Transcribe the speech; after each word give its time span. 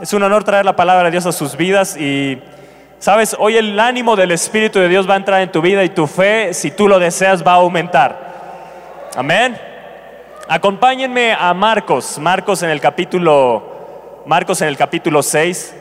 Es 0.00 0.12
un 0.12 0.24
honor 0.24 0.42
traer 0.42 0.64
la 0.64 0.74
palabra 0.74 1.04
de 1.04 1.12
Dios 1.12 1.24
a 1.24 1.30
sus 1.30 1.56
vidas 1.56 1.96
y, 1.96 2.42
sabes, 2.98 3.36
hoy 3.38 3.56
el 3.56 3.78
ánimo 3.78 4.16
del 4.16 4.32
Espíritu 4.32 4.80
de 4.80 4.88
Dios 4.88 5.08
va 5.08 5.14
a 5.14 5.18
entrar 5.18 5.40
en 5.40 5.52
tu 5.52 5.62
vida 5.62 5.84
y 5.84 5.88
tu 5.88 6.08
fe, 6.08 6.52
si 6.52 6.72
tú 6.72 6.88
lo 6.88 6.98
deseas, 6.98 7.46
va 7.46 7.52
a 7.52 7.56
aumentar. 7.58 9.12
Amén. 9.14 9.56
Acompáñenme 10.48 11.32
a 11.32 11.54
Marcos, 11.54 12.18
Marcos 12.18 12.64
en 12.64 12.70
el 12.70 12.80
capítulo, 12.80 14.22
Marcos 14.26 14.60
en 14.62 14.66
el 14.66 14.76
capítulo 14.76 15.22
6. 15.22 15.76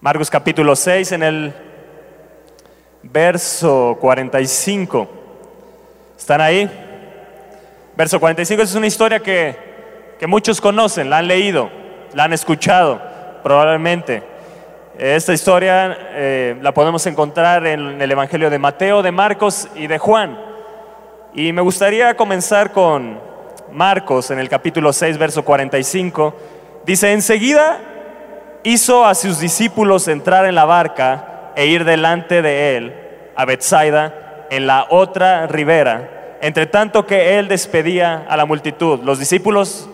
Marcos 0.00 0.30
capítulo 0.30 0.76
6 0.76 1.12
en 1.12 1.22
el 1.24 1.54
verso 3.02 3.98
45. 4.00 5.08
¿Están 6.16 6.40
ahí? 6.40 6.70
Verso 7.96 8.20
45 8.20 8.62
es 8.62 8.74
una 8.76 8.86
historia 8.86 9.18
que, 9.18 10.14
que 10.20 10.28
muchos 10.28 10.60
conocen, 10.60 11.10
la 11.10 11.18
han 11.18 11.26
leído 11.26 11.85
la 12.16 12.24
han 12.24 12.32
escuchado 12.32 12.98
probablemente. 13.42 14.22
Esta 14.98 15.34
historia 15.34 15.98
eh, 16.12 16.56
la 16.62 16.72
podemos 16.72 17.06
encontrar 17.06 17.66
en 17.66 18.00
el 18.00 18.10
Evangelio 18.10 18.48
de 18.48 18.58
Mateo, 18.58 19.02
de 19.02 19.12
Marcos 19.12 19.68
y 19.74 19.86
de 19.86 19.98
Juan. 19.98 20.40
Y 21.34 21.52
me 21.52 21.60
gustaría 21.60 22.16
comenzar 22.16 22.72
con 22.72 23.20
Marcos 23.70 24.30
en 24.30 24.38
el 24.38 24.48
capítulo 24.48 24.94
6, 24.94 25.18
verso 25.18 25.44
45. 25.44 26.34
Dice, 26.86 27.12
enseguida 27.12 27.80
hizo 28.62 29.04
a 29.04 29.14
sus 29.14 29.38
discípulos 29.38 30.08
entrar 30.08 30.46
en 30.46 30.54
la 30.54 30.64
barca 30.64 31.52
e 31.54 31.66
ir 31.66 31.84
delante 31.84 32.40
de 32.40 32.78
él 32.78 32.94
a 33.36 33.44
Bethsaida 33.44 34.46
en 34.50 34.66
la 34.66 34.86
otra 34.88 35.46
ribera, 35.48 36.38
entre 36.40 36.64
tanto 36.64 37.04
que 37.06 37.38
él 37.38 37.46
despedía 37.46 38.24
a 38.26 38.38
la 38.38 38.46
multitud. 38.46 39.00
Los 39.02 39.18
discípulos 39.18 39.90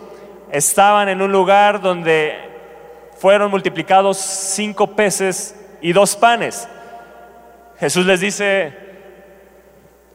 estaban 0.52 1.08
en 1.08 1.22
un 1.22 1.32
lugar 1.32 1.80
donde 1.80 2.36
fueron 3.18 3.50
multiplicados 3.50 4.18
cinco 4.18 4.86
peces 4.88 5.56
y 5.80 5.92
dos 5.92 6.14
panes. 6.14 6.68
Jesús 7.80 8.04
les 8.04 8.20
dice, 8.20 8.72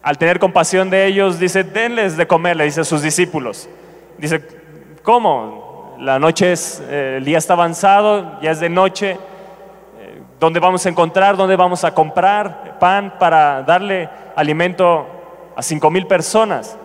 al 0.02 0.18
tener 0.18 0.40
compasión 0.40 0.90
de 0.90 1.08
ellos, 1.08 1.40
dice, 1.40 1.64
denles 1.64 2.16
de 2.16 2.28
comer, 2.28 2.56
le 2.56 2.66
dice 2.66 2.82
a 2.82 2.84
sus 2.86 3.02
discípulos. 3.02 3.68
Dice, 4.20 4.46
¿cómo? 5.02 5.96
La 6.00 6.20
noche 6.20 6.52
es, 6.52 6.82
eh, 6.88 7.16
el 7.18 7.26
día 7.26 7.40
está 7.40 7.54
avanzado, 7.54 8.40
ya 8.40 8.52
es 8.52 8.60
de 8.60 8.70
noche. 8.70 9.18
Eh, 10.00 10.22
¿Dónde 10.40 10.60
vamos 10.60 10.86
a 10.86 10.90
encontrar? 10.90 11.36
¿Dónde 11.36 11.56
vamos 11.56 11.84
a 11.84 11.94
comprar 11.94 12.78
pan 12.80 13.16
para 13.18 13.64
darle 13.64 14.08
alimento 14.36 15.08
a 15.56 15.64
cinco 15.64 15.90
mil 15.90 16.06
personas? 16.06 16.78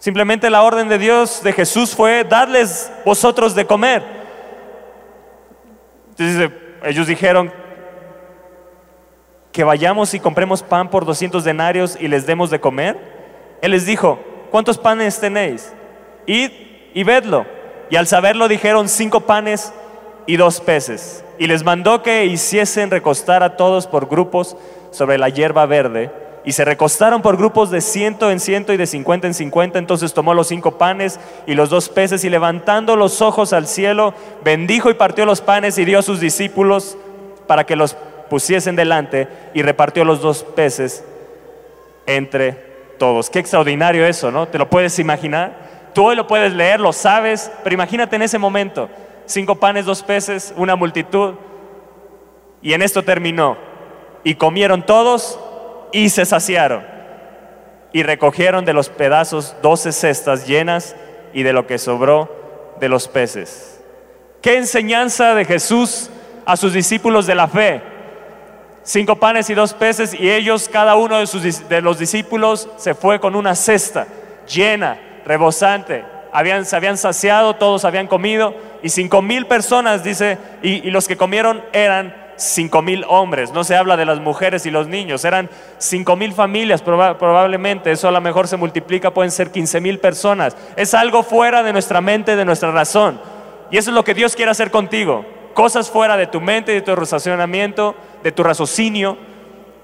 Simplemente 0.00 0.48
la 0.48 0.62
orden 0.62 0.88
de 0.88 0.96
Dios, 0.96 1.42
de 1.42 1.52
Jesús, 1.52 1.94
fue 1.94 2.24
darles 2.24 2.90
vosotros 3.04 3.54
de 3.54 3.66
comer. 3.66 4.02
Entonces 6.08 6.50
ellos 6.82 7.06
dijeron 7.06 7.52
que 9.52 9.62
vayamos 9.62 10.14
y 10.14 10.20
compremos 10.20 10.62
pan 10.62 10.88
por 10.88 11.04
200 11.04 11.44
denarios 11.44 11.98
y 12.00 12.08
les 12.08 12.24
demos 12.24 12.48
de 12.48 12.60
comer. 12.60 12.96
Él 13.60 13.72
les 13.72 13.84
dijo, 13.84 14.18
¿cuántos 14.50 14.78
panes 14.78 15.20
tenéis? 15.20 15.70
Id 16.24 16.50
y 16.94 17.04
vedlo. 17.04 17.44
Y 17.90 17.96
al 17.96 18.06
saberlo 18.06 18.48
dijeron 18.48 18.88
cinco 18.88 19.20
panes 19.20 19.70
y 20.24 20.38
dos 20.38 20.62
peces. 20.62 21.22
Y 21.38 21.46
les 21.46 21.62
mandó 21.62 22.02
que 22.02 22.24
hiciesen 22.24 22.90
recostar 22.90 23.42
a 23.42 23.58
todos 23.58 23.86
por 23.86 24.08
grupos 24.08 24.56
sobre 24.92 25.18
la 25.18 25.28
hierba 25.28 25.66
verde 25.66 26.10
y 26.44 26.52
se 26.52 26.64
recostaron 26.64 27.22
por 27.22 27.36
grupos 27.36 27.70
de 27.70 27.80
ciento 27.80 28.30
en 28.30 28.40
ciento 28.40 28.72
y 28.72 28.76
de 28.76 28.86
cincuenta 28.86 29.26
en 29.26 29.34
cincuenta. 29.34 29.78
Entonces 29.78 30.14
tomó 30.14 30.34
los 30.34 30.48
cinco 30.48 30.78
panes 30.78 31.20
y 31.46 31.54
los 31.54 31.70
dos 31.70 31.88
peces 31.88 32.24
y 32.24 32.30
levantando 32.30 32.96
los 32.96 33.20
ojos 33.20 33.52
al 33.52 33.66
cielo, 33.66 34.14
bendijo 34.42 34.90
y 34.90 34.94
partió 34.94 35.26
los 35.26 35.40
panes 35.40 35.76
y 35.78 35.84
dio 35.84 35.98
a 35.98 36.02
sus 36.02 36.20
discípulos 36.20 36.96
para 37.46 37.64
que 37.64 37.76
los 37.76 37.96
pusiesen 38.30 38.76
delante 38.76 39.28
y 39.54 39.62
repartió 39.62 40.04
los 40.04 40.22
dos 40.22 40.44
peces 40.44 41.04
entre 42.06 42.52
todos. 42.98 43.28
Qué 43.28 43.40
extraordinario 43.40 44.06
eso, 44.06 44.30
¿no? 44.30 44.48
¿Te 44.48 44.58
lo 44.58 44.70
puedes 44.70 44.98
imaginar? 44.98 45.90
Tú 45.92 46.06
hoy 46.06 46.16
lo 46.16 46.26
puedes 46.26 46.52
leer, 46.52 46.80
lo 46.80 46.92
sabes, 46.92 47.50
pero 47.64 47.74
imagínate 47.74 48.16
en 48.16 48.22
ese 48.22 48.38
momento, 48.38 48.88
cinco 49.26 49.56
panes, 49.56 49.84
dos 49.84 50.02
peces, 50.02 50.54
una 50.56 50.76
multitud. 50.76 51.34
Y 52.62 52.72
en 52.74 52.82
esto 52.82 53.02
terminó. 53.02 53.56
Y 54.22 54.34
comieron 54.34 54.84
todos 54.84 55.40
y 55.92 56.10
se 56.10 56.24
saciaron. 56.24 56.84
Y 57.92 58.02
recogieron 58.02 58.64
de 58.64 58.72
los 58.72 58.88
pedazos 58.88 59.56
doce 59.62 59.92
cestas 59.92 60.46
llenas 60.46 60.94
y 61.32 61.42
de 61.42 61.52
lo 61.52 61.66
que 61.66 61.78
sobró 61.78 62.76
de 62.80 62.88
los 62.88 63.08
peces. 63.08 63.80
¿Qué 64.42 64.56
enseñanza 64.56 65.34
de 65.34 65.44
Jesús 65.44 66.10
a 66.46 66.56
sus 66.56 66.72
discípulos 66.72 67.26
de 67.26 67.34
la 67.34 67.48
fe? 67.48 67.82
Cinco 68.82 69.16
panes 69.16 69.50
y 69.50 69.54
dos 69.54 69.74
peces 69.74 70.14
y 70.14 70.30
ellos, 70.30 70.68
cada 70.68 70.96
uno 70.96 71.18
de, 71.18 71.26
sus, 71.26 71.62
los 71.82 71.98
discípulos, 71.98 72.68
se 72.76 72.94
fue 72.94 73.20
con 73.20 73.34
una 73.34 73.54
cesta 73.54 74.06
llena, 74.46 74.98
rebosante. 75.26 76.04
Habían, 76.32 76.64
se 76.64 76.76
habían 76.76 76.96
saciado, 76.96 77.56
todos 77.56 77.84
habían 77.84 78.06
comido 78.06 78.54
y 78.82 78.88
cinco 78.88 79.20
mil 79.20 79.46
personas, 79.46 80.02
dice, 80.02 80.38
y 80.62 80.90
los 80.90 81.08
que 81.08 81.16
comieron 81.16 81.62
eran 81.72 82.19
cinco 82.40 82.80
mil 82.82 83.04
hombres, 83.08 83.52
no 83.52 83.64
se 83.64 83.76
habla 83.76 83.96
de 83.96 84.06
las 84.06 84.18
mujeres 84.18 84.64
y 84.66 84.70
los 84.70 84.88
niños, 84.88 85.24
eran 85.24 85.50
cinco 85.78 86.16
mil 86.16 86.32
familias 86.32 86.82
probablemente, 86.82 87.92
eso 87.92 88.08
a 88.08 88.12
lo 88.12 88.20
mejor 88.20 88.48
se 88.48 88.56
multiplica, 88.56 89.12
pueden 89.12 89.30
ser 89.30 89.50
quince 89.50 89.80
mil 89.80 89.98
personas, 89.98 90.56
es 90.76 90.94
algo 90.94 91.22
fuera 91.22 91.62
de 91.62 91.72
nuestra 91.72 92.00
mente, 92.00 92.36
de 92.36 92.44
nuestra 92.44 92.70
razón, 92.70 93.20
y 93.70 93.76
eso 93.76 93.90
es 93.90 93.94
lo 93.94 94.04
que 94.04 94.14
Dios 94.14 94.34
quiere 94.34 94.50
hacer 94.50 94.70
contigo, 94.70 95.24
cosas 95.54 95.90
fuera 95.90 96.16
de 96.16 96.26
tu 96.26 96.40
mente, 96.40 96.72
de 96.72 96.80
tu 96.80 96.96
razonamiento, 96.96 97.94
de 98.22 98.32
tu 98.32 98.42
raciocinio, 98.42 99.18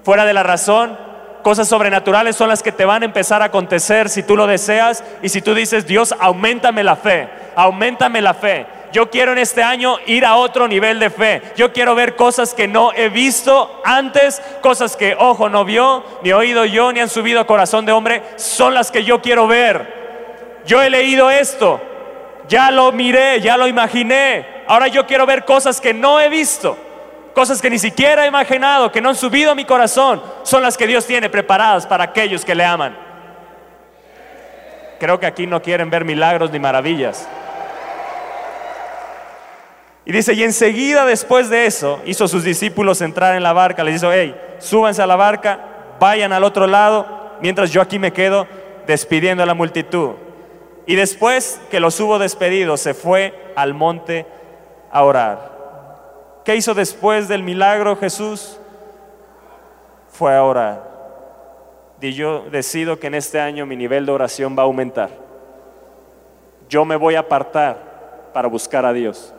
fuera 0.03 0.25
de 0.25 0.33
la 0.33 0.43
razón, 0.43 0.97
cosas 1.43 1.67
sobrenaturales 1.67 2.35
son 2.35 2.49
las 2.49 2.63
que 2.63 2.71
te 2.71 2.85
van 2.85 3.03
a 3.03 3.05
empezar 3.05 3.41
a 3.41 3.45
acontecer 3.45 4.09
si 4.09 4.23
tú 4.23 4.35
lo 4.35 4.47
deseas 4.47 5.03
y 5.21 5.29
si 5.29 5.41
tú 5.41 5.53
dices, 5.53 5.85
Dios, 5.85 6.15
aumentame 6.19 6.83
la 6.83 6.95
fe, 6.95 7.29
aumentame 7.55 8.21
la 8.21 8.33
fe 8.33 8.76
yo 8.91 9.09
quiero 9.09 9.31
en 9.33 9.37
este 9.37 9.63
año 9.63 9.97
ir 10.05 10.25
a 10.25 10.35
otro 10.35 10.67
nivel 10.67 10.99
de 10.99 11.09
fe. 11.09 11.41
Yo 11.55 11.73
quiero 11.73 11.95
ver 11.95 12.15
cosas 12.15 12.53
que 12.53 12.67
no 12.67 12.93
he 12.93 13.09
visto 13.09 13.81
antes, 13.83 14.41
cosas 14.61 14.95
que 14.95 15.15
ojo 15.17 15.49
no 15.49 15.65
vio, 15.65 16.03
ni 16.23 16.31
oído 16.31 16.65
yo, 16.65 16.91
ni 16.91 16.99
han 16.99 17.09
subido 17.09 17.39
a 17.39 17.47
corazón 17.47 17.85
de 17.85 17.91
hombre, 17.91 18.23
son 18.37 18.73
las 18.73 18.91
que 18.91 19.03
yo 19.03 19.21
quiero 19.21 19.47
ver. 19.47 20.61
Yo 20.65 20.81
he 20.81 20.89
leído 20.89 21.29
esto, 21.29 21.81
ya 22.47 22.71
lo 22.71 22.91
miré, 22.91 23.41
ya 23.41 23.57
lo 23.57 23.67
imaginé. 23.67 24.63
Ahora 24.67 24.87
yo 24.87 25.05
quiero 25.05 25.25
ver 25.25 25.45
cosas 25.45 25.79
que 25.79 25.93
no 25.93 26.19
he 26.19 26.29
visto, 26.29 26.77
cosas 27.33 27.61
que 27.61 27.69
ni 27.69 27.79
siquiera 27.79 28.25
he 28.25 28.27
imaginado, 28.27 28.91
que 28.91 29.01
no 29.01 29.09
han 29.09 29.15
subido 29.15 29.51
a 29.51 29.55
mi 29.55 29.65
corazón, 29.65 30.21
son 30.43 30.63
las 30.63 30.77
que 30.77 30.87
Dios 30.87 31.05
tiene 31.05 31.29
preparadas 31.29 31.85
para 31.85 32.05
aquellos 32.05 32.43
que 32.43 32.55
le 32.55 32.65
aman. 32.65 32.97
Creo 34.99 35.19
que 35.19 35.25
aquí 35.27 35.45
no 35.45 35.61
quieren 35.61 35.89
ver 35.89 36.03
milagros 36.03 36.51
ni 36.51 36.59
maravillas. 36.59 37.29
Y 40.07 40.13
dice, 40.13 40.33
y 40.33 40.43
enseguida 40.43 41.05
después 41.05 41.49
de 41.49 41.65
eso 41.65 41.99
hizo 42.05 42.23
a 42.23 42.27
sus 42.29 42.45
discípulos 42.45 43.01
entrar 43.01 43.35
en 43.35 43.43
la 43.43 43.51
barca, 43.51 43.83
les 43.83 43.99
dijo, 43.99 44.13
hey, 44.13 44.33
súbanse 44.57 45.01
a 45.01 45.05
la 45.05 45.17
barca, 45.17 45.59
vayan 45.99 46.31
al 46.31 46.45
otro 46.45 46.65
lado, 46.65 47.05
mientras 47.41 47.71
yo 47.71 47.81
aquí 47.81 47.99
me 47.99 48.13
quedo 48.13 48.47
despidiendo 48.87 49.43
a 49.43 49.45
la 49.45 49.53
multitud. 49.53 50.11
Y 50.85 50.95
después 50.95 51.59
que 51.69 51.81
los 51.81 51.99
hubo 51.99 52.19
despedido, 52.19 52.77
se 52.77 52.93
fue 52.93 53.51
al 53.57 53.73
monte 53.73 54.25
a 54.93 55.03
orar. 55.03 56.41
¿Qué 56.45 56.55
hizo 56.55 56.73
después 56.73 57.27
del 57.27 57.43
milagro 57.43 57.97
Jesús? 57.97 58.61
Fue 60.07 60.33
a 60.33 60.41
orar. 60.41 60.87
Y 61.99 62.13
yo 62.13 62.45
decido 62.49 62.97
que 62.97 63.07
en 63.07 63.15
este 63.15 63.41
año 63.41 63.65
mi 63.65 63.75
nivel 63.75 64.05
de 64.05 64.13
oración 64.13 64.57
va 64.57 64.61
a 64.61 64.67
aumentar. 64.67 65.09
Yo 66.69 66.85
me 66.85 66.95
voy 66.95 67.15
a 67.15 67.19
apartar 67.19 68.29
para 68.31 68.47
buscar 68.47 68.85
a 68.85 68.93
Dios 68.93 69.33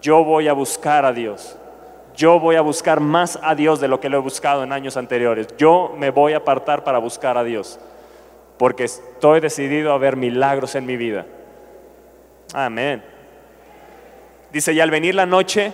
yo 0.00 0.24
voy 0.24 0.48
a 0.48 0.52
buscar 0.52 1.04
a 1.04 1.12
Dios. 1.12 1.56
Yo 2.16 2.40
voy 2.40 2.56
a 2.56 2.60
buscar 2.60 3.00
más 3.00 3.38
a 3.42 3.54
Dios 3.54 3.80
de 3.80 3.88
lo 3.88 4.00
que 4.00 4.08
lo 4.08 4.18
he 4.18 4.20
buscado 4.20 4.62
en 4.62 4.72
años 4.72 4.96
anteriores. 4.96 5.48
Yo 5.56 5.94
me 5.96 6.10
voy 6.10 6.32
a 6.32 6.38
apartar 6.38 6.84
para 6.84 6.98
buscar 6.98 7.38
a 7.38 7.44
Dios. 7.44 7.78
Porque 8.58 8.84
estoy 8.84 9.40
decidido 9.40 9.92
a 9.92 9.98
ver 9.98 10.16
milagros 10.16 10.74
en 10.74 10.86
mi 10.86 10.96
vida. 10.96 11.24
Amén. 12.52 13.02
Dice, 14.52 14.72
y 14.72 14.80
al 14.80 14.90
venir 14.90 15.14
la 15.14 15.26
noche, 15.26 15.72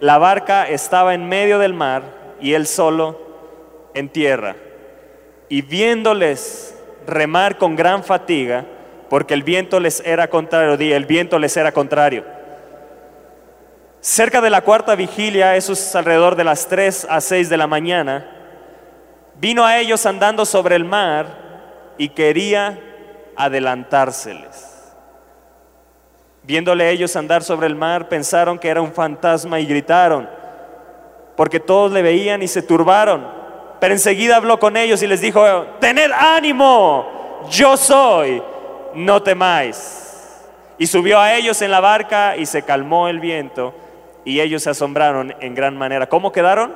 la 0.00 0.18
barca 0.18 0.68
estaba 0.68 1.14
en 1.14 1.28
medio 1.28 1.58
del 1.58 1.74
mar 1.74 2.02
y 2.40 2.52
él 2.52 2.66
solo 2.66 3.18
en 3.94 4.08
tierra. 4.08 4.56
Y 5.48 5.62
viéndoles 5.62 6.78
remar 7.06 7.56
con 7.56 7.74
gran 7.74 8.04
fatiga, 8.04 8.66
porque 9.08 9.32
el 9.32 9.42
viento 9.42 9.80
les 9.80 10.00
era 10.04 10.28
contrario, 10.28 10.74
el 10.74 11.06
viento 11.06 11.38
les 11.38 11.56
era 11.56 11.72
contrario 11.72 12.37
Cerca 14.00 14.40
de 14.40 14.50
la 14.50 14.60
cuarta 14.60 14.94
vigilia, 14.94 15.56
eso 15.56 15.72
es 15.72 15.94
alrededor 15.96 16.36
de 16.36 16.44
las 16.44 16.68
3 16.68 17.08
a 17.10 17.20
6 17.20 17.48
de 17.48 17.56
la 17.56 17.66
mañana, 17.66 18.30
vino 19.40 19.64
a 19.64 19.78
ellos 19.78 20.06
andando 20.06 20.46
sobre 20.46 20.76
el 20.76 20.84
mar 20.84 21.26
y 21.98 22.08
quería 22.10 22.78
adelantárseles. 23.36 24.94
Viéndole 26.44 26.90
ellos 26.90 27.14
andar 27.16 27.42
sobre 27.42 27.66
el 27.66 27.74
mar, 27.74 28.08
pensaron 28.08 28.58
que 28.58 28.68
era 28.68 28.80
un 28.80 28.92
fantasma 28.92 29.58
y 29.58 29.66
gritaron, 29.66 30.28
porque 31.36 31.58
todos 31.58 31.90
le 31.90 32.00
veían 32.00 32.40
y 32.40 32.48
se 32.48 32.62
turbaron. 32.62 33.26
Pero 33.80 33.94
enseguida 33.94 34.36
habló 34.36 34.60
con 34.60 34.76
ellos 34.76 35.02
y 35.02 35.08
les 35.08 35.20
dijo, 35.20 35.44
tened 35.80 36.10
ánimo, 36.12 37.42
yo 37.50 37.76
soy, 37.76 38.42
no 38.94 39.22
temáis. 39.22 40.44
Y 40.78 40.86
subió 40.86 41.18
a 41.18 41.34
ellos 41.34 41.60
en 41.62 41.72
la 41.72 41.80
barca 41.80 42.36
y 42.36 42.46
se 42.46 42.62
calmó 42.62 43.08
el 43.08 43.18
viento 43.18 43.74
y 44.28 44.42
ellos 44.42 44.62
se 44.62 44.68
asombraron 44.68 45.34
en 45.40 45.54
gran 45.54 45.74
manera. 45.74 46.06
¿Cómo 46.06 46.32
quedaron? 46.32 46.74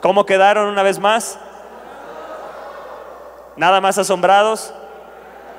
¿Cómo 0.00 0.26
quedaron 0.26 0.66
una 0.66 0.82
vez 0.82 0.98
más? 0.98 1.38
Nada 3.54 3.80
más 3.80 3.96
asombrados 3.96 4.74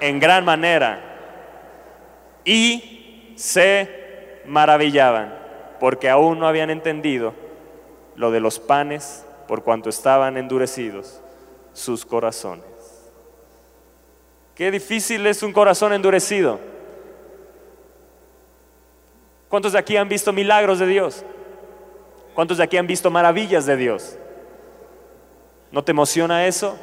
en 0.02 0.20
gran 0.20 0.44
manera. 0.44 1.00
Y 2.44 3.34
se 3.38 4.42
maravillaban 4.46 5.34
porque 5.80 6.10
aún 6.10 6.38
no 6.38 6.50
habían 6.50 6.70
entendido 6.70 7.34
lo 8.18 8.30
de 8.30 8.42
los 8.42 8.60
panes 8.60 9.26
por 9.48 9.64
cuanto 9.64 9.88
estaban 9.88 10.36
endurecidos 10.36 11.22
sus 11.72 12.06
corazones. 12.06 12.66
Qué 14.54 14.70
difícil 14.70 15.26
es 15.28 15.44
un 15.44 15.54
corazón 15.54 15.94
endurecido. 15.94 16.60
¿Cuántos 19.50 19.74
de 19.74 19.80
aquí 19.80 19.98
han 19.98 20.08
visto 20.08 20.32
milagros 20.32 20.80
de 20.80 20.86
Dios? 20.86 21.26
¿Cuántos 22.36 22.58
de 22.58 22.64
aquí 22.64 22.78
han 22.78 22.88
visto 22.88 23.10
maravillas 23.10 23.66
de 23.66 23.76
Dios? 23.76 24.18
¿No 25.72 25.84
te 25.84 25.92
emociona 25.92 26.46
eso? 26.46 26.78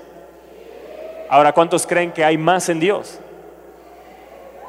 Ahora, 1.29 1.53
¿cuántos 1.53 1.87
creen 1.87 2.13
que 2.13 2.25
hay 2.25 2.37
más 2.37 2.69
en 2.69 2.81
Dios? 2.81 3.21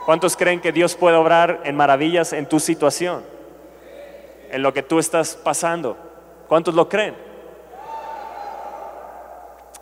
¿Cuántos 0.06 0.38
creen 0.38 0.62
que 0.62 0.72
Dios 0.72 0.96
puede 0.96 1.18
obrar 1.18 1.62
en 1.66 1.76
maravillas 1.76 2.34
en 2.34 2.46
tu 2.46 2.60
situación? 2.60 3.24
En 4.52 4.62
lo 4.62 4.74
que 4.74 4.84
tú 4.84 5.00
estás 5.00 5.36
pasando. 5.36 5.98
¿Cuántos 6.48 6.74
lo 6.74 6.88
creen? 6.88 7.16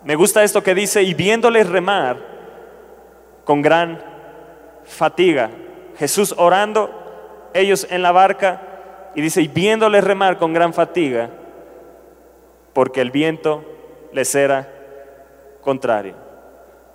Me 0.02 0.16
gusta 0.16 0.42
esto 0.42 0.62
que 0.62 0.74
dice, 0.74 1.02
y 1.02 1.14
viéndoles 1.14 1.68
remar, 1.68 2.18
con 3.44 3.62
gran 3.62 4.02
fatiga. 4.84 5.50
Jesús 5.98 6.34
orando, 6.36 7.05
ellos 7.58 7.86
en 7.90 8.02
la 8.02 8.12
barca, 8.12 8.60
y 9.14 9.22
dice, 9.22 9.40
y 9.40 9.48
viéndoles 9.48 10.04
remar 10.04 10.38
con 10.38 10.52
gran 10.52 10.74
fatiga, 10.74 11.30
porque 12.72 13.00
el 13.00 13.10
viento 13.10 13.64
les 14.12 14.34
era 14.34 14.68
contrario. 15.62 16.14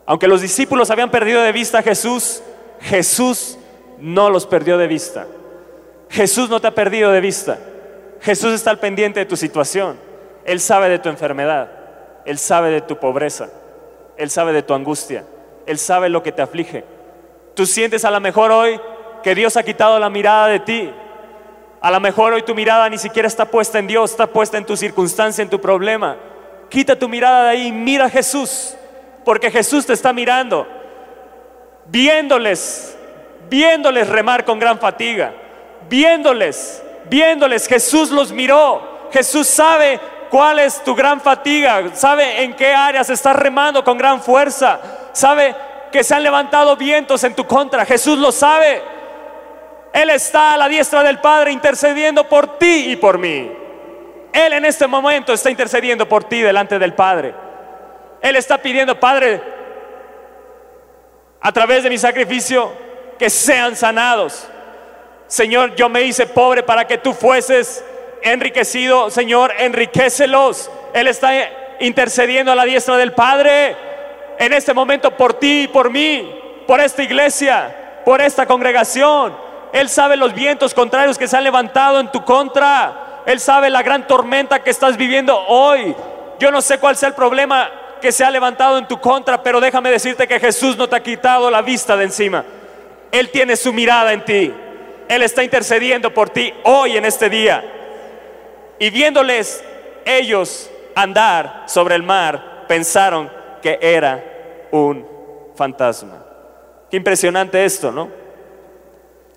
Aunque 0.05 0.27
los 0.27 0.41
discípulos 0.41 0.91
habían 0.91 1.09
perdido 1.09 1.41
de 1.41 1.51
vista 1.51 1.79
a 1.79 1.83
Jesús, 1.83 2.43
Jesús 2.81 3.57
no 3.99 4.29
los 4.29 4.45
perdió 4.45 4.77
de 4.77 4.87
vista. 4.87 5.25
Jesús 6.09 6.49
no 6.49 6.59
te 6.59 6.67
ha 6.67 6.75
perdido 6.75 7.11
de 7.11 7.21
vista. 7.21 7.57
Jesús 8.21 8.53
está 8.53 8.69
al 8.69 8.79
pendiente 8.79 9.19
de 9.19 9.25
tu 9.25 9.35
situación. 9.35 9.97
Él 10.45 10.59
sabe 10.59 10.89
de 10.89 10.99
tu 10.99 11.09
enfermedad. 11.09 11.71
Él 12.25 12.37
sabe 12.37 12.69
de 12.69 12.81
tu 12.81 12.97
pobreza. 12.97 13.49
Él 14.17 14.29
sabe 14.29 14.53
de 14.53 14.63
tu 14.63 14.73
angustia. 14.73 15.23
Él 15.65 15.77
sabe 15.77 16.09
lo 16.09 16.21
que 16.21 16.31
te 16.31 16.41
aflige. 16.41 16.83
Tú 17.55 17.65
sientes 17.65 18.05
a 18.05 18.11
lo 18.11 18.19
mejor 18.19 18.51
hoy 18.51 18.79
que 19.21 19.35
Dios 19.35 19.57
ha 19.57 19.63
quitado 19.63 19.99
la 19.99 20.09
mirada 20.09 20.47
de 20.47 20.59
ti. 20.59 20.93
A 21.81 21.91
lo 21.91 21.99
mejor 21.99 22.33
hoy 22.33 22.43
tu 22.43 22.53
mirada 22.53 22.89
ni 22.89 22.97
siquiera 22.97 23.27
está 23.27 23.45
puesta 23.45 23.79
en 23.79 23.87
Dios, 23.87 24.11
está 24.11 24.27
puesta 24.27 24.57
en 24.57 24.65
tu 24.65 24.77
circunstancia, 24.77 25.41
en 25.41 25.49
tu 25.49 25.59
problema. 25.59 26.17
Quita 26.69 26.97
tu 26.97 27.09
mirada 27.09 27.45
de 27.45 27.49
ahí 27.49 27.67
y 27.67 27.71
mira 27.71 28.05
a 28.05 28.09
Jesús, 28.09 28.75
porque 29.25 29.51
Jesús 29.51 29.85
te 29.85 29.93
está 29.93 30.13
mirando, 30.13 30.67
viéndoles, 31.85 32.97
viéndoles 33.49 34.07
remar 34.07 34.45
con 34.45 34.59
gran 34.59 34.79
fatiga, 34.79 35.33
viéndoles, 35.89 36.83
viéndoles. 37.09 37.67
Jesús 37.67 38.11
los 38.11 38.31
miró. 38.31 39.09
Jesús 39.11 39.47
sabe 39.47 39.99
cuál 40.29 40.59
es 40.59 40.81
tu 40.83 40.95
gran 40.95 41.19
fatiga, 41.19 41.83
sabe 41.93 42.43
en 42.43 42.55
qué 42.55 42.73
áreas 42.73 43.09
estás 43.09 43.35
remando 43.35 43.83
con 43.83 43.97
gran 43.97 44.21
fuerza 44.21 44.79
sabe 45.13 45.55
que 45.91 46.03
se 46.03 46.15
han 46.15 46.23
levantado 46.23 46.75
vientos 46.75 47.23
en 47.23 47.35
tu 47.35 47.45
contra. 47.45 47.85
Jesús 47.85 48.17
lo 48.17 48.31
sabe. 48.31 48.81
Él 49.93 50.09
está 50.09 50.53
a 50.53 50.57
la 50.57 50.67
diestra 50.69 51.03
del 51.03 51.19
Padre 51.19 51.51
intercediendo 51.51 52.27
por 52.27 52.57
ti 52.57 52.91
y 52.91 52.95
por 52.95 53.17
mí. 53.17 53.51
Él 54.31 54.53
en 54.53 54.65
este 54.65 54.87
momento 54.87 55.33
está 55.33 55.49
intercediendo 55.49 56.07
por 56.07 56.23
ti 56.23 56.41
delante 56.41 56.79
del 56.79 56.93
Padre. 56.93 57.33
Él 58.21 58.35
está 58.35 58.57
pidiendo, 58.57 58.99
Padre, 58.99 59.41
a 61.41 61.51
través 61.51 61.83
de 61.83 61.89
mi 61.89 61.97
sacrificio, 61.97 62.71
que 63.17 63.29
sean 63.29 63.75
sanados. 63.75 64.47
Señor, 65.27 65.75
yo 65.75 65.89
me 65.89 66.03
hice 66.03 66.27
pobre 66.27 66.63
para 66.63 66.85
que 66.85 66.97
tú 66.97 67.13
fueses 67.13 67.83
enriquecido. 68.21 69.09
Señor, 69.09 69.53
enriquecelos. 69.57 70.71
Él 70.93 71.07
está 71.07 71.31
intercediendo 71.79 72.51
a 72.51 72.55
la 72.55 72.63
diestra 72.63 72.95
del 72.97 73.13
Padre 73.13 73.75
en 74.37 74.53
este 74.53 74.73
momento 74.73 75.15
por 75.15 75.33
ti 75.33 75.63
y 75.63 75.67
por 75.67 75.89
mí, 75.89 76.39
por 76.67 76.79
esta 76.79 77.03
iglesia, 77.03 78.01
por 78.05 78.21
esta 78.21 78.45
congregación. 78.45 79.50
Él 79.73 79.89
sabe 79.89 80.17
los 80.17 80.33
vientos 80.33 80.73
contrarios 80.73 81.17
que 81.17 81.27
se 81.27 81.37
han 81.37 81.43
levantado 81.43 81.99
en 81.99 82.11
tu 82.11 82.23
contra. 82.23 83.23
Él 83.25 83.39
sabe 83.39 83.69
la 83.69 83.83
gran 83.83 84.07
tormenta 84.07 84.61
que 84.63 84.69
estás 84.69 84.97
viviendo 84.97 85.37
hoy. 85.47 85.95
Yo 86.39 86.51
no 86.51 86.61
sé 86.61 86.79
cuál 86.79 86.95
sea 86.95 87.09
el 87.09 87.15
problema 87.15 87.69
que 88.01 88.11
se 88.11 88.23
ha 88.23 88.31
levantado 88.31 88.77
en 88.77 88.87
tu 88.87 88.99
contra, 88.99 89.41
pero 89.41 89.61
déjame 89.61 89.91
decirte 89.91 90.27
que 90.27 90.39
Jesús 90.39 90.75
no 90.75 90.89
te 90.89 90.95
ha 90.95 91.03
quitado 91.03 91.49
la 91.49 91.61
vista 91.61 91.95
de 91.95 92.05
encima. 92.05 92.43
Él 93.11 93.29
tiene 93.29 93.55
su 93.55 93.71
mirada 93.71 94.11
en 94.11 94.25
ti. 94.25 94.53
Él 95.07 95.21
está 95.21 95.43
intercediendo 95.43 96.13
por 96.13 96.29
ti 96.29 96.53
hoy 96.63 96.97
en 96.97 97.05
este 97.05 97.29
día. 97.29 97.63
Y 98.79 98.89
viéndoles 98.89 99.63
ellos 100.05 100.69
andar 100.95 101.63
sobre 101.67 101.95
el 101.95 102.03
mar, 102.03 102.65
pensaron 102.67 103.31
que 103.61 103.77
era 103.81 104.23
un 104.71 105.07
fantasma. 105.55 106.25
Qué 106.89 106.97
impresionante 106.97 107.63
esto, 107.63 107.91
¿no? 107.91 108.20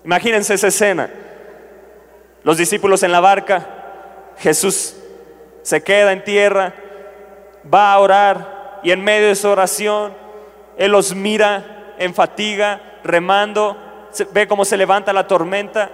Imagínense 0.05 0.53
esa 0.53 0.67
escena. 0.67 1.09
Los 2.43 2.57
discípulos 2.57 3.01
en 3.01 3.11
la 3.11 3.19
barca, 3.19 3.67
Jesús 4.37 4.95
se 5.63 5.81
queda 5.81 6.13
en 6.13 6.23
tierra, 6.23 6.73
va 7.73 7.91
a 7.91 7.99
orar 7.99 8.81
y 8.83 8.91
en 8.91 9.03
medio 9.03 9.27
de 9.27 9.35
su 9.35 9.49
oración, 9.49 10.13
Él 10.77 10.91
los 10.91 11.15
mira 11.15 11.95
en 11.97 12.13
fatiga, 12.13 12.99
remando, 13.03 13.75
ve 14.31 14.47
cómo 14.47 14.63
se 14.63 14.77
levanta 14.77 15.11
la 15.11 15.25
tormenta, 15.25 15.89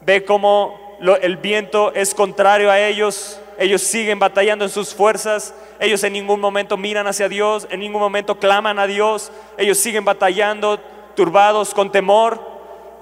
ve 0.00 0.24
cómo 0.24 0.96
el 1.20 1.36
viento 1.36 1.92
es 1.92 2.14
contrario 2.14 2.70
a 2.70 2.80
ellos, 2.80 3.38
ellos 3.58 3.82
siguen 3.82 4.18
batallando 4.18 4.64
en 4.64 4.70
sus 4.70 4.94
fuerzas, 4.94 5.54
ellos 5.80 6.02
en 6.02 6.14
ningún 6.14 6.40
momento 6.40 6.78
miran 6.78 7.06
hacia 7.06 7.28
Dios, 7.28 7.68
en 7.70 7.80
ningún 7.80 8.00
momento 8.00 8.38
claman 8.38 8.78
a 8.78 8.86
Dios, 8.86 9.30
ellos 9.58 9.76
siguen 9.76 10.06
batallando, 10.06 10.80
turbados, 11.14 11.74
con 11.74 11.92
temor. 11.92 12.51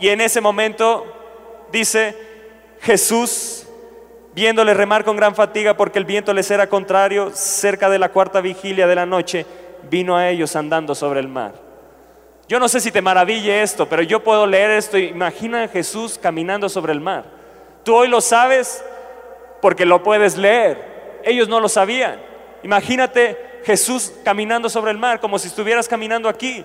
Y 0.00 0.08
en 0.08 0.20
ese 0.22 0.40
momento 0.40 1.04
dice 1.70 2.16
Jesús, 2.80 3.66
viéndole 4.34 4.72
remar 4.72 5.04
con 5.04 5.16
gran 5.16 5.34
fatiga 5.34 5.76
porque 5.76 5.98
el 5.98 6.06
viento 6.06 6.32
les 6.32 6.50
era 6.50 6.68
contrario, 6.68 7.30
cerca 7.34 7.90
de 7.90 7.98
la 7.98 8.08
cuarta 8.10 8.40
vigilia 8.40 8.86
de 8.86 8.94
la 8.94 9.06
noche, 9.06 9.44
vino 9.90 10.16
a 10.16 10.28
ellos 10.28 10.56
andando 10.56 10.94
sobre 10.94 11.20
el 11.20 11.28
mar. 11.28 11.52
Yo 12.48 12.58
no 12.58 12.68
sé 12.68 12.80
si 12.80 12.90
te 12.90 13.02
maraville 13.02 13.62
esto, 13.62 13.88
pero 13.88 14.02
yo 14.02 14.24
puedo 14.24 14.46
leer 14.46 14.72
esto. 14.72 14.98
Imagina 14.98 15.64
a 15.64 15.68
Jesús 15.68 16.18
caminando 16.20 16.68
sobre 16.68 16.92
el 16.92 17.00
mar. 17.00 17.24
Tú 17.84 17.94
hoy 17.94 18.08
lo 18.08 18.20
sabes 18.20 18.84
porque 19.60 19.84
lo 19.84 20.02
puedes 20.02 20.36
leer. 20.36 21.20
Ellos 21.24 21.48
no 21.48 21.60
lo 21.60 21.68
sabían. 21.68 22.20
Imagínate 22.62 23.60
Jesús 23.64 24.12
caminando 24.24 24.68
sobre 24.68 24.90
el 24.90 24.98
mar 24.98 25.20
como 25.20 25.38
si 25.38 25.48
estuvieras 25.48 25.86
caminando 25.86 26.28
aquí. 26.28 26.64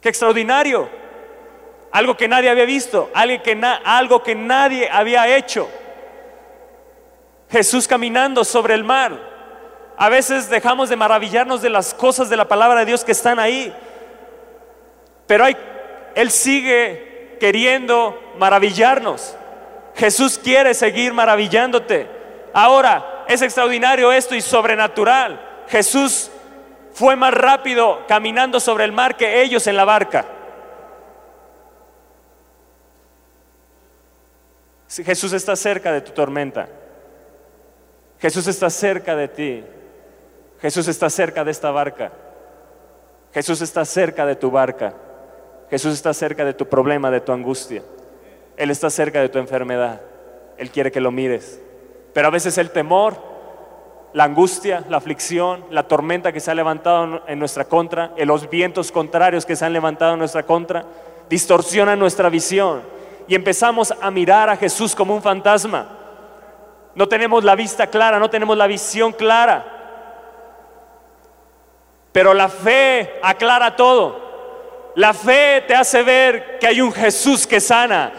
Qué 0.00 0.08
extraordinario. 0.08 0.88
Algo 1.94 2.16
que 2.16 2.26
nadie 2.26 2.50
había 2.50 2.64
visto, 2.64 3.08
algo 3.14 3.40
que, 3.40 3.56
algo 3.84 4.20
que 4.20 4.34
nadie 4.34 4.90
había 4.90 5.36
hecho. 5.36 5.70
Jesús 7.48 7.86
caminando 7.86 8.42
sobre 8.42 8.74
el 8.74 8.82
mar. 8.82 9.16
A 9.96 10.08
veces 10.08 10.50
dejamos 10.50 10.88
de 10.88 10.96
maravillarnos 10.96 11.62
de 11.62 11.70
las 11.70 11.94
cosas 11.94 12.28
de 12.28 12.36
la 12.36 12.48
palabra 12.48 12.80
de 12.80 12.86
Dios 12.86 13.04
que 13.04 13.12
están 13.12 13.38
ahí. 13.38 13.72
Pero 15.28 15.44
hay, 15.44 15.56
Él 16.16 16.32
sigue 16.32 17.36
queriendo 17.38 18.20
maravillarnos. 18.38 19.36
Jesús 19.94 20.36
quiere 20.36 20.74
seguir 20.74 21.12
maravillándote. 21.12 22.08
Ahora, 22.52 23.24
es 23.28 23.40
extraordinario 23.40 24.10
esto 24.10 24.34
y 24.34 24.40
sobrenatural. 24.40 25.40
Jesús 25.68 26.28
fue 26.92 27.14
más 27.14 27.32
rápido 27.32 28.04
caminando 28.08 28.58
sobre 28.58 28.82
el 28.82 28.90
mar 28.90 29.16
que 29.16 29.42
ellos 29.42 29.68
en 29.68 29.76
la 29.76 29.84
barca. 29.84 30.33
Jesús 35.02 35.32
está 35.32 35.56
cerca 35.56 35.92
de 35.92 36.00
tu 36.00 36.12
tormenta. 36.12 36.68
Jesús 38.20 38.46
está 38.46 38.70
cerca 38.70 39.16
de 39.16 39.28
ti. 39.28 39.64
Jesús 40.60 40.86
está 40.88 41.10
cerca 41.10 41.42
de 41.44 41.50
esta 41.50 41.70
barca. 41.70 42.12
Jesús 43.32 43.60
está 43.60 43.84
cerca 43.84 44.24
de 44.24 44.36
tu 44.36 44.50
barca. 44.50 44.94
Jesús 45.70 45.94
está 45.94 46.14
cerca 46.14 46.44
de 46.44 46.54
tu 46.54 46.66
problema, 46.68 47.10
de 47.10 47.20
tu 47.20 47.32
angustia. 47.32 47.82
Él 48.56 48.70
está 48.70 48.90
cerca 48.90 49.20
de 49.20 49.28
tu 49.28 49.38
enfermedad. 49.38 50.00
Él 50.56 50.70
quiere 50.70 50.92
que 50.92 51.00
lo 51.00 51.10
mires. 51.10 51.60
Pero 52.12 52.28
a 52.28 52.30
veces 52.30 52.56
el 52.58 52.70
temor, 52.70 53.16
la 54.12 54.24
angustia, 54.24 54.84
la 54.88 54.98
aflicción, 54.98 55.64
la 55.70 55.88
tormenta 55.88 56.32
que 56.32 56.38
se 56.38 56.52
ha 56.52 56.54
levantado 56.54 57.22
en 57.26 57.38
nuestra 57.40 57.64
contra, 57.64 58.12
los 58.16 58.48
vientos 58.48 58.92
contrarios 58.92 59.44
que 59.44 59.56
se 59.56 59.64
han 59.64 59.72
levantado 59.72 60.12
en 60.12 60.20
nuestra 60.20 60.44
contra, 60.44 60.84
distorsionan 61.28 61.98
nuestra 61.98 62.28
visión 62.28 62.93
y 63.26 63.34
empezamos 63.34 63.94
a 64.00 64.10
mirar 64.10 64.48
a 64.50 64.56
Jesús 64.56 64.94
como 64.94 65.14
un 65.14 65.22
fantasma. 65.22 65.86
No 66.94 67.08
tenemos 67.08 67.42
la 67.42 67.54
vista 67.54 67.86
clara, 67.86 68.18
no 68.18 68.30
tenemos 68.30 68.56
la 68.56 68.66
visión 68.66 69.12
clara. 69.12 69.64
Pero 72.12 72.34
la 72.34 72.48
fe 72.48 73.18
aclara 73.22 73.74
todo. 73.74 74.22
La 74.94 75.12
fe 75.12 75.64
te 75.66 75.74
hace 75.74 76.02
ver 76.02 76.58
que 76.60 76.68
hay 76.68 76.80
un 76.80 76.92
Jesús 76.92 77.46
que 77.46 77.60
sana, 77.60 78.12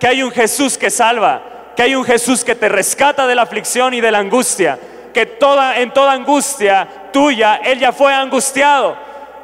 que 0.00 0.06
hay 0.06 0.22
un 0.22 0.30
Jesús 0.30 0.78
que 0.78 0.88
salva, 0.88 1.42
que 1.76 1.82
hay 1.82 1.94
un 1.94 2.04
Jesús 2.04 2.42
que 2.42 2.54
te 2.54 2.68
rescata 2.68 3.26
de 3.26 3.34
la 3.34 3.42
aflicción 3.42 3.92
y 3.92 4.00
de 4.00 4.10
la 4.10 4.18
angustia, 4.18 4.78
que 5.12 5.26
toda 5.26 5.78
en 5.78 5.92
toda 5.92 6.12
angustia 6.12 7.10
tuya 7.12 7.56
él 7.56 7.78
ya 7.78 7.92
fue 7.92 8.14
angustiado, 8.14 8.96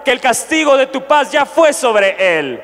que 0.05 0.11
el 0.11 0.21
castigo 0.21 0.79
de 0.79 0.87
tu 0.87 1.07
paz 1.07 1.31
ya 1.31 1.45
fue 1.45 1.75
sobre 1.75 2.39
él, 2.39 2.63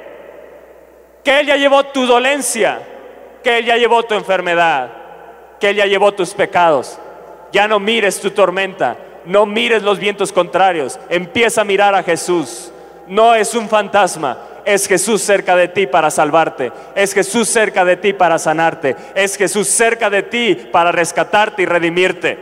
que 1.25 1.41
él 1.41 1.47
ya 1.47 1.57
llevó 1.57 1.85
tu 1.85 2.07
dolencia, 2.07 2.81
que 3.43 3.59
él 3.59 3.65
ya 3.65 3.77
llevó 3.77 4.03
tu 4.03 4.15
enfermedad, 4.15 4.91
que 5.59 5.71
él 5.71 5.77
ya 5.77 5.87
llevó 5.87 6.13
tus 6.13 6.35
pecados. 6.35 6.99
Ya 7.51 7.67
no 7.67 7.81
mires 7.81 8.21
tu 8.21 8.31
tormenta, 8.31 8.97
no 9.25 9.47
mires 9.47 9.83
los 9.83 9.99
vientos 9.99 10.33
contrarios, 10.33 10.99
empieza 11.09 11.63
a 11.63 11.65
mirar 11.65 11.95
a 11.95 12.03
Jesús. 12.03 12.71
No 13.07 13.35
es 13.35 13.55
un 13.55 13.69
fantasma, 13.69 14.39
es 14.65 14.87
Jesús 14.87 15.23
cerca 15.23 15.57
de 15.57 15.69
ti 15.69 15.87
para 15.87 16.11
salvarte. 16.11 16.73
Es 16.95 17.13
Jesús 17.13 17.49
cerca 17.49 17.85
de 17.85 17.97
ti 17.97 18.13
para 18.13 18.39
sanarte. 18.39 18.97
Es 19.15 19.37
Jesús 19.37 19.69
cerca 19.69 20.11
de 20.11 20.23
ti 20.23 20.55
para 20.73 20.91
rescatarte 20.91 21.63
y 21.63 21.67
redimirte. 21.67 22.39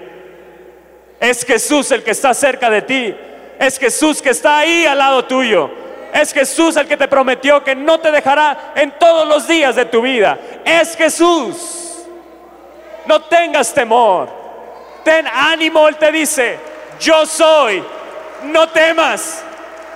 Es 1.20 1.44
Jesús 1.44 1.90
el 1.92 2.02
que 2.02 2.12
está 2.12 2.32
cerca 2.34 2.70
de 2.70 2.82
ti. 2.82 3.14
Es 3.58 3.78
Jesús 3.78 4.22
que 4.22 4.30
está 4.30 4.58
ahí 4.58 4.86
al 4.86 4.98
lado 4.98 5.24
tuyo. 5.24 5.81
Es 6.12 6.33
Jesús 6.33 6.76
el 6.76 6.87
que 6.87 6.97
te 6.97 7.09
prometió 7.09 7.64
que 7.64 7.75
no 7.75 7.99
te 7.99 8.11
dejará 8.11 8.73
en 8.75 8.92
todos 8.99 9.26
los 9.26 9.49
días 9.49 9.75
de 9.75 9.87
tu 9.87 10.02
vida. 10.02 10.38
Es 10.64 10.95
Jesús. 10.97 12.02
No 13.07 13.23
tengas 13.23 13.73
temor. 13.73 14.28
Ten 15.02 15.26
ánimo, 15.26 15.88
Él 15.88 15.97
te 15.97 16.12
dice, 16.12 16.59
yo 17.00 17.25
soy. 17.26 17.83
No 18.45 18.69
temas. 18.69 19.42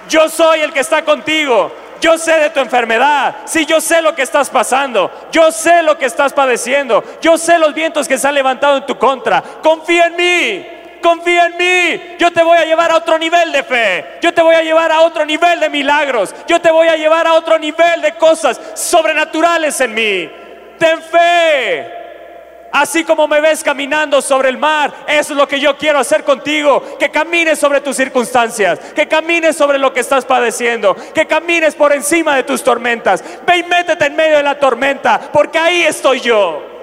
Yo 0.09 0.29
soy 0.29 0.61
el 0.61 0.73
que 0.73 0.81
está 0.81 1.05
contigo. 1.05 1.71
Yo 2.01 2.19
sé 2.19 2.39
de 2.39 2.51
tu 2.51 2.61
enfermedad. 2.61 3.37
Sí, 3.45 3.67
yo 3.67 3.81
sé 3.81 4.01
lo 4.01 4.15
que 4.15 4.23
estás 4.23 4.51
pasando. 4.51 5.11
Yo 5.33 5.51
sé 5.51 5.83
lo 5.83 5.99
que 5.99 6.07
estás 6.07 6.33
padeciendo. 6.33 7.03
Yo 7.21 7.37
sé 7.37 7.59
los 7.59 7.75
vientos 7.75 8.09
que 8.09 8.19
se 8.19 8.29
han 8.29 8.35
levantado 8.35 8.79
en 8.79 8.87
tu 8.87 8.97
contra. 8.99 9.43
Confía 9.63 10.07
en 10.07 10.17
mí. 10.17 10.67
Confía 11.03 11.47
en 11.47 11.57
mí. 11.57 12.17
Yo 12.19 12.31
te 12.33 12.43
voy 12.43 12.59
a 12.59 12.65
llevar 12.65 12.91
a 12.91 12.97
otro 12.97 13.19
nivel 13.19 13.53
de 13.53 13.63
fe. 13.63 14.19
Yo 14.21 14.33
te 14.33 14.43
voy 14.43 14.55
a 14.55 14.63
llevar 14.63 14.91
a 14.93 15.01
otro 15.01 15.25
nivel 15.25 15.61
de 15.61 15.69
milagros. 15.69 16.35
Yo 16.47 16.61
te 16.61 16.71
voy 16.71 16.89
a 16.89 16.97
llevar 16.97 17.27
a 17.27 17.35
otro 17.35 17.59
nivel 17.59 18.03
de 18.03 18.15
cosas 18.15 18.61
sobrenaturales 18.75 19.81
en 19.81 19.95
mí. 19.95 20.31
Ten 20.79 21.03
fe. 21.03 22.07
Así 22.73 23.05
como 23.05 23.27
me 23.27 23.41
ves 23.41 23.65
caminando 23.65 24.21
sobre 24.21 24.51
el 24.51 24.59
mar, 24.59 24.93
eso 25.07 25.33
es 25.33 25.39
lo 25.39 25.49
que 25.49 25.59
yo 25.59 25.79
quiero 25.79 25.99
hacer 25.99 26.25
contigo. 26.25 26.99
Que 26.99 27.11
camines 27.11 27.59
sobre 27.59 27.81
tus 27.81 27.97
circunstancias, 27.97 28.79
que 28.95 29.09
camines 29.09 29.57
sobre 29.57 29.79
lo 29.79 29.95
que 29.95 30.01
estás 30.01 30.27
padeciendo, 30.27 30.95
que 31.15 31.27
camines 31.27 31.75
por 31.75 31.95
encima 31.95 32.37
de 32.37 32.43
tus 32.43 32.63
tormentas. 32.63 33.25
Ve 33.47 33.59
y 33.59 33.63
métete 33.63 34.05
en 34.05 34.17
medio 34.17 34.37
de 34.37 34.43
la 34.43 34.59
tormenta, 34.59 35.19
porque 35.33 35.59
ahí 35.59 35.85
estoy 35.85 36.21
yo. 36.21 36.76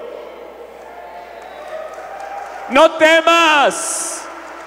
No 2.70 2.92
temas. 2.92 4.24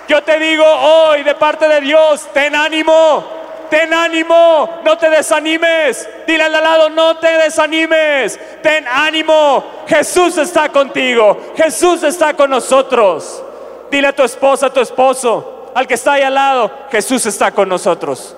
Yo 0.08 0.24
te 0.24 0.40
digo 0.40 0.64
hoy 0.66 1.24
de 1.24 1.36
parte 1.36 1.68
de 1.68 1.82
Dios, 1.82 2.28
ten 2.34 2.56
ánimo. 2.56 3.38
Ten 3.70 3.94
ánimo, 3.94 4.80
no 4.86 4.98
te 4.98 5.10
desanimes. 5.10 6.08
Dile 6.26 6.44
al 6.44 6.54
lado, 6.54 6.90
no 6.90 7.18
te 7.18 7.28
desanimes. 7.28 8.40
Ten 8.64 8.88
ánimo. 8.88 9.84
Jesús 9.88 10.38
está 10.38 10.70
contigo. 10.70 11.54
Jesús 11.56 12.02
está 12.04 12.34
con 12.34 12.50
nosotros. 12.50 13.44
Dile 13.92 14.08
a 14.08 14.16
tu 14.16 14.24
esposa, 14.24 14.68
a 14.68 14.70
tu 14.74 14.80
esposo, 14.80 15.72
al 15.74 15.88
que 15.88 15.94
está 15.94 16.14
ahí 16.14 16.24
al 16.24 16.34
lado, 16.34 16.72
Jesús 16.92 17.26
está 17.26 17.52
con 17.52 17.70
nosotros. 17.70 18.36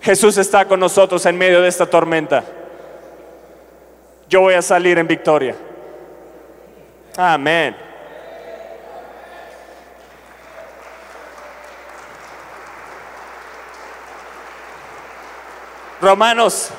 Jesús 0.00 0.36
está 0.36 0.64
con 0.64 0.80
nosotros 0.80 1.24
en 1.26 1.38
medio 1.38 1.62
de 1.62 1.68
esta 1.68 1.86
tormenta. 1.86 2.42
Yo 4.28 4.40
voy 4.40 4.54
a 4.54 4.62
salir 4.62 4.98
en 4.98 5.06
victoria. 5.06 5.54
Amén. 7.16 7.76
Romanos 16.00 16.70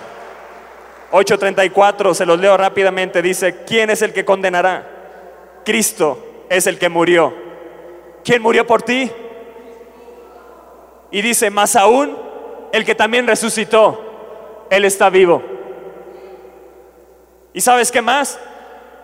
8:34, 1.12 2.14
se 2.14 2.26
los 2.26 2.40
leo 2.40 2.58
rápidamente, 2.58 3.22
dice, 3.22 3.64
¿quién 3.64 3.90
es 3.92 4.02
el 4.02 4.12
que 4.12 4.26
condenará? 4.26 4.88
Cristo 5.64 6.46
es 6.50 6.66
el 6.68 6.80
que 6.80 6.90
murió. 6.90 7.34
¿Quién 8.24 8.42
murió 8.42 8.66
por 8.66 8.82
ti? 8.82 9.12
Y 11.12 11.22
dice, 11.22 11.52
más 11.52 11.76
aún, 11.76 12.18
el 12.72 12.84
que 12.84 12.96
también 12.96 13.28
resucitó, 13.28 14.66
Él 14.72 14.84
está 14.84 15.12
vivo. 15.12 15.44
¿Y 17.54 17.62
sabes 17.62 17.92
qué 17.92 18.02
más? 18.02 18.40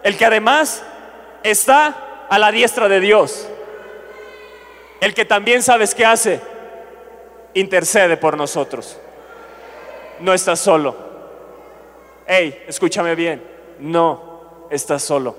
El 0.02 0.18
que 0.18 0.26
además 0.26 0.84
está 1.44 2.28
a 2.30 2.40
la 2.40 2.52
diestra 2.52 2.88
de 2.88 3.00
Dios. 3.00 3.48
El 5.02 5.14
que 5.14 5.26
también 5.26 5.64
sabes 5.64 5.96
qué 5.96 6.06
hace, 6.06 6.42
intercede 7.54 8.18
por 8.18 8.38
nosotros 8.38 9.00
no 10.20 10.34
estás 10.34 10.60
solo. 10.60 10.96
Hey, 12.28 12.64
escúchame 12.68 13.16
bien, 13.16 13.44
no 13.80 14.68
estás 14.70 15.04
solo. 15.04 15.36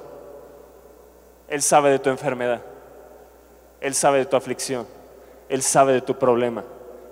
Él 1.49 1.63
sabe 1.63 1.91
de 1.91 1.99
tu 1.99 2.11
enfermedad, 2.11 2.63
Él 3.81 3.95
sabe 3.95 4.19
de 4.19 4.27
tu 4.27 4.37
aflicción, 4.37 4.87
Él 5.49 5.63
sabe 5.63 5.93
de 5.93 6.01
tu 6.01 6.17
problema, 6.17 6.65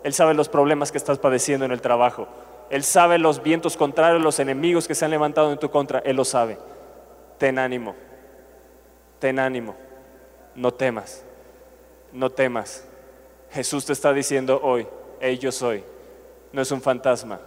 Él 0.05 0.13
sabe 0.13 0.35
los 0.35 0.49
problemas 0.49 0.93
que 0.93 0.99
estás 0.99 1.19
padeciendo 1.19 1.65
en 1.65 1.73
el 1.73 1.81
trabajo, 1.81 2.29
Él 2.71 2.85
sabe 2.85 3.19
los 3.19 3.43
vientos 3.43 3.77
contrarios, 3.77 4.23
los 4.23 4.39
enemigos 4.39 4.87
que 4.87 4.95
se 4.95 5.05
han 5.05 5.11
levantado 5.11 5.53
en 5.53 5.59
tu 5.59 5.71
contra, 5.71 6.01
Él 6.01 6.17
lo 6.17 6.25
sabe. 6.25 6.59
Ten 7.39 7.59
ánimo, 7.59 7.95
ten 9.19 9.39
ánimo, 9.39 9.75
no 10.55 10.73
temas, 10.73 11.25
no 12.13 12.31
temas. 12.31 12.85
Jesús 13.51 13.85
te 13.85 13.93
está 13.93 14.13
diciendo 14.13 14.61
hoy, 14.63 14.87
hey, 15.21 15.39
yo 15.39 15.51
soy, 15.53 15.83
no 16.53 16.63
es 16.63 16.71
un 16.71 16.81
fantasma, 16.81 17.41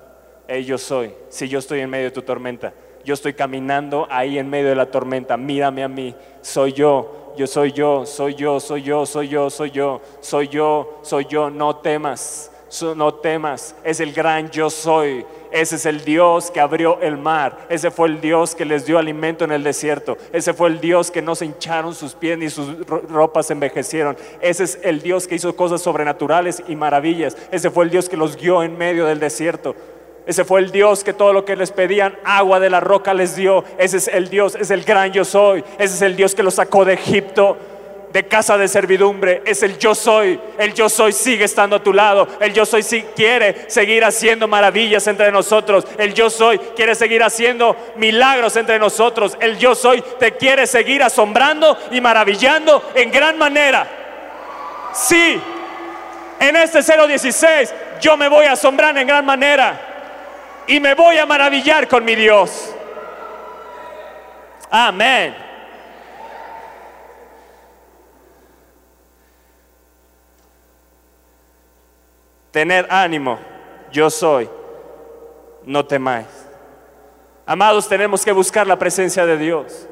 yo 0.60 0.78
soy, 0.78 1.14
si 1.30 1.48
yo 1.48 1.60
estoy 1.60 1.80
en 1.80 1.90
medio 1.90 2.06
de 2.06 2.12
tu 2.12 2.22
tormenta, 2.22 2.74
yo 3.06 3.14
estoy 3.14 3.34
caminando 3.34 4.06
ahí 4.10 4.38
en 4.38 4.50
medio 4.50 4.70
de 4.70 4.76
la 4.76 4.92
tormenta, 4.92 5.38
mírame 5.38 5.84
a 5.84 5.88
mí, 5.88 6.14
soy 6.42 6.74
yo, 6.74 7.34
yo 7.38 7.48
soy 7.48 7.72
yo, 7.72 8.06
soy 8.06 8.36
yo, 8.36 8.60
soy 8.60 8.84
yo, 8.84 9.06
soy 9.06 9.30
yo, 9.30 9.50
soy 9.50 9.72
yo, 9.72 10.02
soy 10.20 10.48
yo, 10.50 11.00
soy 11.02 11.26
yo, 11.26 11.50
no 11.50 11.78
temas, 11.78 12.52
no 12.96 13.14
temas, 13.14 13.76
es 13.84 14.00
el 14.00 14.14
gran 14.14 14.50
yo 14.50 14.70
soy. 14.70 15.26
Ese 15.52 15.76
es 15.76 15.86
el 15.86 16.04
Dios 16.06 16.50
que 16.50 16.62
abrió 16.62 17.00
el 17.02 17.18
mar. 17.18 17.68
Ese 17.70 17.92
fue 17.92 18.08
el 18.08 18.22
Dios 18.22 18.56
que 18.56 18.64
les 18.64 18.86
dio 18.86 18.98
alimento 18.98 19.44
en 19.44 19.52
el 19.52 19.64
desierto. 19.64 20.18
Ese 20.32 20.54
fue 20.54 20.70
el 20.70 20.80
Dios 20.80 21.12
que 21.12 21.22
no 21.22 21.36
se 21.36 21.46
hincharon 21.46 21.94
sus 21.94 22.14
pies 22.16 22.38
ni 22.38 22.50
sus 22.50 22.86
ropas 22.88 23.52
envejecieron. 23.52 24.16
Ese 24.40 24.64
es 24.64 24.80
el 24.84 25.02
Dios 25.02 25.28
que 25.28 25.36
hizo 25.36 25.56
cosas 25.56 25.82
sobrenaturales 25.82 26.64
y 26.68 26.76
maravillas. 26.76 27.36
Ese 27.52 27.70
fue 27.70 27.84
el 27.84 27.92
Dios 27.92 28.08
que 28.08 28.18
los 28.18 28.38
guió 28.38 28.64
en 28.64 28.78
medio 28.78 29.06
del 29.06 29.20
desierto. 29.20 29.76
Ese 30.26 30.46
fue 30.46 30.62
el 30.62 30.72
Dios 30.72 31.04
que 31.04 31.14
todo 31.14 31.34
lo 31.34 31.46
que 31.46 31.56
les 31.56 31.72
pedían, 31.72 32.16
agua 32.24 32.60
de 32.60 32.70
la 32.70 32.80
roca 32.80 33.14
les 33.14 33.36
dio. 33.36 33.66
Ese 33.78 33.98
es 33.98 34.08
el 34.08 34.30
Dios, 34.30 34.56
es 34.56 34.72
el 34.72 34.84
gran 34.84 35.12
yo 35.12 35.26
soy. 35.26 35.64
Ese 35.78 35.96
es 35.96 36.02
el 36.02 36.16
Dios 36.16 36.36
que 36.36 36.44
los 36.44 36.54
sacó 36.54 36.86
de 36.86 36.94
Egipto, 36.94 37.58
de 38.12 38.28
casa 38.28 38.58
de 38.58 38.68
servidumbre. 38.68 39.42
Es 39.46 39.64
el 39.64 39.78
yo 39.78 39.96
soy. 39.96 40.40
El 40.58 40.74
yo 40.74 40.90
soy 40.90 41.14
sigue 41.14 41.46
estando 41.46 41.78
a 41.78 41.84
tu 41.84 41.94
lado. 41.94 42.28
El 42.40 42.54
yo 42.54 42.66
soy 42.66 42.84
sí 42.84 43.06
quiere 43.16 43.70
seguir 43.70 44.04
haciendo 44.04 44.48
maravillas 44.48 45.06
entre 45.08 45.32
nosotros. 45.32 45.86
El 45.98 46.14
yo 46.14 46.30
soy 46.30 46.58
quiere 46.76 46.96
seguir 46.96 47.24
haciendo 47.24 47.76
milagros 47.96 48.56
entre 48.56 48.80
nosotros. 48.80 49.38
El 49.40 49.58
yo 49.58 49.76
soy 49.76 50.02
te 50.20 50.34
quiere 50.34 50.68
seguir 50.68 51.04
asombrando 51.04 51.78
y 51.92 52.02
maravillando 52.02 52.92
en 52.96 53.12
gran 53.12 53.38
manera. 53.38 53.88
Sí, 54.94 55.40
en 56.40 56.56
este 56.56 56.82
016 56.82 57.74
yo 58.02 58.18
me 58.18 58.28
voy 58.28 58.46
a 58.46 58.54
asombrar 58.54 58.98
en 58.98 59.08
gran 59.08 59.26
manera 59.26 59.80
y 60.68 60.80
me 60.80 60.94
voy 60.96 61.18
a 61.18 61.26
maravillar 61.26 61.88
con 61.88 62.04
mi 62.04 62.16
Dios. 62.16 62.74
Amén. 64.70 65.51
Tener 72.52 72.86
ánimo, 72.90 73.40
yo 73.92 74.10
soy, 74.10 74.50
no 75.64 75.86
temáis. 75.86 76.28
Amados, 77.46 77.88
tenemos 77.88 78.24
que 78.24 78.32
buscar 78.32 78.68
la 78.68 78.78
presencia 78.78 79.26
de 79.26 79.38
Dios. 79.38 79.88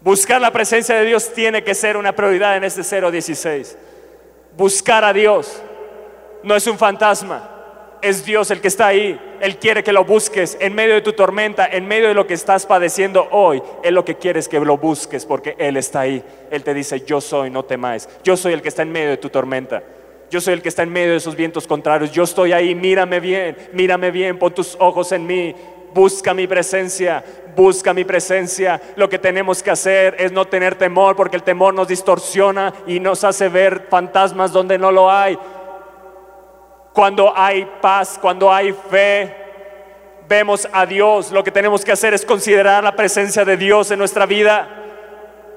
Buscar 0.00 0.40
la 0.40 0.52
presencia 0.52 0.94
de 0.96 1.04
Dios 1.04 1.32
tiene 1.32 1.64
que 1.64 1.74
ser 1.74 1.96
una 1.96 2.12
prioridad 2.12 2.56
en 2.56 2.64
este 2.64 2.82
016. 2.82 3.76
Buscar 4.56 5.04
a 5.04 5.12
Dios 5.12 5.62
no 6.42 6.54
es 6.54 6.66
un 6.66 6.78
fantasma, 6.78 7.48
es 8.02 8.24
Dios 8.24 8.50
el 8.50 8.60
que 8.60 8.68
está 8.68 8.88
ahí. 8.88 9.20
Él 9.40 9.58
quiere 9.58 9.84
que 9.84 9.92
lo 9.92 10.04
busques 10.04 10.56
en 10.60 10.74
medio 10.74 10.94
de 10.94 11.00
tu 11.00 11.12
tormenta, 11.12 11.66
en 11.66 11.86
medio 11.86 12.08
de 12.08 12.14
lo 12.14 12.26
que 12.26 12.34
estás 12.34 12.66
padeciendo 12.66 13.28
hoy. 13.30 13.62
Él 13.84 13.94
lo 13.94 14.04
que 14.04 14.16
quiere 14.16 14.40
es 14.40 14.48
que 14.48 14.58
lo 14.58 14.76
busques 14.78 15.24
porque 15.26 15.54
Él 15.58 15.76
está 15.76 16.00
ahí. 16.00 16.24
Él 16.50 16.64
te 16.64 16.74
dice, 16.74 17.00
yo 17.00 17.20
soy, 17.20 17.50
no 17.50 17.64
temáis. 17.64 18.08
Yo 18.24 18.36
soy 18.36 18.52
el 18.52 18.62
que 18.62 18.68
está 18.68 18.82
en 18.82 18.92
medio 18.92 19.10
de 19.10 19.16
tu 19.16 19.30
tormenta. 19.30 19.82
Yo 20.30 20.40
soy 20.40 20.54
el 20.54 20.62
que 20.62 20.68
está 20.68 20.82
en 20.82 20.90
medio 20.90 21.12
de 21.12 21.16
esos 21.16 21.36
vientos 21.36 21.66
contrarios. 21.66 22.12
Yo 22.12 22.24
estoy 22.24 22.52
ahí, 22.52 22.74
mírame 22.74 23.20
bien, 23.20 23.56
mírame 23.72 24.10
bien, 24.10 24.38
pon 24.38 24.52
tus 24.52 24.76
ojos 24.78 25.12
en 25.12 25.26
mí. 25.26 25.54
Busca 25.94 26.34
mi 26.34 26.46
presencia, 26.46 27.24
busca 27.56 27.94
mi 27.94 28.04
presencia. 28.04 28.80
Lo 28.96 29.08
que 29.08 29.18
tenemos 29.18 29.62
que 29.62 29.70
hacer 29.70 30.16
es 30.18 30.30
no 30.32 30.44
tener 30.44 30.74
temor 30.74 31.16
porque 31.16 31.36
el 31.36 31.42
temor 31.42 31.72
nos 31.72 31.88
distorsiona 31.88 32.74
y 32.86 33.00
nos 33.00 33.24
hace 33.24 33.48
ver 33.48 33.86
fantasmas 33.88 34.52
donde 34.52 34.76
no 34.76 34.92
lo 34.92 35.10
hay. 35.10 35.38
Cuando 36.92 37.32
hay 37.34 37.66
paz, 37.80 38.18
cuando 38.20 38.52
hay 38.52 38.74
fe, 38.90 39.34
vemos 40.28 40.68
a 40.72 40.84
Dios. 40.84 41.32
Lo 41.32 41.42
que 41.42 41.50
tenemos 41.50 41.84
que 41.84 41.92
hacer 41.92 42.12
es 42.12 42.24
considerar 42.24 42.84
la 42.84 42.94
presencia 42.94 43.44
de 43.44 43.56
Dios 43.56 43.90
en 43.90 43.98
nuestra 43.98 44.26
vida. 44.26 44.77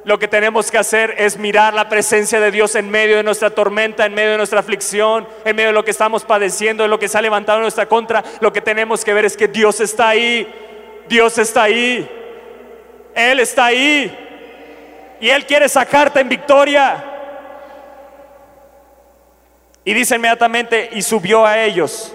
Lo 0.03 0.17
que 0.17 0.27
tenemos 0.27 0.71
que 0.71 0.79
hacer 0.79 1.13
es 1.17 1.37
mirar 1.37 1.75
la 1.75 1.87
presencia 1.87 2.39
de 2.39 2.49
Dios 2.49 2.73
en 2.75 2.89
medio 2.89 3.17
de 3.17 3.23
nuestra 3.23 3.51
tormenta, 3.51 4.05
en 4.05 4.15
medio 4.15 4.31
de 4.31 4.37
nuestra 4.37 4.59
aflicción, 4.59 5.27
en 5.45 5.55
medio 5.55 5.69
de 5.69 5.73
lo 5.73 5.85
que 5.85 5.91
estamos 5.91 6.25
padeciendo, 6.25 6.83
de 6.83 6.89
lo 6.89 6.97
que 6.97 7.07
se 7.07 7.17
ha 7.19 7.21
levantado 7.21 7.59
en 7.59 7.63
nuestra 7.63 7.85
contra. 7.85 8.23
Lo 8.39 8.51
que 8.51 8.61
tenemos 8.61 9.05
que 9.05 9.13
ver 9.13 9.25
es 9.25 9.37
que 9.37 9.47
Dios 9.47 9.79
está 9.79 10.09
ahí. 10.09 10.51
Dios 11.07 11.37
está 11.37 11.63
ahí. 11.63 12.09
Él 13.13 13.39
está 13.39 13.65
ahí. 13.65 15.17
Y 15.19 15.29
Él 15.29 15.45
quiere 15.45 15.69
sacarte 15.69 16.19
en 16.19 16.29
victoria. 16.29 17.03
Y 19.83 19.93
dice 19.93 20.15
inmediatamente, 20.15 20.89
y 20.93 21.03
subió 21.03 21.45
a 21.45 21.63
ellos 21.63 22.11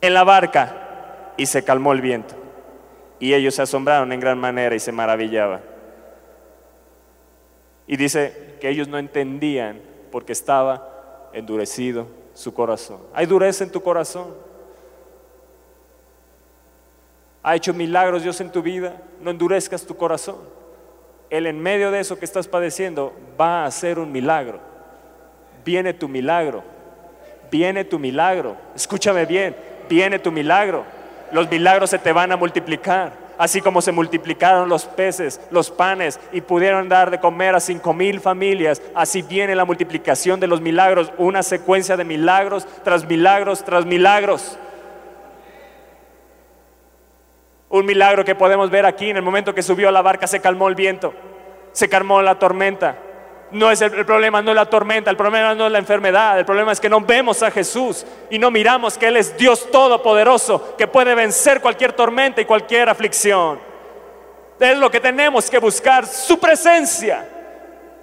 en 0.00 0.14
la 0.14 0.24
barca 0.24 1.32
y 1.36 1.46
se 1.46 1.62
calmó 1.62 1.92
el 1.92 2.00
viento. 2.00 2.34
Y 3.20 3.34
ellos 3.34 3.54
se 3.54 3.62
asombraron 3.62 4.12
en 4.12 4.18
gran 4.18 4.38
manera 4.38 4.74
y 4.74 4.80
se 4.80 4.90
maravillaban. 4.90 5.75
Y 7.86 7.96
dice 7.96 8.56
que 8.60 8.68
ellos 8.68 8.88
no 8.88 8.98
entendían 8.98 9.80
porque 10.10 10.32
estaba 10.32 11.28
endurecido 11.32 12.06
su 12.34 12.52
corazón. 12.52 12.98
Hay 13.14 13.26
dureza 13.26 13.64
en 13.64 13.70
tu 13.70 13.80
corazón. 13.80 14.34
Ha 17.42 17.54
hecho 17.54 17.72
milagros 17.72 18.22
Dios 18.22 18.40
en 18.40 18.50
tu 18.50 18.62
vida. 18.62 19.00
No 19.20 19.30
endurezcas 19.30 19.84
tu 19.84 19.96
corazón. 19.96 20.36
Él 21.30 21.46
en 21.46 21.60
medio 21.60 21.90
de 21.90 22.00
eso 22.00 22.18
que 22.18 22.24
estás 22.24 22.48
padeciendo 22.48 23.12
va 23.40 23.62
a 23.62 23.66
hacer 23.66 23.98
un 23.98 24.10
milagro. 24.10 24.60
Viene 25.64 25.94
tu 25.94 26.08
milagro. 26.08 26.62
Viene 27.50 27.84
tu 27.84 27.98
milagro. 27.98 28.56
Escúchame 28.74 29.26
bien. 29.26 29.56
Viene 29.88 30.18
tu 30.18 30.32
milagro. 30.32 30.84
Los 31.32 31.50
milagros 31.50 31.90
se 31.90 31.98
te 31.98 32.12
van 32.12 32.32
a 32.32 32.36
multiplicar 32.36 33.25
así 33.38 33.60
como 33.60 33.82
se 33.82 33.92
multiplicaron 33.92 34.68
los 34.68 34.84
peces, 34.84 35.40
los 35.50 35.70
panes 35.70 36.20
y 36.32 36.40
pudieron 36.40 36.88
dar 36.88 37.10
de 37.10 37.20
comer 37.20 37.54
a 37.54 37.60
cinco 37.60 37.92
mil 37.92 38.20
familias, 38.20 38.82
así 38.94 39.22
viene 39.22 39.54
la 39.54 39.64
multiplicación 39.64 40.40
de 40.40 40.46
los 40.46 40.60
milagros, 40.60 41.12
una 41.18 41.42
secuencia 41.42 41.96
de 41.96 42.04
milagros 42.04 42.66
tras 42.84 43.06
milagros 43.06 43.64
tras 43.64 43.84
milagros. 43.86 44.58
Un 47.68 47.84
milagro 47.84 48.24
que 48.24 48.34
podemos 48.34 48.70
ver 48.70 48.86
aquí 48.86 49.10
en 49.10 49.16
el 49.16 49.22
momento 49.22 49.54
que 49.54 49.62
subió 49.62 49.88
a 49.88 49.92
la 49.92 50.02
barca 50.02 50.26
se 50.26 50.40
calmó 50.40 50.68
el 50.68 50.74
viento, 50.74 51.12
se 51.72 51.88
calmó 51.88 52.22
la 52.22 52.38
tormenta, 52.38 52.96
no 53.50 53.70
es 53.70 53.80
el, 53.80 54.04
problema, 54.04 54.42
no 54.42 54.50
es 54.50 54.56
la 54.56 54.66
tormenta, 54.66 55.10
el 55.10 55.16
problema 55.16 55.54
no 55.54 55.66
es 55.66 55.72
la 55.72 55.78
enfermedad, 55.78 56.38
el 56.38 56.44
problema 56.44 56.72
es 56.72 56.80
que 56.80 56.88
no 56.88 57.00
vemos 57.00 57.42
a 57.42 57.50
Jesús 57.50 58.04
y 58.28 58.38
no 58.38 58.50
miramos 58.50 58.98
que 58.98 59.06
Él 59.06 59.16
es 59.16 59.36
Dios 59.36 59.70
todopoderoso, 59.70 60.74
que 60.76 60.86
puede 60.86 61.14
vencer 61.14 61.60
cualquier 61.60 61.92
tormenta 61.92 62.40
y 62.40 62.44
cualquier 62.44 62.88
aflicción. 62.88 63.60
Es 64.58 64.76
lo 64.76 64.90
que 64.90 65.00
tenemos 65.00 65.50
que 65.50 65.58
buscar, 65.58 66.06
su 66.06 66.38
presencia. 66.38 67.28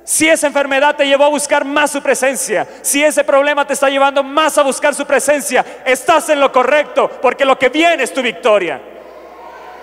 Si 0.05 0.29
esa 0.29 0.47
enfermedad 0.47 0.95
te 0.95 1.07
llevó 1.07 1.25
a 1.25 1.29
buscar 1.29 1.63
más 1.65 1.91
su 1.91 2.01
presencia, 2.01 2.67
si 2.81 3.03
ese 3.03 3.23
problema 3.23 3.65
te 3.65 3.73
está 3.73 3.89
llevando 3.89 4.21
más 4.21 4.57
a 4.57 4.63
buscar 4.63 4.93
su 4.93 5.05
presencia, 5.05 5.65
estás 5.85 6.29
en 6.29 6.39
lo 6.39 6.51
correcto, 6.51 7.09
porque 7.21 7.45
lo 7.45 7.57
que 7.57 7.69
viene 7.69 8.03
es 8.03 8.13
tu 8.13 8.21
victoria. 8.21 8.81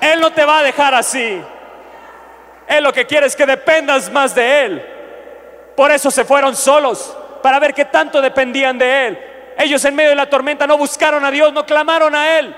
Él 0.00 0.20
no 0.20 0.32
te 0.32 0.44
va 0.44 0.60
a 0.60 0.62
dejar 0.62 0.94
así. 0.94 1.40
Él 2.66 2.84
lo 2.84 2.92
que 2.92 3.06
quiere 3.06 3.26
es 3.26 3.34
que 3.34 3.46
dependas 3.46 4.10
más 4.10 4.34
de 4.34 4.64
Él. 4.64 4.99
Por 5.80 5.90
eso 5.90 6.10
se 6.10 6.26
fueron 6.26 6.54
solos, 6.54 7.16
para 7.42 7.58
ver 7.58 7.72
qué 7.72 7.86
tanto 7.86 8.20
dependían 8.20 8.76
de 8.76 9.06
Él. 9.06 9.18
Ellos 9.56 9.82
en 9.86 9.94
medio 9.94 10.10
de 10.10 10.14
la 10.14 10.28
tormenta 10.28 10.66
no 10.66 10.76
buscaron 10.76 11.24
a 11.24 11.30
Dios, 11.30 11.54
no 11.54 11.64
clamaron 11.64 12.14
a 12.14 12.38
Él. 12.38 12.54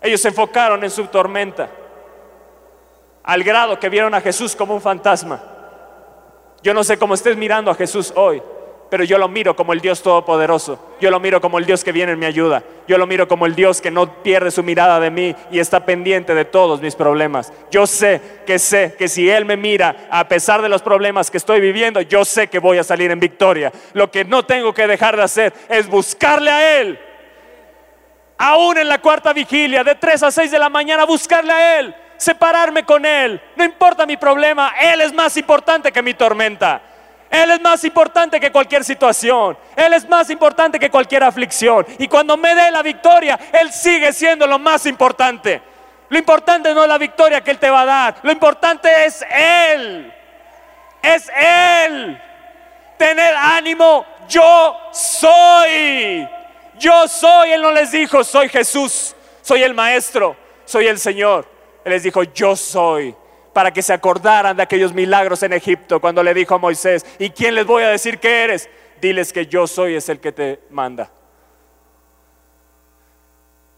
Ellos 0.00 0.18
se 0.18 0.28
enfocaron 0.28 0.82
en 0.82 0.90
su 0.90 1.06
tormenta, 1.08 1.68
al 3.22 3.44
grado 3.44 3.78
que 3.78 3.90
vieron 3.90 4.14
a 4.14 4.22
Jesús 4.22 4.56
como 4.56 4.72
un 4.72 4.80
fantasma. 4.80 5.42
Yo 6.62 6.72
no 6.72 6.82
sé 6.82 6.98
cómo 6.98 7.12
estés 7.12 7.36
mirando 7.36 7.70
a 7.70 7.74
Jesús 7.74 8.10
hoy 8.16 8.42
pero 8.90 9.04
yo 9.04 9.18
lo 9.18 9.28
miro 9.28 9.54
como 9.54 9.72
el 9.72 9.80
Dios 9.80 10.02
todopoderoso. 10.02 10.94
Yo 11.00 11.10
lo 11.10 11.20
miro 11.20 11.40
como 11.40 11.58
el 11.58 11.66
Dios 11.66 11.84
que 11.84 11.92
viene 11.92 12.12
en 12.12 12.18
mi 12.18 12.26
ayuda. 12.26 12.62
Yo 12.86 12.96
lo 12.96 13.06
miro 13.06 13.28
como 13.28 13.44
el 13.44 13.54
Dios 13.54 13.80
que 13.80 13.90
no 13.90 14.22
pierde 14.22 14.50
su 14.50 14.62
mirada 14.62 14.98
de 14.98 15.10
mí 15.10 15.34
y 15.50 15.58
está 15.58 15.84
pendiente 15.84 16.34
de 16.34 16.44
todos 16.44 16.80
mis 16.80 16.94
problemas. 16.94 17.52
Yo 17.70 17.86
sé 17.86 18.20
que 18.46 18.58
sé 18.58 18.94
que 18.98 19.08
si 19.08 19.28
Él 19.28 19.44
me 19.44 19.56
mira, 19.56 20.08
a 20.10 20.26
pesar 20.26 20.62
de 20.62 20.68
los 20.68 20.80
problemas 20.80 21.30
que 21.30 21.36
estoy 21.36 21.60
viviendo, 21.60 22.00
yo 22.00 22.24
sé 22.24 22.48
que 22.48 22.58
voy 22.58 22.78
a 22.78 22.84
salir 22.84 23.10
en 23.10 23.20
victoria. 23.20 23.70
Lo 23.92 24.10
que 24.10 24.24
no 24.24 24.44
tengo 24.44 24.72
que 24.72 24.86
dejar 24.86 25.16
de 25.16 25.22
hacer 25.22 25.52
es 25.68 25.86
buscarle 25.88 26.50
a 26.50 26.80
Él. 26.80 26.98
Aún 28.38 28.78
en 28.78 28.88
la 28.88 28.98
cuarta 28.98 29.32
vigilia, 29.32 29.84
de 29.84 29.96
3 29.96 30.22
a 30.22 30.30
6 30.30 30.50
de 30.50 30.58
la 30.58 30.70
mañana, 30.70 31.04
buscarle 31.04 31.52
a 31.52 31.80
Él. 31.80 31.94
Separarme 32.16 32.84
con 32.84 33.04
Él. 33.04 33.40
No 33.54 33.64
importa 33.64 34.06
mi 34.06 34.16
problema, 34.16 34.72
Él 34.80 35.02
es 35.02 35.12
más 35.12 35.36
importante 35.36 35.92
que 35.92 36.02
mi 36.02 36.14
tormenta. 36.14 36.87
Él 37.30 37.50
es 37.50 37.60
más 37.60 37.84
importante 37.84 38.40
que 38.40 38.50
cualquier 38.50 38.84
situación. 38.84 39.56
Él 39.76 39.92
es 39.92 40.08
más 40.08 40.30
importante 40.30 40.78
que 40.78 40.90
cualquier 40.90 41.24
aflicción. 41.24 41.86
Y 41.98 42.08
cuando 42.08 42.36
me 42.36 42.54
dé 42.54 42.70
la 42.70 42.82
victoria, 42.82 43.38
Él 43.52 43.70
sigue 43.72 44.12
siendo 44.12 44.46
lo 44.46 44.58
más 44.58 44.86
importante. 44.86 45.60
Lo 46.08 46.18
importante 46.18 46.72
no 46.72 46.82
es 46.82 46.88
la 46.88 46.96
victoria 46.96 47.42
que 47.42 47.50
Él 47.50 47.58
te 47.58 47.68
va 47.68 47.82
a 47.82 47.86
dar. 47.86 48.16
Lo 48.22 48.32
importante 48.32 48.88
es 49.04 49.22
Él. 49.30 50.12
Es 51.02 51.30
Él. 51.36 52.20
Tener 52.96 53.34
ánimo. 53.36 54.06
Yo 54.26 54.76
soy. 54.92 56.26
Yo 56.78 57.06
soy. 57.08 57.52
Él 57.52 57.60
no 57.60 57.72
les 57.72 57.90
dijo, 57.90 58.24
soy 58.24 58.48
Jesús. 58.48 59.14
Soy 59.42 59.62
el 59.62 59.74
Maestro. 59.74 60.34
Soy 60.64 60.86
el 60.86 60.98
Señor. 60.98 61.46
Él 61.84 61.92
les 61.92 62.02
dijo, 62.02 62.22
yo 62.22 62.56
soy 62.56 63.14
para 63.58 63.72
que 63.72 63.82
se 63.82 63.92
acordaran 63.92 64.56
de 64.56 64.62
aquellos 64.62 64.94
milagros 64.94 65.42
en 65.42 65.52
Egipto 65.52 66.00
cuando 66.00 66.22
le 66.22 66.32
dijo 66.32 66.54
a 66.54 66.58
Moisés, 66.58 67.04
¿y 67.18 67.30
quién 67.30 67.56
les 67.56 67.66
voy 67.66 67.82
a 67.82 67.88
decir 67.88 68.20
que 68.20 68.44
eres? 68.44 68.70
Diles 69.00 69.32
que 69.32 69.48
yo 69.48 69.66
soy 69.66 69.96
es 69.96 70.08
el 70.08 70.20
que 70.20 70.30
te 70.30 70.60
manda. 70.70 71.10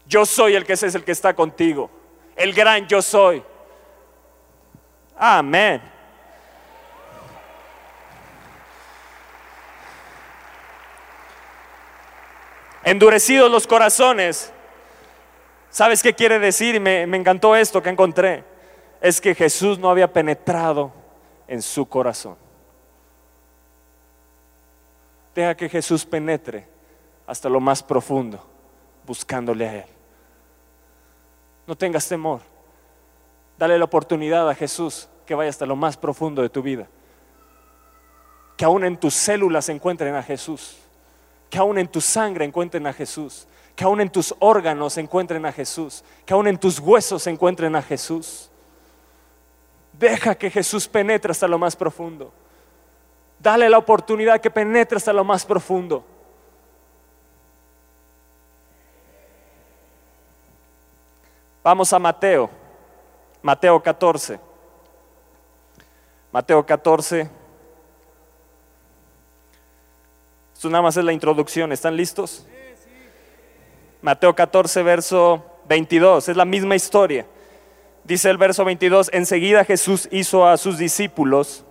Yo 0.05 0.23
soy 0.23 0.53
el 0.53 0.67
que 0.67 0.73
es 0.73 0.83
el 0.83 1.03
que 1.03 1.11
está 1.11 1.33
contigo. 1.33 1.89
El 2.35 2.53
gran 2.53 2.87
yo 2.87 3.01
soy. 3.01 3.41
Amén. 5.17 5.81
Endurecidos 12.83 13.49
los 13.49 13.65
corazones. 13.65 14.53
¿Sabes 15.71 16.03
qué 16.03 16.13
quiere 16.13 16.37
decir? 16.37 16.79
Me 16.79 17.17
encantó 17.17 17.55
esto 17.55 17.81
que 17.81 17.89
encontré 17.89 18.50
es 19.01 19.19
que 19.19 19.33
Jesús 19.33 19.79
no 19.79 19.89
había 19.89 20.13
penetrado 20.13 20.91
en 21.47 21.61
su 21.61 21.87
corazón. 21.87 22.37
Deja 25.33 25.55
que 25.55 25.67
Jesús 25.67 26.05
penetre 26.05 26.67
hasta 27.25 27.49
lo 27.49 27.59
más 27.59 27.81
profundo, 27.81 28.45
buscándole 29.05 29.67
a 29.67 29.75
Él. 29.77 29.85
No 31.65 31.75
tengas 31.75 32.07
temor. 32.07 32.41
Dale 33.57 33.77
la 33.77 33.85
oportunidad 33.85 34.47
a 34.49 34.55
Jesús 34.55 35.07
que 35.25 35.33
vaya 35.33 35.49
hasta 35.49 35.65
lo 35.65 35.75
más 35.75 35.97
profundo 35.97 36.41
de 36.41 36.49
tu 36.49 36.61
vida. 36.61 36.87
Que 38.57 38.65
aún 38.65 38.83
en 38.83 38.97
tus 38.97 39.13
células 39.15 39.69
encuentren 39.69 40.13
a 40.15 40.21
Jesús. 40.21 40.77
Que 41.49 41.57
aún 41.57 41.77
en 41.79 41.87
tu 41.87 42.01
sangre 42.01 42.45
encuentren 42.45 42.85
a 42.85 42.93
Jesús. 42.93 43.47
Que 43.75 43.83
aún 43.83 44.01
en 44.01 44.09
tus 44.09 44.35
órganos 44.39 44.97
encuentren 44.97 45.45
a 45.45 45.51
Jesús. 45.51 46.03
Que 46.25 46.33
aún 46.33 46.47
en 46.47 46.59
tus 46.59 46.79
huesos 46.79 47.25
encuentren 47.27 47.75
a 47.75 47.81
Jesús. 47.81 48.50
Deja 50.01 50.33
que 50.33 50.49
Jesús 50.49 50.87
penetre 50.87 51.31
hasta 51.31 51.47
lo 51.47 51.59
más 51.59 51.75
profundo. 51.75 52.33
Dale 53.37 53.69
la 53.69 53.77
oportunidad 53.77 54.41
que 54.41 54.49
penetre 54.49 54.97
hasta 54.97 55.13
lo 55.13 55.23
más 55.23 55.45
profundo. 55.45 56.03
Vamos 61.63 61.93
a 61.93 61.99
Mateo, 61.99 62.49
Mateo 63.43 63.79
14. 63.79 64.39
Mateo 66.31 66.65
14. 66.65 67.29
Esto 70.51 70.69
nada 70.71 70.81
más 70.81 70.97
es 70.97 71.03
la 71.03 71.13
introducción, 71.13 71.71
¿están 71.71 71.95
listos? 71.95 72.47
Mateo 74.01 74.33
14, 74.33 74.81
verso 74.81 75.45
22, 75.67 76.27
es 76.27 76.35
la 76.35 76.45
misma 76.45 76.75
historia. 76.75 77.27
Dice 78.03 78.29
el 78.29 78.37
verso 78.37 78.65
22, 78.65 79.11
enseguida 79.13 79.63
Jesús 79.63 80.07
hizo 80.11 80.47
a 80.47 80.57
sus 80.57 80.77
discípulos 80.77 81.65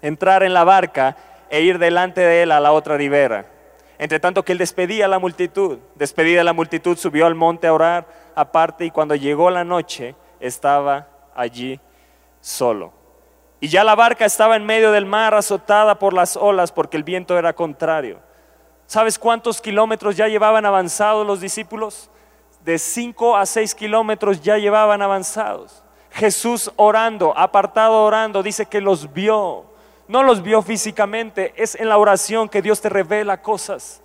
entrar 0.00 0.42
en 0.42 0.54
la 0.54 0.64
barca 0.64 1.16
e 1.50 1.60
ir 1.60 1.78
delante 1.78 2.22
de 2.22 2.42
él 2.42 2.52
a 2.52 2.60
la 2.60 2.72
otra 2.72 2.96
ribera. 2.96 3.46
Entre 3.98 4.18
tanto 4.18 4.44
que 4.44 4.52
él 4.52 4.58
despedía 4.58 5.04
a 5.04 5.08
la 5.08 5.18
multitud, 5.18 5.78
despedida 5.94 6.42
la 6.42 6.54
multitud, 6.54 6.96
subió 6.96 7.26
al 7.26 7.34
monte 7.34 7.66
a 7.66 7.74
orar 7.74 8.06
aparte 8.34 8.84
y 8.86 8.90
cuando 8.90 9.14
llegó 9.14 9.50
la 9.50 9.62
noche 9.62 10.16
estaba 10.40 11.08
allí 11.34 11.78
solo. 12.40 12.92
Y 13.60 13.68
ya 13.68 13.84
la 13.84 13.94
barca 13.94 14.24
estaba 14.24 14.56
en 14.56 14.66
medio 14.66 14.90
del 14.90 15.06
mar 15.06 15.34
azotada 15.34 15.98
por 15.98 16.14
las 16.14 16.36
olas 16.36 16.72
porque 16.72 16.96
el 16.96 17.04
viento 17.04 17.38
era 17.38 17.52
contrario. 17.52 18.18
¿Sabes 18.86 19.18
cuántos 19.18 19.60
kilómetros 19.60 20.16
ya 20.16 20.26
llevaban 20.26 20.66
avanzados 20.66 21.26
los 21.26 21.40
discípulos? 21.40 22.10
De 22.64 22.78
5 22.78 23.36
a 23.36 23.44
6 23.44 23.74
kilómetros 23.74 24.40
ya 24.40 24.56
llevaban 24.56 25.02
avanzados. 25.02 25.82
Jesús 26.10 26.70
orando, 26.76 27.36
apartado 27.36 28.04
orando, 28.04 28.42
dice 28.42 28.66
que 28.66 28.80
los 28.80 29.12
vio. 29.12 29.64
No 30.08 30.22
los 30.22 30.42
vio 30.42 30.62
físicamente, 30.62 31.54
es 31.56 31.74
en 31.74 31.88
la 31.88 31.96
oración 31.96 32.48
que 32.48 32.60
Dios 32.60 32.80
te 32.80 32.88
revela 32.88 33.40
cosas. 33.40 34.02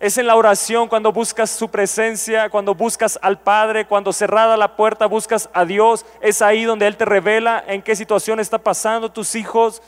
Es 0.00 0.16
en 0.16 0.28
la 0.28 0.36
oración 0.36 0.86
cuando 0.86 1.12
buscas 1.12 1.50
su 1.50 1.68
presencia, 1.68 2.50
cuando 2.50 2.74
buscas 2.74 3.18
al 3.20 3.40
Padre, 3.40 3.86
cuando 3.86 4.12
cerrada 4.12 4.56
la 4.56 4.76
puerta 4.76 5.06
buscas 5.06 5.48
a 5.52 5.64
Dios. 5.64 6.06
Es 6.20 6.40
ahí 6.40 6.64
donde 6.64 6.86
Él 6.86 6.96
te 6.96 7.04
revela 7.04 7.64
en 7.66 7.82
qué 7.82 7.96
situación 7.96 8.38
está 8.38 8.58
pasando 8.58 9.10
tus 9.10 9.34
hijos, 9.34 9.82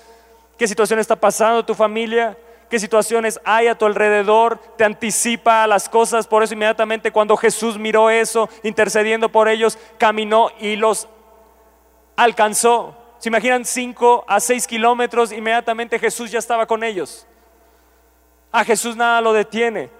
qué 0.58 0.66
situación 0.66 0.98
está 0.98 1.14
pasando 1.14 1.64
tu 1.64 1.74
familia, 1.74 2.36
qué 2.70 2.78
situaciones 2.78 3.40
hay 3.44 3.66
a 3.66 3.76
tu 3.76 3.84
alrededor. 3.84 4.58
Te 4.78 4.84
anticipa 4.84 5.66
las 5.66 5.88
cosas. 5.88 6.26
Por 6.26 6.42
eso 6.42 6.54
inmediatamente 6.54 7.10
cuando 7.10 7.36
Jesús 7.36 7.76
miró 7.76 8.08
eso, 8.08 8.48
intercediendo 8.62 9.28
por 9.28 9.48
ellos, 9.48 9.76
caminó 9.98 10.50
y 10.60 10.76
los 10.76 11.08
alcanzó. 12.16 12.96
¿Se 13.18 13.28
imaginan 13.28 13.66
cinco 13.66 14.24
a 14.26 14.40
seis 14.40 14.66
kilómetros? 14.66 15.32
Inmediatamente 15.32 15.98
Jesús 15.98 16.30
ya 16.30 16.38
estaba 16.38 16.66
con 16.66 16.82
ellos. 16.82 17.26
A 18.50 18.64
Jesús 18.64 18.96
nada 18.96 19.20
lo 19.20 19.32
detiene. 19.32 19.90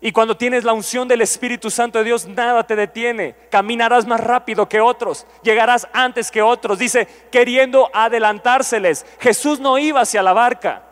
Y 0.00 0.12
cuando 0.12 0.36
tienes 0.36 0.64
la 0.64 0.74
unción 0.74 1.08
del 1.08 1.22
Espíritu 1.22 1.70
Santo 1.70 1.98
de 1.98 2.04
Dios, 2.04 2.26
nada 2.26 2.62
te 2.66 2.76
detiene. 2.76 3.34
Caminarás 3.50 4.06
más 4.06 4.20
rápido 4.20 4.68
que 4.68 4.78
otros, 4.78 5.26
llegarás 5.42 5.88
antes 5.94 6.30
que 6.30 6.42
otros. 6.42 6.78
Dice, 6.78 7.08
queriendo 7.32 7.88
adelantárseles. 7.94 9.06
Jesús 9.18 9.60
no 9.60 9.78
iba 9.78 10.02
hacia 10.02 10.22
la 10.22 10.34
barca, 10.34 10.82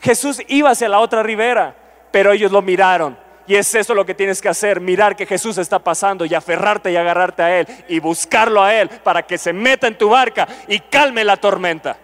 Jesús 0.00 0.42
iba 0.48 0.70
hacia 0.70 0.88
la 0.88 1.00
otra 1.00 1.22
ribera, 1.22 1.74
pero 2.10 2.32
ellos 2.32 2.50
lo 2.50 2.62
miraron. 2.62 3.18
Y 3.46 3.56
es 3.56 3.74
eso 3.74 3.94
lo 3.94 4.06
que 4.06 4.14
tienes 4.14 4.40
que 4.40 4.48
hacer, 4.48 4.80
mirar 4.80 5.16
que 5.16 5.26
Jesús 5.26 5.58
está 5.58 5.78
pasando 5.78 6.24
y 6.24 6.34
aferrarte 6.34 6.92
y 6.92 6.96
agarrarte 6.96 7.42
a 7.42 7.58
Él 7.58 7.66
y 7.88 7.98
buscarlo 7.98 8.62
a 8.62 8.74
Él 8.74 8.88
para 8.88 9.22
que 9.22 9.38
se 9.38 9.52
meta 9.52 9.86
en 9.88 9.98
tu 9.98 10.08
barca 10.08 10.46
y 10.68 10.78
calme 10.78 11.24
la 11.24 11.36
tormenta. 11.36 11.96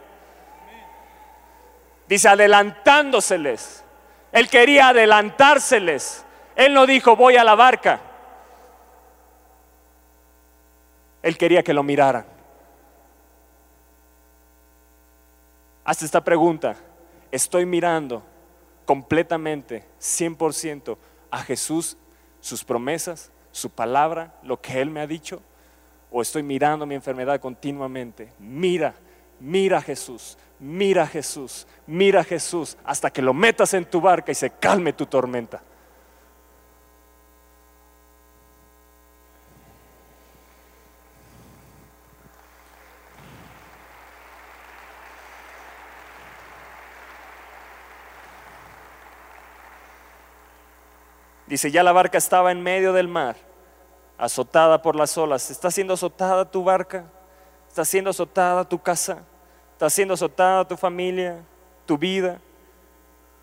Dice, 2.08 2.28
adelantándoseles. 2.28 3.84
Él 4.32 4.48
quería 4.48 4.88
adelantárseles 4.88 6.26
él 6.56 6.72
no 6.72 6.86
dijo, 6.86 7.14
voy 7.14 7.36
a 7.36 7.44
la 7.44 7.54
barca. 7.54 8.00
Él 11.22 11.36
quería 11.36 11.62
que 11.62 11.74
lo 11.74 11.82
miraran. 11.82 12.24
Haz 15.84 16.02
esta 16.02 16.22
pregunta. 16.22 16.74
¿Estoy 17.36 17.66
mirando 17.66 18.22
completamente, 18.86 19.84
100% 20.00 20.96
a 21.30 21.42
Jesús, 21.42 21.98
sus 22.40 22.64
promesas, 22.64 23.30
su 23.52 23.68
palabra, 23.68 24.40
lo 24.42 24.58
que 24.62 24.80
Él 24.80 24.88
me 24.88 25.00
ha 25.00 25.06
dicho? 25.06 25.42
¿O 26.10 26.22
estoy 26.22 26.42
mirando 26.42 26.86
mi 26.86 26.94
enfermedad 26.94 27.38
continuamente? 27.38 28.32
Mira, 28.38 28.94
mira 29.38 29.76
a 29.76 29.82
Jesús, 29.82 30.38
mira 30.58 31.02
a 31.02 31.06
Jesús, 31.06 31.66
mira 31.86 32.22
a 32.22 32.24
Jesús, 32.24 32.78
hasta 32.84 33.10
que 33.10 33.20
lo 33.20 33.34
metas 33.34 33.74
en 33.74 33.84
tu 33.84 34.00
barca 34.00 34.32
y 34.32 34.34
se 34.34 34.48
calme 34.48 34.94
tu 34.94 35.04
tormenta. 35.04 35.62
Dice, 51.56 51.70
ya 51.70 51.82
la 51.82 51.92
barca 51.92 52.18
estaba 52.18 52.52
en 52.52 52.60
medio 52.60 52.92
del 52.92 53.08
mar, 53.08 53.34
azotada 54.18 54.82
por 54.82 54.94
las 54.94 55.16
olas. 55.16 55.50
¿Está 55.50 55.70
siendo 55.70 55.94
azotada 55.94 56.44
tu 56.44 56.62
barca? 56.62 57.06
¿Está 57.66 57.82
siendo 57.82 58.10
azotada 58.10 58.62
tu 58.62 58.78
casa? 58.78 59.22
¿Está 59.72 59.88
siendo 59.88 60.12
azotada 60.12 60.68
tu 60.68 60.76
familia, 60.76 61.38
tu 61.86 61.96
vida? 61.96 62.38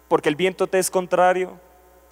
Porque 0.08 0.30
el 0.30 0.36
viento 0.36 0.67
te 0.67 0.78
es 0.78 0.91
contrario. 0.91 1.60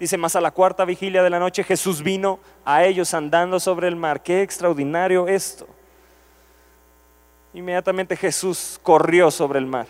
Dice, 0.00 0.16
más 0.16 0.34
a 0.34 0.40
la 0.40 0.50
cuarta 0.50 0.84
vigilia 0.84 1.22
de 1.22 1.30
la 1.30 1.38
noche 1.38 1.62
Jesús 1.62 2.02
vino 2.02 2.40
a 2.64 2.82
ellos 2.82 3.14
andando 3.14 3.60
sobre 3.60 3.86
el 3.86 3.94
mar. 3.94 4.24
Qué 4.24 4.42
extraordinario 4.42 5.28
esto. 5.28 5.68
Inmediatamente 7.54 8.16
Jesús 8.16 8.80
corrió 8.82 9.30
sobre 9.30 9.60
el 9.60 9.66
mar. 9.66 9.86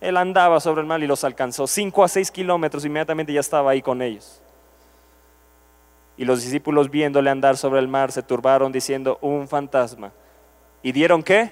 Él 0.00 0.16
andaba 0.16 0.58
sobre 0.58 0.80
el 0.80 0.88
mar 0.88 1.00
y 1.00 1.06
los 1.06 1.22
alcanzó. 1.22 1.68
Cinco 1.68 2.02
a 2.02 2.08
seis 2.08 2.28
kilómetros, 2.28 2.84
inmediatamente 2.84 3.32
ya 3.32 3.38
estaba 3.38 3.70
ahí 3.70 3.82
con 3.82 4.02
ellos. 4.02 4.42
Y 6.20 6.26
los 6.26 6.42
discípulos 6.42 6.90
viéndole 6.90 7.30
andar 7.30 7.56
sobre 7.56 7.80
el 7.80 7.88
mar 7.88 8.12
se 8.12 8.22
turbaron 8.22 8.70
diciendo, 8.70 9.16
un 9.22 9.48
fantasma. 9.48 10.12
¿Y 10.82 10.92
dieron 10.92 11.22
qué? 11.22 11.50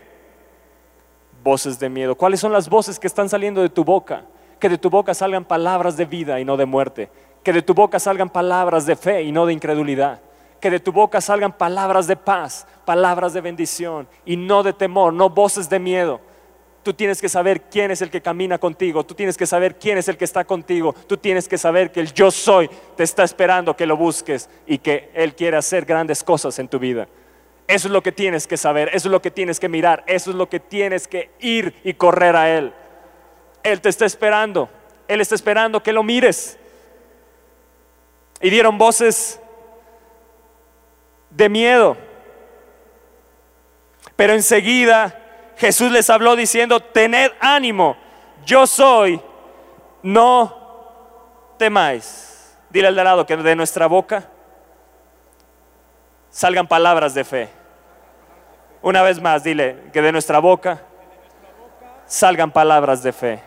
Voces 1.42 1.78
de 1.78 1.88
miedo. 1.88 2.14
¿Cuáles 2.14 2.40
son 2.40 2.52
las 2.52 2.68
voces 2.68 2.98
que 2.98 3.06
están 3.06 3.30
saliendo 3.30 3.62
de 3.62 3.70
tu 3.70 3.82
boca? 3.82 4.24
Que 4.60 4.68
de 4.68 4.76
tu 4.76 4.90
boca 4.90 5.14
salgan 5.14 5.46
palabras 5.46 5.96
de 5.96 6.04
vida 6.04 6.38
y 6.38 6.44
no 6.44 6.58
de 6.58 6.66
muerte. 6.66 7.08
Que 7.42 7.54
de 7.54 7.62
tu 7.62 7.72
boca 7.72 7.98
salgan 7.98 8.28
palabras 8.28 8.84
de 8.84 8.94
fe 8.94 9.22
y 9.22 9.32
no 9.32 9.46
de 9.46 9.54
incredulidad. 9.54 10.20
Que 10.60 10.68
de 10.68 10.80
tu 10.80 10.92
boca 10.92 11.22
salgan 11.22 11.56
palabras 11.56 12.06
de 12.06 12.16
paz, 12.16 12.66
palabras 12.84 13.32
de 13.32 13.40
bendición 13.40 14.06
y 14.26 14.36
no 14.36 14.62
de 14.62 14.74
temor, 14.74 15.14
no 15.14 15.30
voces 15.30 15.70
de 15.70 15.78
miedo. 15.78 16.20
Tú 16.88 16.94
tienes 16.94 17.20
que 17.20 17.28
saber 17.28 17.60
quién 17.70 17.90
es 17.90 18.00
el 18.00 18.08
que 18.08 18.22
camina 18.22 18.56
contigo. 18.56 19.04
Tú 19.04 19.14
tienes 19.14 19.36
que 19.36 19.44
saber 19.44 19.74
quién 19.78 19.98
es 19.98 20.08
el 20.08 20.16
que 20.16 20.24
está 20.24 20.44
contigo. 20.44 20.94
Tú 21.06 21.18
tienes 21.18 21.46
que 21.46 21.58
saber 21.58 21.92
que 21.92 22.00
el 22.00 22.14
yo 22.14 22.30
soy 22.30 22.70
te 22.96 23.02
está 23.02 23.24
esperando 23.24 23.76
que 23.76 23.84
lo 23.84 23.94
busques 23.94 24.48
y 24.66 24.78
que 24.78 25.10
Él 25.12 25.34
quiere 25.34 25.58
hacer 25.58 25.84
grandes 25.84 26.24
cosas 26.24 26.58
en 26.58 26.66
tu 26.66 26.78
vida. 26.78 27.06
Eso 27.66 27.88
es 27.88 27.92
lo 27.92 28.02
que 28.02 28.10
tienes 28.10 28.46
que 28.46 28.56
saber. 28.56 28.88
Eso 28.94 29.08
es 29.08 29.12
lo 29.12 29.20
que 29.20 29.30
tienes 29.30 29.60
que 29.60 29.68
mirar. 29.68 30.02
Eso 30.06 30.30
es 30.30 30.36
lo 30.36 30.48
que 30.48 30.60
tienes 30.60 31.06
que 31.06 31.30
ir 31.40 31.74
y 31.84 31.92
correr 31.92 32.34
a 32.34 32.56
Él. 32.56 32.72
Él 33.62 33.82
te 33.82 33.90
está 33.90 34.06
esperando. 34.06 34.70
Él 35.08 35.20
está 35.20 35.34
esperando 35.34 35.82
que 35.82 35.92
lo 35.92 36.02
mires. 36.02 36.58
Y 38.40 38.48
dieron 38.48 38.78
voces 38.78 39.38
de 41.28 41.50
miedo. 41.50 41.98
Pero 44.16 44.32
enseguida 44.32 45.17
Jesús 45.58 45.90
les 45.90 46.08
habló 46.08 46.36
diciendo, 46.36 46.78
tened 46.78 47.32
ánimo, 47.40 47.96
yo 48.46 48.64
soy, 48.66 49.20
no 50.04 51.56
temáis. 51.58 52.56
Dile 52.70 52.88
al 52.88 52.94
de 52.94 53.02
lado 53.02 53.26
que 53.26 53.36
de 53.36 53.56
nuestra 53.56 53.88
boca 53.88 54.28
salgan 56.30 56.68
palabras 56.68 57.12
de 57.12 57.24
fe. 57.24 57.48
Una 58.82 59.02
vez 59.02 59.20
más, 59.20 59.42
dile 59.42 59.90
que 59.92 60.00
de 60.00 60.12
nuestra 60.12 60.38
boca 60.38 60.80
salgan 62.06 62.52
palabras 62.52 63.02
de 63.02 63.12
fe. 63.12 63.42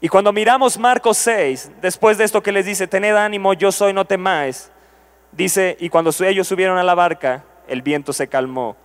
Y 0.00 0.08
cuando 0.08 0.32
miramos 0.32 0.76
Marcos 0.76 1.18
6, 1.18 1.70
después 1.80 2.18
de 2.18 2.24
esto 2.24 2.42
que 2.42 2.50
les 2.50 2.66
dice, 2.66 2.88
tened 2.88 3.14
ánimo, 3.14 3.54
yo 3.54 3.70
soy, 3.70 3.92
no 3.92 4.04
temáis, 4.04 4.72
dice, 5.30 5.76
y 5.78 5.88
cuando 5.88 6.10
ellos 6.26 6.48
subieron 6.48 6.76
a 6.78 6.82
la 6.82 6.96
barca, 6.96 7.44
el 7.68 7.82
viento 7.82 8.12
se 8.12 8.28
calmó. 8.28 8.76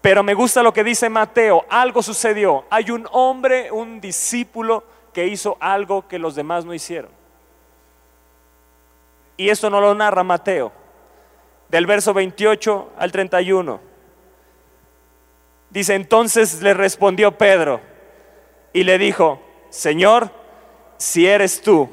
Pero 0.00 0.22
me 0.22 0.34
gusta 0.34 0.62
lo 0.62 0.72
que 0.72 0.84
dice 0.84 1.10
Mateo, 1.10 1.64
algo 1.68 2.02
sucedió. 2.02 2.64
Hay 2.70 2.90
un 2.90 3.06
hombre, 3.12 3.70
un 3.70 4.00
discípulo 4.00 4.84
que 5.12 5.26
hizo 5.26 5.56
algo 5.60 6.08
que 6.08 6.18
los 6.18 6.34
demás 6.34 6.64
no 6.64 6.72
hicieron. 6.72 7.10
Y 9.36 9.48
esto 9.48 9.70
no 9.70 9.80
lo 9.80 9.94
narra 9.94 10.22
Mateo, 10.22 10.72
del 11.68 11.86
verso 11.86 12.12
28 12.14 12.92
al 12.98 13.12
31. 13.12 13.80
Dice, 15.70 15.94
entonces 15.94 16.60
le 16.62 16.74
respondió 16.74 17.36
Pedro 17.38 17.80
y 18.72 18.84
le 18.84 18.98
dijo, 18.98 19.40
Señor, 19.70 20.30
si 20.96 21.26
eres 21.26 21.62
tú, 21.62 21.88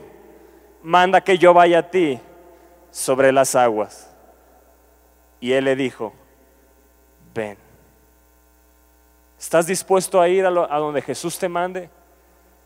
manda 0.81 1.21
que 1.21 1.37
yo 1.37 1.53
vaya 1.53 1.79
a 1.79 1.89
ti 1.89 2.19
sobre 2.91 3.31
las 3.31 3.55
aguas. 3.55 4.13
Y 5.39 5.53
él 5.53 5.65
le 5.65 5.75
dijo, 5.75 6.13
ven. 7.37 7.57
¿Estás 9.39 9.67
dispuesto 9.67 10.19
a 10.19 10.27
ir 10.27 10.45
a, 10.45 10.49
donde 10.49 11.01
Jesús 11.01 11.37
te 11.37 11.47
mande? 11.47 11.89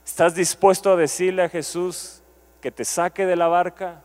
¿Estás 0.06 0.34
dispuesto 0.34 0.94
a 0.94 0.96
decirle 0.96 1.44
a 1.44 1.50
Jesús 1.50 2.24
que 2.62 2.72
te 2.72 2.86
saque 2.86 3.26
de 3.26 3.36
la 3.36 3.50
barca? 3.50 4.02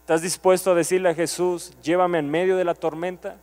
¿Estás 0.00 0.20
dispuesto 0.20 0.70
a 0.70 0.74
decirle 0.74 1.08
a 1.08 1.14
Jesús, 1.14 1.72
llévame 1.82 2.18
en 2.18 2.30
medio 2.30 2.56
de 2.56 2.64
la 2.64 2.74
tormenta? 2.74 3.36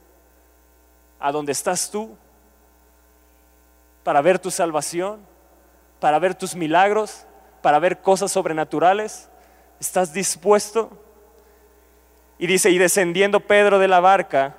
¿A 1.19 1.31
donde 1.31 1.51
estás 1.51 1.89
tú? 1.89 2.15
Para 4.03 4.21
ver 4.21 4.37
tu 4.37 4.51
salvación, 4.51 5.19
para 5.99 6.19
ver 6.19 6.35
tus 6.35 6.55
milagros, 6.55 7.25
para 7.63 7.79
ver 7.79 8.01
cosas 8.01 8.31
sobrenaturales. 8.31 9.29
¿Estás 9.79 10.13
dispuesto? 10.13 10.91
Y 12.37 12.45
dice, 12.45 12.69
y 12.69 12.77
descendiendo 12.77 13.39
Pedro 13.39 13.79
de 13.79 13.87
la 13.87 13.99
barca, 13.99 14.55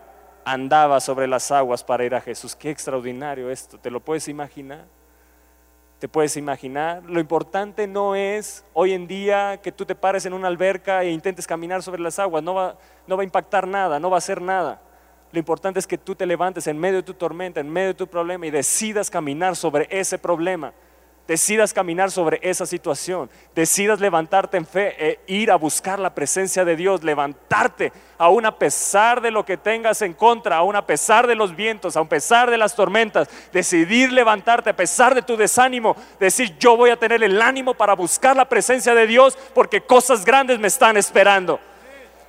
andaba 0.47 1.01
sobre 1.01 1.27
las 1.27 1.51
aguas 1.51 1.83
para 1.83 2.05
ir 2.05 2.15
a 2.15 2.21
Jesús. 2.21 2.55
Qué 2.55 2.71
extraordinario 2.71 3.51
esto, 3.51 3.79
¿te 3.79 3.91
lo 3.91 4.01
puedes 4.01 4.29
imaginar? 4.29 4.85
¿Te 5.99 6.09
puedes 6.09 6.37
imaginar? 6.37 7.03
Lo 7.05 7.19
importante 7.19 7.89
no 7.89 8.15
es 8.15 8.65
hoy 8.73 8.93
en 8.93 9.09
día 9.09 9.59
que 9.61 9.73
tú 9.73 9.85
te 9.85 9.97
pares 9.97 10.25
en 10.25 10.33
una 10.33 10.47
alberca 10.47 11.03
e 11.03 11.11
intentes 11.11 11.49
caminar 11.49 11.83
sobre 11.83 12.01
las 12.01 12.21
aguas, 12.21 12.45
no 12.45 12.55
va, 12.55 12.79
no 13.09 13.17
va 13.17 13.23
a 13.23 13.25
impactar 13.25 13.67
nada, 13.67 13.99
no 13.99 14.09
va 14.09 14.17
a 14.17 14.19
hacer 14.19 14.41
nada. 14.41 14.81
Lo 15.33 15.39
importante 15.41 15.81
es 15.81 15.87
que 15.87 15.99
tú 15.99 16.15
te 16.15 16.27
levantes 16.27 16.69
en 16.69 16.79
medio 16.79 16.99
de 16.99 17.03
tu 17.03 17.15
tormenta, 17.15 17.59
en 17.59 17.69
medio 17.69 17.89
de 17.89 17.95
tu 17.95 18.07
problema 18.07 18.47
y 18.47 18.51
decidas 18.53 19.11
caminar 19.11 19.57
sobre 19.57 19.89
ese 19.91 20.17
problema 20.17 20.73
decidas 21.27 21.73
caminar 21.73 22.11
sobre 22.11 22.39
esa 22.43 22.67
situación, 22.67 23.29
decidas 23.55 24.01
levantarte 24.01 24.57
en 24.57 24.67
fe 24.67 24.95
e 24.99 25.21
ir 25.27 25.51
a 25.51 25.57
buscar 25.57 25.99
la 25.99 26.15
presencia 26.15 26.65
de 26.65 26.77
Dios, 26.77 27.03
levantarte 27.03 27.93
aún 28.19 28.47
a 28.47 28.57
pesar 28.57 29.21
de 29.21 29.31
lo 29.31 29.45
que 29.45 29.57
tengas 29.57 30.03
en 30.03 30.15
contra, 30.15 30.57
aún 30.57 30.77
a 30.77 30.87
pesar 30.87 31.27
de 31.27 31.35
los 31.35 31.55
vientos, 31.55 31.97
a 31.97 32.05
pesar 32.05 32.51
de 32.51 32.59
las 32.59 32.75
tormentas, 32.75 33.29
decidir 33.53 34.13
levantarte 34.13 34.71
a 34.71 34.77
pesar 34.77 35.15
de 35.15 35.23
tu 35.23 35.37
desánimo, 35.37 35.97
decir 36.21 36.57
yo 36.59 36.77
voy 36.77 36.91
a 36.91 36.97
tener 36.97 37.23
el 37.23 37.43
ánimo 37.43 37.75
para 37.75 37.95
buscar 37.95 38.37
la 38.37 38.49
presencia 38.49 38.95
de 38.95 39.07
Dios 39.07 39.37
porque 39.55 39.81
cosas 39.81 40.25
grandes 40.25 40.59
me 40.59 40.69
están 40.69 40.97
esperando. 40.97 41.59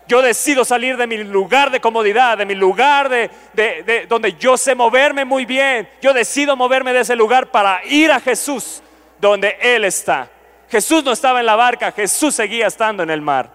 Yo 0.08 0.22
decido 0.22 0.64
salir 0.64 0.96
de 0.96 1.06
mi 1.06 1.18
lugar 1.18 1.70
de 1.70 1.82
comodidad, 1.82 2.38
de 2.38 2.46
mi 2.46 2.56
lugar 2.56 3.10
de, 3.10 3.30
de 3.54 4.06
donde 4.08 4.34
yo 4.34 4.56
sé 4.56 4.74
moverme 4.74 5.26
muy 5.26 5.46
bien. 5.46 5.90
Yo 6.02 6.14
decido 6.14 6.56
moverme 6.56 6.94
de 6.94 7.02
ese 7.02 7.14
lugar 7.14 7.52
para 7.52 7.82
ir 7.84 8.10
a 8.14 8.22
Jesús 8.22 8.82
donde 9.20 9.58
Él 9.62 9.86
está. 9.86 10.30
Jesús 10.70 11.04
no 11.04 11.12
estaba 11.12 11.40
en 11.40 11.46
la 11.46 11.56
barca, 11.56 11.92
Jesús 11.92 12.36
seguía 12.36 12.68
estando 12.68 13.04
en 13.04 13.10
el 13.10 13.22
mar. 13.22 13.50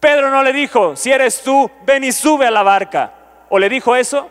Pedro 0.00 0.30
no 0.30 0.42
le 0.42 0.52
dijo, 0.52 0.96
si 0.96 1.10
eres 1.10 1.42
tú, 1.42 1.70
ven 1.84 2.04
y 2.04 2.12
sube 2.12 2.46
a 2.46 2.50
la 2.50 2.62
barca. 2.62 3.12
¿O 3.48 3.58
le 3.58 3.68
dijo 3.68 3.96
eso? 3.96 4.30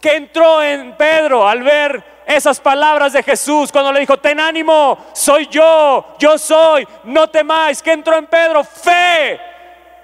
¿Qué 0.00 0.16
entró 0.16 0.62
en 0.62 0.96
Pedro 0.96 1.48
al 1.48 1.62
ver 1.62 2.22
esas 2.26 2.60
palabras 2.60 3.12
de 3.12 3.22
Jesús 3.22 3.72
cuando 3.72 3.92
le 3.92 4.00
dijo, 4.00 4.18
ten 4.18 4.38
ánimo, 4.38 4.98
soy 5.12 5.46
yo, 5.48 6.16
yo 6.18 6.38
soy, 6.38 6.86
no 7.04 7.28
temáis? 7.28 7.82
¿Qué 7.82 7.92
entró 7.92 8.16
en 8.16 8.26
Pedro? 8.26 8.62
Fe. 8.62 9.40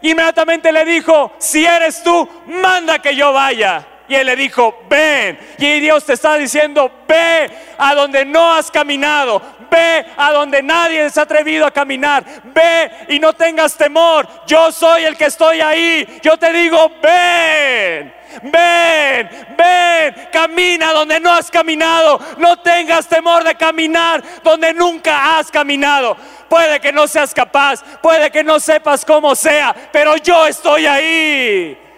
Inmediatamente 0.03 0.73
le 0.73 0.85
dijo, 0.85 1.33
si 1.39 1.65
eres 1.65 2.03
tú, 2.03 2.29
manda 2.47 2.99
que 2.99 3.15
yo 3.15 3.33
vaya. 3.33 3.87
Y 4.13 4.15
él 4.15 4.27
le 4.27 4.37
dijo, 4.37 4.83
ven. 4.91 5.39
Y 5.57 5.81
Dios 5.81 6.05
te 6.05 6.13
está 6.13 6.37
diciendo, 6.37 6.93
ve 7.09 7.51
a 7.79 7.95
donde 7.95 8.27
no 8.27 8.53
has 8.53 8.71
caminado. 8.71 9.41
Ve 9.71 10.05
a 10.19 10.31
donde 10.33 10.63
nadie 10.63 11.09
se 11.09 11.19
ha 11.19 11.23
atrevido 11.23 11.65
a 11.65 11.71
caminar. 11.71 12.23
Ve 12.45 12.91
y 13.09 13.19
no 13.19 13.33
tengas 13.33 13.75
temor. 13.75 14.29
Yo 14.47 14.71
soy 14.71 15.05
el 15.05 15.17
que 15.17 15.25
estoy 15.25 15.63
ahí. 15.63 16.21
Yo 16.23 16.37
te 16.37 16.53
digo, 16.53 16.93
ven. 17.03 18.13
Ven, 18.43 19.31
ven, 19.57 20.29
camina 20.31 20.93
donde 20.93 21.19
no 21.19 21.33
has 21.33 21.51
caminado. 21.51 22.21
No 22.37 22.59
tengas 22.59 23.09
temor 23.09 23.45
de 23.45 23.55
caminar 23.55 24.23
donde 24.45 24.75
nunca 24.75 25.39
has 25.39 25.51
caminado. 25.51 26.19
Puede 26.51 26.81
que 26.81 26.93
no 26.93 27.09
seas 27.09 27.33
capaz, 27.33 27.83
puede 28.03 28.31
que 28.31 28.45
no 28.45 28.61
sepas 28.61 29.07
cómo 29.07 29.35
sea, 29.35 29.75
pero 29.91 30.19
yo 30.19 30.47
estoy 30.47 30.85
ahí. 30.85 31.92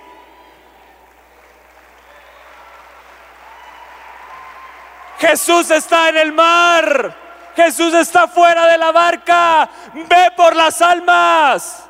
Jesús 5.18 5.70
está 5.70 6.09
en 6.09 6.16
el 6.18 6.33
mar. 6.33 7.14
Jesús 7.55 7.94
está 7.94 8.27
fuera 8.27 8.66
de 8.66 8.79
la 8.79 8.92
barca. 8.92 9.68
Ve 9.94 10.33
por 10.37 10.57
las 10.57 10.83
almas. 10.83 11.88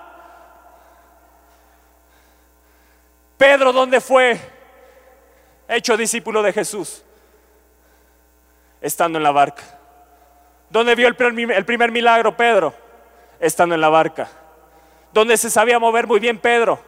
Pedro, 3.37 3.73
¿dónde 3.73 4.01
fue? 4.01 4.39
Hecho 5.67 5.97
discípulo 5.97 6.43
de 6.43 6.53
Jesús. 6.53 7.03
Estando 8.81 9.19
en 9.19 9.23
la 9.23 9.31
barca. 9.31 9.63
¿Dónde 10.69 10.95
vio 10.95 11.09
el 11.09 11.15
primer 11.65 11.91
milagro 11.91 12.37
Pedro? 12.37 12.75
Estando 13.41 13.75
en 13.75 13.81
la 13.81 13.89
barca. 13.89 14.29
¿Dónde 15.13 15.37
se 15.37 15.51
sabía 15.51 15.79
mover 15.79 16.07
muy 16.07 16.21
bien 16.21 16.39
Pedro? 16.39 16.81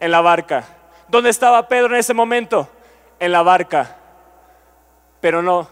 En 0.00 0.10
la 0.10 0.20
barca. 0.20 0.64
¿Dónde 1.08 1.30
estaba 1.30 1.68
Pedro 1.68 1.94
en 1.94 2.00
ese 2.00 2.14
momento? 2.14 2.68
En 3.18 3.32
la 3.32 3.42
barca 3.42 3.96
pero 5.20 5.42
no, 5.42 5.68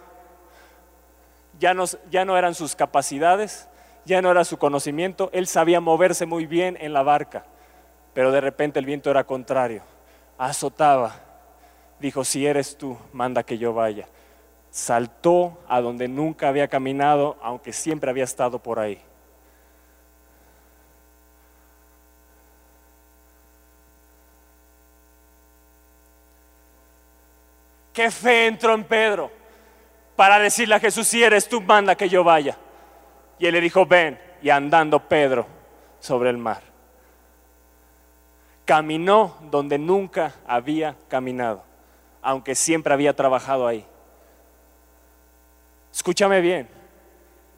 ya 1.59 1.75
no, 1.75 1.85
ya 2.11 2.25
no 2.25 2.37
eran 2.37 2.55
sus 2.55 2.77
capacidades, 2.77 3.69
ya 4.05 4.23
no 4.23 4.31
era 4.31 4.45
su 4.45 4.59
conocimiento, 4.59 5.31
él 5.33 5.47
sabía 5.47 5.81
moverse 5.81 6.27
muy 6.27 6.47
bien 6.47 6.77
en 6.81 6.93
la 6.93 7.03
barca, 7.03 7.45
pero 8.15 8.31
de 8.33 8.41
repente 8.41 8.79
el 8.79 8.87
viento 8.87 9.11
era 9.11 9.25
contrario, 9.25 9.83
azotaba, 10.39 11.17
dijo, 11.99 12.25
si 12.25 12.47
eres 12.47 12.77
tú, 12.77 12.97
manda 13.13 13.43
que 13.43 13.59
yo 13.59 13.73
vaya. 13.73 14.07
Saltó 14.71 15.59
a 15.69 15.81
donde 15.81 16.07
nunca 16.07 16.49
había 16.49 16.69
caminado, 16.69 17.37
aunque 17.43 17.73
siempre 17.73 18.11
había 18.11 18.25
estado 18.25 18.59
por 18.59 18.79
ahí. 18.79 19.01
¿Qué 27.97 28.11
fe 28.11 28.47
entró 28.47 28.75
en 28.75 28.85
Pedro? 28.85 29.31
Para 30.17 30.39
decirle 30.39 30.75
a 30.75 30.81
Jesús, 30.81 31.09
si 31.09 31.25
eres 31.25 31.49
tú, 31.49 31.63
manda 31.63 31.95
que 31.95 32.11
yo 32.11 32.23
vaya. 32.23 32.55
Y 33.39 33.47
él 33.47 33.55
le 33.55 33.61
dijo, 33.63 33.87
ven. 33.87 34.21
Y 34.43 34.51
andando 34.51 35.01
Pedro 35.09 35.47
sobre 35.99 36.29
el 36.29 36.37
mar. 36.37 36.61
Caminó 38.67 39.39
donde 39.51 39.79
nunca 39.79 40.35
había 40.47 40.95
caminado, 41.09 41.65
aunque 42.21 42.55
siempre 42.55 42.93
había 42.93 43.17
trabajado 43.17 43.67
ahí. 43.67 43.87
Escúchame 45.91 46.43
bien. 46.43 46.69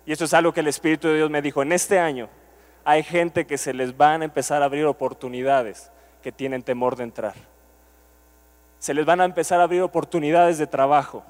Y 0.07 0.13
esto 0.13 0.27
es 0.27 0.35
algo 0.35 0.53
que 0.53 0.61
el 0.61 0.69
Espíritu 0.69 1.09
de 1.09 1.17
Dios 1.17 1.31
me 1.31 1.43
dijo. 1.43 1.63
En 1.63 1.73
este 1.73 1.99
año 1.99 2.29
hay 2.85 3.03
gente 3.03 3.45
que 3.45 3.59
se 3.59 3.75
les 3.75 3.97
van 3.97 4.23
a 4.23 4.27
empezar 4.27 4.63
a 4.63 4.67
abrir 4.67 4.87
oportunidades 4.87 5.91
que 6.23 6.31
tienen 6.31 6.63
temor 6.63 6.95
de 6.95 7.03
entrar 7.03 7.35
se 8.79 8.95
les 8.95 9.05
van 9.05 9.21
a 9.21 9.25
empezar 9.25 9.61
a 9.61 9.65
abrir 9.65 9.83
oportunidades 9.83 10.59
de 10.59 10.67
trabajo, 10.67 11.25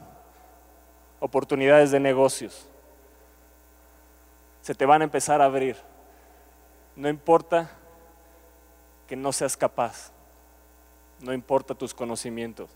oportunidades 1.21 1.91
de 1.91 2.01
negocios. 2.01 2.67
Se 4.61 4.75
te 4.75 4.85
van 4.85 5.01
a 5.01 5.05
empezar 5.05 5.41
a 5.41 5.47
abrir. 5.47 5.77
No 6.95 7.09
importa 7.09 7.71
que 9.07 9.17
no 9.17 9.33
seas 9.33 9.57
capaz, 9.57 10.11
no 11.21 11.33
importa 11.33 11.75
tus 11.75 11.95
conocimientos, 11.95 12.69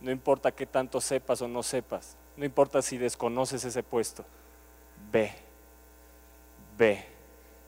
no 0.00 0.10
importa 0.10 0.52
qué 0.52 0.66
tanto 0.66 1.00
sepas 1.00 1.42
o 1.42 1.48
no 1.48 1.62
sepas, 1.62 2.16
no 2.36 2.44
importa 2.44 2.80
si 2.80 2.96
desconoces 2.96 3.64
ese 3.64 3.82
puesto, 3.82 4.24
ve, 5.12 5.32
ve. 6.78 7.04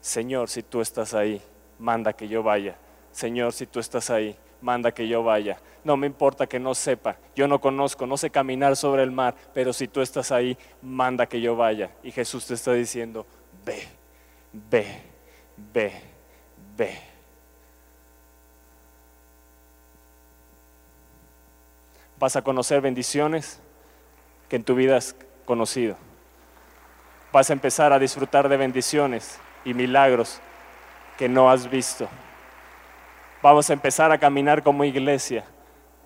Señor, 0.01 0.49
si 0.49 0.63
tú 0.63 0.81
estás 0.81 1.13
ahí, 1.13 1.41
manda 1.77 2.13
que 2.13 2.27
yo 2.27 2.43
vaya. 2.43 2.75
Señor, 3.11 3.53
si 3.53 3.67
tú 3.67 3.79
estás 3.79 4.09
ahí, 4.09 4.35
manda 4.63 4.93
que 4.93 5.07
yo 5.07 5.23
vaya. 5.23 5.57
No 5.83 5.97
me 5.97 6.07
importa 6.07 6.47
que 6.47 6.59
no 6.59 6.73
sepa, 6.73 7.17
yo 7.35 7.47
no 7.47 7.59
conozco, 7.59 8.07
no 8.07 8.17
sé 8.17 8.29
caminar 8.29 8.75
sobre 8.77 9.03
el 9.03 9.11
mar, 9.11 9.35
pero 9.53 9.73
si 9.73 9.87
tú 9.87 10.01
estás 10.01 10.31
ahí, 10.31 10.57
manda 10.81 11.27
que 11.27 11.41
yo 11.41 11.55
vaya. 11.55 11.91
Y 12.01 12.11
Jesús 12.11 12.47
te 12.47 12.53
está 12.53 12.71
diciendo, 12.71 13.27
ve, 13.65 13.87
ve, 14.53 15.01
ve, 15.73 15.91
ve. 16.77 16.97
Vas 22.17 22.37
a 22.37 22.41
conocer 22.41 22.79
bendiciones 22.79 23.59
que 24.47 24.55
en 24.55 24.63
tu 24.63 24.75
vida 24.75 24.95
has 24.95 25.13
conocido. 25.43 25.97
Vas 27.33 27.49
a 27.49 27.53
empezar 27.53 27.91
a 27.91 27.99
disfrutar 27.99 28.47
de 28.47 28.55
bendiciones 28.55 29.39
y 29.65 29.73
milagros 29.73 30.39
que 31.17 31.27
no 31.27 31.51
has 31.51 31.69
visto. 31.69 32.07
Vamos 33.43 33.69
a 33.69 33.73
empezar 33.73 34.09
a 34.09 34.17
caminar 34.17 34.63
como 34.63 34.85
iglesia 34.85 35.43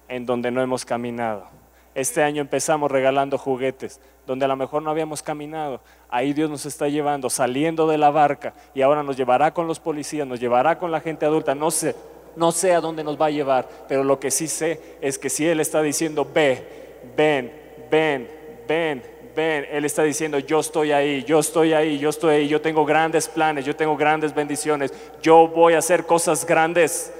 en 0.08 0.26
donde 0.26 0.50
no 0.50 0.60
hemos 0.60 0.84
caminado, 0.84 1.48
Este 1.94 2.24
año 2.24 2.42
empezamos 2.42 2.90
regalando 2.90 3.38
juguetes, 3.38 4.00
donde 4.26 4.46
a 4.46 4.48
lo 4.48 4.56
mejor 4.56 4.82
no 4.82 4.90
habíamos 4.90 5.22
caminado. 5.22 5.80
Ahí 6.10 6.34
Dios 6.34 6.50
nos 6.50 6.66
está 6.66 6.88
llevando, 6.88 7.30
saliendo 7.30 7.88
de 7.88 8.00
la 8.00 8.10
barca, 8.10 8.56
y 8.74 8.82
ahora 8.82 9.04
nos 9.04 9.18
llevará 9.18 9.54
con 9.54 9.68
los 9.68 9.80
policías, 9.80 10.28
nos 10.28 10.40
llevará 10.40 10.80
con 10.80 10.90
la 10.92 11.00
gente 11.00 11.28
adulta. 11.28 11.54
No 11.54 11.70
sé, 11.70 11.96
no 12.36 12.52
sé 12.52 12.74
a 12.74 12.82
dónde 12.82 13.04
nos 13.04 13.22
va 13.22 13.28
a 13.28 13.32
llevar, 13.32 13.70
pero 13.88 14.04
lo 14.04 14.20
que 14.20 14.32
sí 14.32 14.48
sé 14.48 14.98
es 15.00 15.20
que 15.20 15.30
si 15.30 15.46
Él 15.46 15.60
está 15.60 15.84
diciendo, 15.84 16.28
ve, 16.34 17.02
ven, 17.16 17.52
ven, 17.92 18.28
ven, 18.68 19.04
ven, 19.36 19.68
Él 19.72 19.86
está 19.86 20.02
diciendo, 20.02 20.40
yo 20.40 20.60
estoy 20.60 20.92
ahí, 20.92 21.24
yo 21.24 21.38
estoy 21.38 21.74
ahí, 21.74 22.00
yo 22.00 22.10
estoy 22.10 22.36
ahí, 22.36 22.48
yo 22.48 22.62
tengo 22.62 22.84
grandes 22.84 23.28
planes, 23.28 23.64
yo 23.64 23.76
tengo 23.76 23.96
grandes 23.96 24.34
bendiciones, 24.34 24.92
yo 25.22 25.48
voy 25.48 25.76
a 25.76 25.80
hacer 25.80 26.04
cosas 26.04 26.44
grandes. 26.44 27.14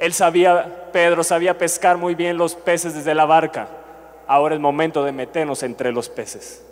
Él 0.00 0.14
sabía, 0.14 0.88
Pedro 0.92 1.22
sabía 1.22 1.58
pescar 1.58 1.98
muy 1.98 2.14
bien 2.14 2.38
los 2.38 2.54
peces 2.54 2.94
desde 2.94 3.14
la 3.14 3.26
barca. 3.26 3.68
Ahora 4.26 4.54
es 4.54 4.60
momento 4.60 5.04
de 5.04 5.12
meternos 5.12 5.62
entre 5.62 5.92
los 5.92 6.08
peces. 6.08 6.64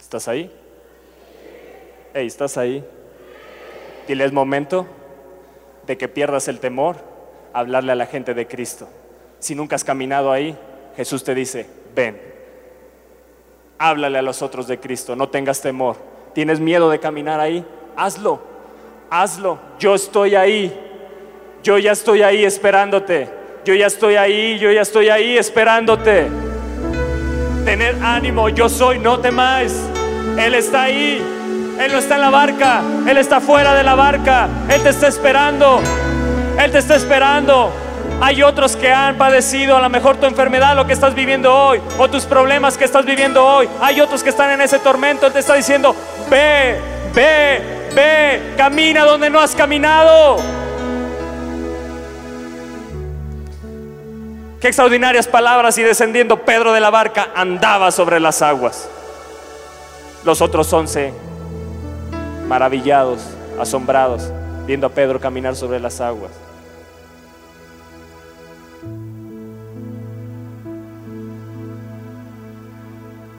¿Estás 0.00 0.28
ahí? 0.28 0.54
Hey, 2.14 2.28
¿estás 2.28 2.56
ahí? 2.56 2.84
Dile, 4.06 4.24
es 4.24 4.32
momento 4.32 4.86
de 5.88 5.98
que 5.98 6.06
pierdas 6.06 6.46
el 6.46 6.60
temor 6.60 6.98
hablarle 7.52 7.90
a 7.90 7.96
la 7.96 8.06
gente 8.06 8.32
de 8.32 8.46
Cristo. 8.46 8.88
Si 9.40 9.56
nunca 9.56 9.74
has 9.74 9.82
caminado 9.82 10.30
ahí, 10.30 10.56
Jesús 10.96 11.24
te 11.24 11.34
dice, 11.34 11.66
ven, 11.96 12.29
háblale 13.80 14.18
a 14.18 14.22
los 14.22 14.42
otros 14.42 14.68
de 14.68 14.78
Cristo, 14.78 15.16
no 15.16 15.30
tengas 15.30 15.62
temor. 15.62 15.96
¿Tienes 16.34 16.60
miedo 16.60 16.90
de 16.90 17.00
caminar 17.00 17.40
ahí? 17.40 17.64
Hazlo, 17.96 18.40
hazlo. 19.08 19.58
Yo 19.78 19.94
estoy 19.94 20.34
ahí, 20.34 20.78
yo 21.62 21.78
ya 21.78 21.92
estoy 21.92 22.22
ahí 22.22 22.44
esperándote. 22.44 23.28
Yo 23.64 23.74
ya 23.74 23.86
estoy 23.86 24.16
ahí, 24.16 24.58
yo 24.58 24.70
ya 24.70 24.82
estoy 24.82 25.08
ahí 25.08 25.36
esperándote. 25.36 26.28
Tener 27.64 27.96
ánimo, 28.02 28.50
yo 28.50 28.68
soy, 28.68 28.98
no 28.98 29.18
temáis. 29.18 29.74
Él 30.38 30.54
está 30.54 30.82
ahí. 30.82 31.22
Él 31.80 31.92
no 31.92 31.98
está 31.98 32.16
en 32.16 32.20
la 32.20 32.30
barca. 32.30 32.82
Él 33.08 33.16
está 33.16 33.40
fuera 33.40 33.74
de 33.74 33.82
la 33.82 33.94
barca. 33.94 34.48
Él 34.68 34.82
te 34.82 34.90
está 34.90 35.08
esperando. 35.08 35.80
Él 36.58 36.70
te 36.70 36.78
está 36.78 36.96
esperando. 36.96 37.72
Hay 38.22 38.42
otros 38.42 38.76
que 38.76 38.92
han 38.92 39.16
padecido 39.16 39.76
a 39.76 39.80
lo 39.80 39.88
mejor 39.88 40.18
tu 40.18 40.26
enfermedad, 40.26 40.76
lo 40.76 40.86
que 40.86 40.92
estás 40.92 41.14
viviendo 41.14 41.54
hoy, 41.54 41.80
o 41.98 42.08
tus 42.08 42.26
problemas 42.26 42.76
que 42.76 42.84
estás 42.84 43.06
viviendo 43.06 43.44
hoy. 43.44 43.66
Hay 43.80 43.98
otros 44.00 44.22
que 44.22 44.28
están 44.28 44.50
en 44.50 44.60
ese 44.60 44.78
tormento. 44.78 45.26
Él 45.26 45.32
te 45.32 45.38
está 45.38 45.54
diciendo, 45.54 45.96
ve, 46.28 46.78
ve, 47.14 47.88
ve, 47.94 48.54
camina 48.58 49.04
donde 49.04 49.30
no 49.30 49.40
has 49.40 49.54
caminado. 49.54 50.36
Qué 54.60 54.68
extraordinarias 54.68 55.26
palabras 55.26 55.78
y 55.78 55.82
descendiendo 55.82 56.44
Pedro 56.44 56.74
de 56.74 56.80
la 56.80 56.90
barca 56.90 57.30
andaba 57.34 57.90
sobre 57.90 58.20
las 58.20 58.42
aguas. 58.42 58.86
Los 60.24 60.42
otros 60.42 60.70
once, 60.74 61.14
maravillados, 62.46 63.22
asombrados, 63.58 64.30
viendo 64.66 64.88
a 64.88 64.90
Pedro 64.90 65.18
caminar 65.18 65.56
sobre 65.56 65.80
las 65.80 66.02
aguas. 66.02 66.49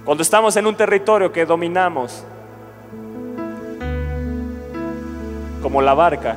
Cuando 0.03 0.23
estamos 0.23 0.55
en 0.57 0.65
un 0.65 0.75
territorio 0.75 1.31
que 1.31 1.45
dominamos, 1.45 2.23
como 5.61 5.79
la 5.79 5.93
barca, 5.93 6.35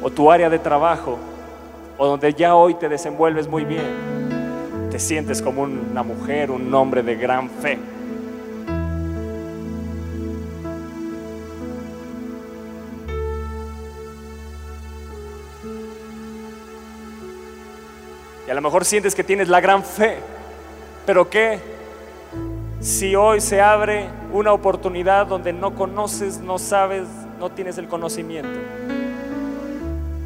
o 0.00 0.10
tu 0.10 0.30
área 0.30 0.48
de 0.48 0.60
trabajo, 0.60 1.18
o 1.98 2.06
donde 2.06 2.32
ya 2.34 2.54
hoy 2.54 2.74
te 2.74 2.88
desenvuelves 2.88 3.48
muy 3.48 3.64
bien, 3.64 4.88
te 4.92 4.98
sientes 5.00 5.42
como 5.42 5.62
una 5.62 6.04
mujer, 6.04 6.52
un 6.52 6.72
hombre 6.72 7.02
de 7.02 7.16
gran 7.16 7.50
fe. 7.50 7.80
Y 18.46 18.50
a 18.50 18.54
lo 18.54 18.60
mejor 18.60 18.84
sientes 18.84 19.16
que 19.16 19.24
tienes 19.24 19.48
la 19.48 19.60
gran 19.60 19.82
fe. 19.82 20.18
Pero 21.04 21.28
¿qué? 21.28 21.75
Si 22.80 23.16
hoy 23.16 23.40
se 23.40 23.60
abre 23.60 24.08
una 24.32 24.52
oportunidad 24.52 25.26
donde 25.26 25.52
no 25.52 25.74
conoces, 25.74 26.38
no 26.38 26.58
sabes, 26.58 27.06
no 27.38 27.50
tienes 27.50 27.78
el 27.78 27.88
conocimiento. 27.88 28.58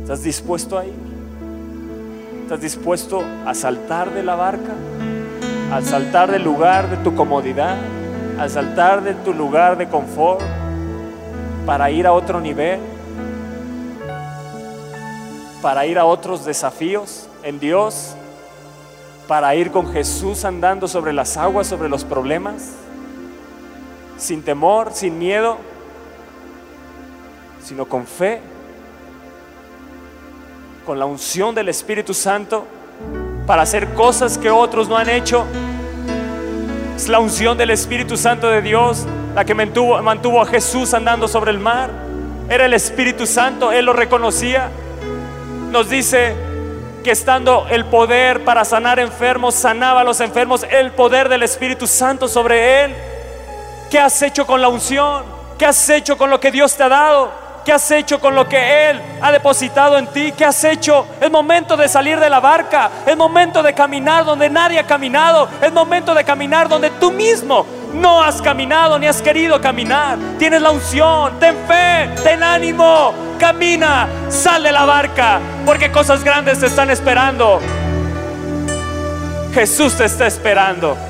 ¿Estás 0.03 0.23
dispuesto 0.23 0.79
a 0.79 0.85
ir? 0.85 0.95
¿Estás 2.43 2.61
dispuesto 2.61 3.23
a 3.47 3.55
saltar 3.55 4.13
de 4.13 4.23
la 4.23 4.35
barca? 4.35 4.73
¿A 5.73 5.81
saltar 5.83 6.31
del 6.31 6.43
lugar 6.43 6.91
de 6.91 6.97
tu 6.99 7.15
comodidad? 7.15 7.77
¿A 8.39 8.49
saltar 8.49 9.03
de 9.03 9.15
tu 9.15 9.33
lugar 9.33 9.79
de 9.79 9.89
confort? 9.89 10.43
¿Para 11.65 11.91
ir 11.91 12.07
a 12.07 12.13
otro 12.13 12.41
nivel? 12.41 12.81
¿Para 15.63 15.87
ir 15.87 15.99
a 15.99 16.05
otros 16.05 16.45
desafíos? 16.45 17.29
en 17.43 17.59
Dios 17.59 18.15
para 19.31 19.55
ir 19.55 19.71
con 19.71 19.93
Jesús 19.93 20.45
andando 20.45 20.89
sobre 20.89 21.13
las 21.13 21.37
aguas, 21.37 21.69
sobre 21.69 21.89
los 21.89 22.03
problemas, 22.03 22.71
sin 24.19 24.43
temor, 24.43 24.91
sin 24.93 25.21
miedo, 25.21 25.57
sino 27.63 27.85
con 27.85 28.09
fe, 28.09 28.41
con 30.85 30.99
la 30.99 31.05
unción 31.05 31.55
del 31.55 31.69
Espíritu 31.69 32.13
Santo 32.13 32.67
para 33.47 33.63
hacer 33.63 33.95
cosas 33.95 34.37
que 34.37 34.51
otros 34.51 34.89
no 34.89 34.97
han 34.97 35.09
hecho. 35.09 35.47
Es 36.97 37.07
la 37.07 37.21
unción 37.21 37.57
del 37.57 37.71
Espíritu 37.71 38.17
Santo 38.17 38.51
de 38.51 38.63
Dios 38.63 39.07
la 39.37 39.45
que 39.45 39.55
mantuvo, 39.55 40.03
mantuvo 40.03 40.43
a 40.43 40.47
Jesús 40.47 40.93
andando 40.93 41.29
sobre 41.29 41.53
el 41.53 41.61
mar. 41.61 41.89
Era 42.49 42.67
el 42.67 42.75
Espíritu 42.75 43.29
Santo, 43.29 43.71
Él 43.71 43.85
lo 43.85 43.93
reconocía. 43.93 44.71
Nos 45.71 45.89
dice 45.89 46.50
que 47.03 47.11
estando 47.11 47.67
el 47.71 47.85
poder 47.87 48.45
para 48.45 48.65
sanar 48.65 48.99
enfermos, 48.99 49.55
sanaba 49.55 50.01
a 50.01 50.05
los 50.05 50.21
enfermos, 50.21 50.65
el 50.71 50.93
poder 50.93 51.29
del 51.29 51.43
Espíritu 51.43 51.87
Santo 51.87 52.29
sobre 52.29 52.85
él. 52.85 52.97
¿Qué 53.91 53.99
has 53.99 54.21
hecho 54.23 54.47
con 54.47 54.61
la 54.61 54.69
unción? 54.69 55.25
¿Qué 55.59 55.67
has 55.67 55.89
hecho 55.89 56.17
con 56.17 56.31
lo 56.31 56.41
que 56.41 56.51
Dios 56.51 56.77
te 56.77 56.83
ha 56.83 56.89
dado? 56.89 57.50
¿Qué 57.71 57.75
has 57.75 57.91
hecho 57.93 58.19
con 58.19 58.35
lo 58.35 58.49
que 58.49 58.91
Él 58.91 59.01
ha 59.23 59.31
depositado 59.31 59.97
en 59.97 60.09
ti? 60.09 60.33
¿Qué 60.37 60.45
has 60.45 60.65
hecho? 60.65 61.07
Es 61.21 61.31
momento 61.31 61.77
de 61.77 61.89
salir 61.89 62.19
de 62.19 62.29
la 62.29 62.41
barca. 62.41 62.91
Es 63.07 63.17
momento 63.17 63.63
de 63.63 63.73
caminar 63.73 64.25
donde 64.25 64.51
nadie 64.51 64.81
ha 64.81 64.87
caminado. 64.89 65.49
Es 65.63 65.73
momento 65.73 66.13
de 66.13 66.25
caminar 66.25 66.69
donde 66.69 66.91
tú 66.91 67.13
mismo 67.13 67.65
no 67.95 68.25
has 68.25 68.43
caminado 68.43 68.99
ni 68.99 69.07
has 69.07 69.23
querido 69.23 69.61
caminar. 69.61 70.19
Tienes 70.37 70.61
la 70.61 70.73
unción. 70.73 71.39
Ten 71.39 71.55
fe, 71.69 72.11
ten 72.25 72.43
ánimo. 72.43 73.15
Camina, 73.39 74.09
sal 74.31 74.65
de 74.65 74.73
la 74.73 74.85
barca. 74.85 75.39
Porque 75.65 75.93
cosas 75.93 76.25
grandes 76.25 76.59
te 76.59 76.67
están 76.67 76.91
esperando. 76.91 77.61
Jesús 79.55 79.97
te 79.97 80.07
está 80.07 80.27
esperando. 80.27 81.10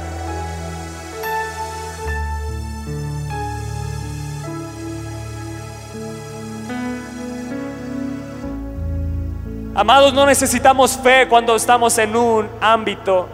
Amados, 9.80 10.12
no 10.12 10.26
necesitamos 10.26 10.98
fe 10.98 11.26
cuando 11.26 11.56
estamos 11.56 11.96
en 11.96 12.14
un 12.14 12.46
ámbito, 12.60 13.26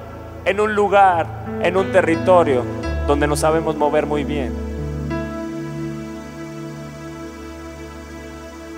en 0.45 0.61
un 0.61 0.77
lugar, 0.77 1.27
en 1.61 1.77
un 1.77 1.91
territorio 1.91 2.63
donde 3.09 3.27
nos 3.27 3.41
sabemos 3.41 3.75
mover 3.75 4.07
muy 4.07 4.23
bien. 4.23 4.55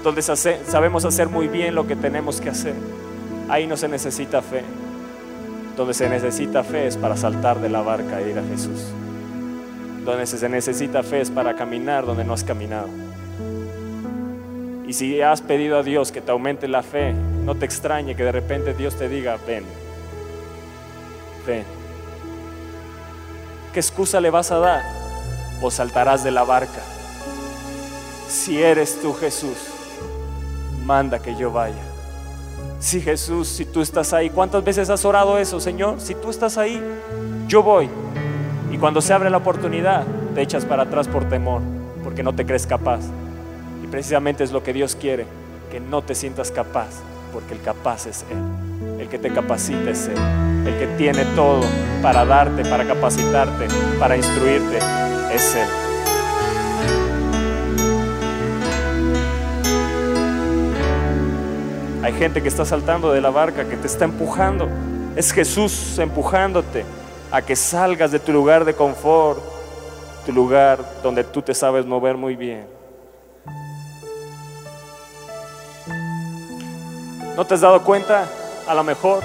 Donde 0.02 0.22
sabemos 0.22 1.04
hacer 1.04 1.28
muy 1.28 1.48
bien 1.48 1.74
lo 1.74 1.86
que 1.86 1.94
tenemos 1.94 2.40
que 2.40 2.48
hacer. 2.48 2.72
Ahí 3.50 3.66
no 3.66 3.76
se 3.76 3.86
necesita 3.86 4.40
fe. 4.40 4.62
Donde 5.76 5.92
se 5.92 6.08
necesita 6.08 6.64
fe 6.64 6.86
es 6.86 6.96
para 6.96 7.18
saltar 7.18 7.60
de 7.60 7.68
la 7.68 7.82
barca 7.82 8.18
e 8.22 8.30
ir 8.30 8.38
a 8.38 8.44
Jesús. 8.44 8.86
Donde 10.06 10.24
se 10.24 10.48
necesita 10.48 11.02
fe 11.02 11.20
es 11.20 11.30
para 11.30 11.54
caminar 11.54 12.06
donde 12.06 12.24
no 12.24 12.32
has 12.32 12.44
caminado. 12.44 12.88
Y 14.86 14.94
si 14.94 15.20
has 15.20 15.42
pedido 15.42 15.76
a 15.76 15.82
Dios 15.82 16.12
que 16.12 16.22
te 16.22 16.32
aumente 16.32 16.66
la 16.66 16.82
fe, 16.82 17.14
no 17.48 17.54
te 17.54 17.64
extrañe 17.64 18.14
que 18.14 18.24
de 18.24 18.30
repente 18.30 18.74
Dios 18.74 18.94
te 18.96 19.08
diga, 19.08 19.38
ven, 19.46 19.64
ven. 21.46 21.64
¿Qué 23.72 23.80
excusa 23.80 24.20
le 24.20 24.28
vas 24.28 24.52
a 24.52 24.58
dar? 24.58 24.82
O 25.62 25.70
saltarás 25.70 26.22
de 26.22 26.30
la 26.30 26.44
barca. 26.44 26.82
Si 28.28 28.62
eres 28.62 29.00
tú 29.00 29.14
Jesús, 29.14 29.56
manda 30.84 31.20
que 31.20 31.36
yo 31.36 31.50
vaya. 31.50 31.82
Si 32.80 33.00
Jesús, 33.00 33.48
si 33.48 33.64
tú 33.64 33.80
estás 33.80 34.12
ahí, 34.12 34.28
¿cuántas 34.28 34.62
veces 34.62 34.90
has 34.90 35.06
orado 35.06 35.38
eso, 35.38 35.58
Señor? 35.58 36.02
Si 36.02 36.14
tú 36.14 36.28
estás 36.28 36.58
ahí, 36.58 36.78
yo 37.46 37.62
voy. 37.62 37.88
Y 38.70 38.76
cuando 38.76 39.00
se 39.00 39.14
abre 39.14 39.30
la 39.30 39.38
oportunidad, 39.38 40.04
te 40.34 40.42
echas 40.42 40.66
para 40.66 40.82
atrás 40.82 41.08
por 41.08 41.26
temor, 41.30 41.62
porque 42.04 42.22
no 42.22 42.34
te 42.34 42.44
crees 42.44 42.66
capaz 42.66 43.00
Y 43.82 43.86
precisamente 43.86 44.44
es 44.44 44.52
lo 44.52 44.62
que 44.62 44.74
Dios 44.74 44.94
quiere, 44.96 45.24
que 45.70 45.80
no 45.80 46.02
te 46.02 46.14
sientas 46.14 46.50
capaz, 46.50 46.90
porque 47.32 47.54
el 47.54 47.62
capaz 47.62 48.06
es 48.06 48.24
Él. 48.30 49.00
El 49.00 49.08
que 49.08 49.18
te 49.18 49.32
capacita 49.32 49.90
es 49.90 50.08
Él. 50.08 50.18
El 50.66 50.78
que 50.78 50.86
tiene 50.96 51.24
todo 51.36 51.62
para 52.02 52.24
darte, 52.24 52.64
para 52.64 52.86
capacitarte, 52.86 53.66
para 53.98 54.16
instruirte, 54.16 54.78
es 55.32 55.54
Él. 55.54 55.68
Hay 62.02 62.12
gente 62.14 62.40
que 62.42 62.48
está 62.48 62.64
saltando 62.64 63.12
de 63.12 63.20
la 63.20 63.30
barca, 63.30 63.68
que 63.68 63.76
te 63.76 63.86
está 63.86 64.04
empujando. 64.04 64.68
Es 65.16 65.32
Jesús 65.32 65.98
empujándote 65.98 66.84
a 67.30 67.42
que 67.42 67.54
salgas 67.54 68.12
de 68.12 68.18
tu 68.18 68.32
lugar 68.32 68.64
de 68.64 68.74
confort, 68.74 69.40
tu 70.24 70.32
lugar 70.32 70.78
donde 71.02 71.24
tú 71.24 71.42
te 71.42 71.54
sabes 71.54 71.84
mover 71.84 72.16
muy 72.16 72.36
bien. 72.36 72.77
¿No 77.38 77.44
te 77.44 77.54
has 77.54 77.60
dado 77.60 77.84
cuenta, 77.84 78.26
a 78.66 78.74
lo 78.74 78.82
mejor, 78.82 79.22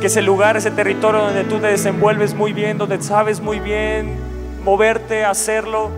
que 0.00 0.06
ese 0.06 0.22
lugar, 0.22 0.56
ese 0.56 0.70
territorio 0.70 1.22
donde 1.22 1.42
tú 1.42 1.58
te 1.58 1.66
desenvuelves 1.66 2.34
muy 2.34 2.52
bien, 2.52 2.78
donde 2.78 3.02
sabes 3.02 3.40
muy 3.40 3.58
bien 3.58 4.16
moverte, 4.62 5.24
hacerlo, 5.24 5.90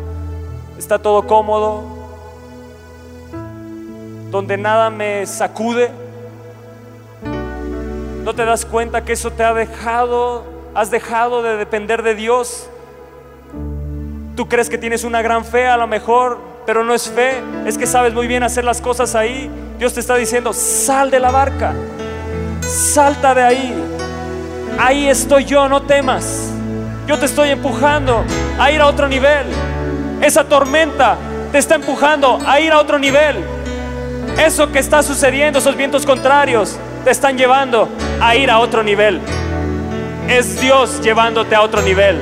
está 0.79 0.99
todo 0.99 1.27
cómodo, 1.27 1.85
donde 4.31 4.57
nada 4.57 4.89
me 4.89 5.27
sacude? 5.27 5.91
¿No 8.25 8.35
te 8.35 8.47
das 8.47 8.65
cuenta 8.65 9.05
que 9.05 9.13
eso 9.13 9.31
te 9.31 9.45
ha 9.45 9.53
dejado, 9.53 10.45
has 10.75 10.91
dejado 10.91 11.43
de 11.43 11.59
depender 11.59 12.03
de 12.03 12.15
Dios? 12.15 12.71
Tú 14.35 14.49
crees 14.49 14.71
que 14.71 14.79
tienes 14.79 15.05
una 15.05 15.21
gran 15.21 15.45
fe 15.45 15.67
a 15.67 15.77
lo 15.77 15.87
mejor, 15.87 16.39
pero 16.65 16.85
no 16.85 16.95
es 16.95 17.07
fe, 17.11 17.43
es 17.67 17.77
que 17.77 17.87
sabes 17.87 18.15
muy 18.15 18.27
bien 18.27 18.43
hacer 18.45 18.65
las 18.65 18.81
cosas 18.81 19.15
ahí. 19.15 19.51
Dios 19.79 19.95
te 19.95 20.01
está 20.01 20.17
diciendo, 20.17 20.53
sal 20.53 21.09
de 21.09 21.21
la 21.21 21.31
barca, 21.31 21.73
salta 22.61 23.33
de 23.33 23.43
ahí. 23.43 23.75
Ahí 24.77 25.09
estoy 25.09 25.45
yo, 25.45 25.69
no 25.69 25.83
temas. 25.83 26.51
Yo 27.07 27.17
te 27.17 27.27
estoy 27.27 27.51
empujando 27.51 28.25
a 28.59 28.73
ir 28.73 28.81
a 28.81 28.89
otro 28.89 29.07
nivel. 29.07 29.47
Esa 30.21 30.43
tormenta 30.43 31.17
te 31.53 31.59
está 31.59 31.77
empujando 31.77 32.41
a 32.45 32.59
ir 32.59 32.73
a 32.73 32.79
otro 32.81 32.99
nivel. 32.99 33.37
Eso 34.37 34.71
que 34.73 34.81
está 34.81 35.01
sucediendo, 35.05 35.61
esos 35.61 35.77
vientos 35.77 36.05
contrarios, 36.05 36.77
te 37.05 37.13
están 37.13 37.39
llevando 37.39 37.89
a 38.21 38.35
ir 38.35 38.51
a 38.51 38.59
otro 38.59 38.83
nivel. 38.83 39.21
Es 40.29 40.61
Dios 40.61 41.01
llevándote 41.03 41.55
a 41.55 41.63
otro 41.63 41.83
nivel. 41.83 42.21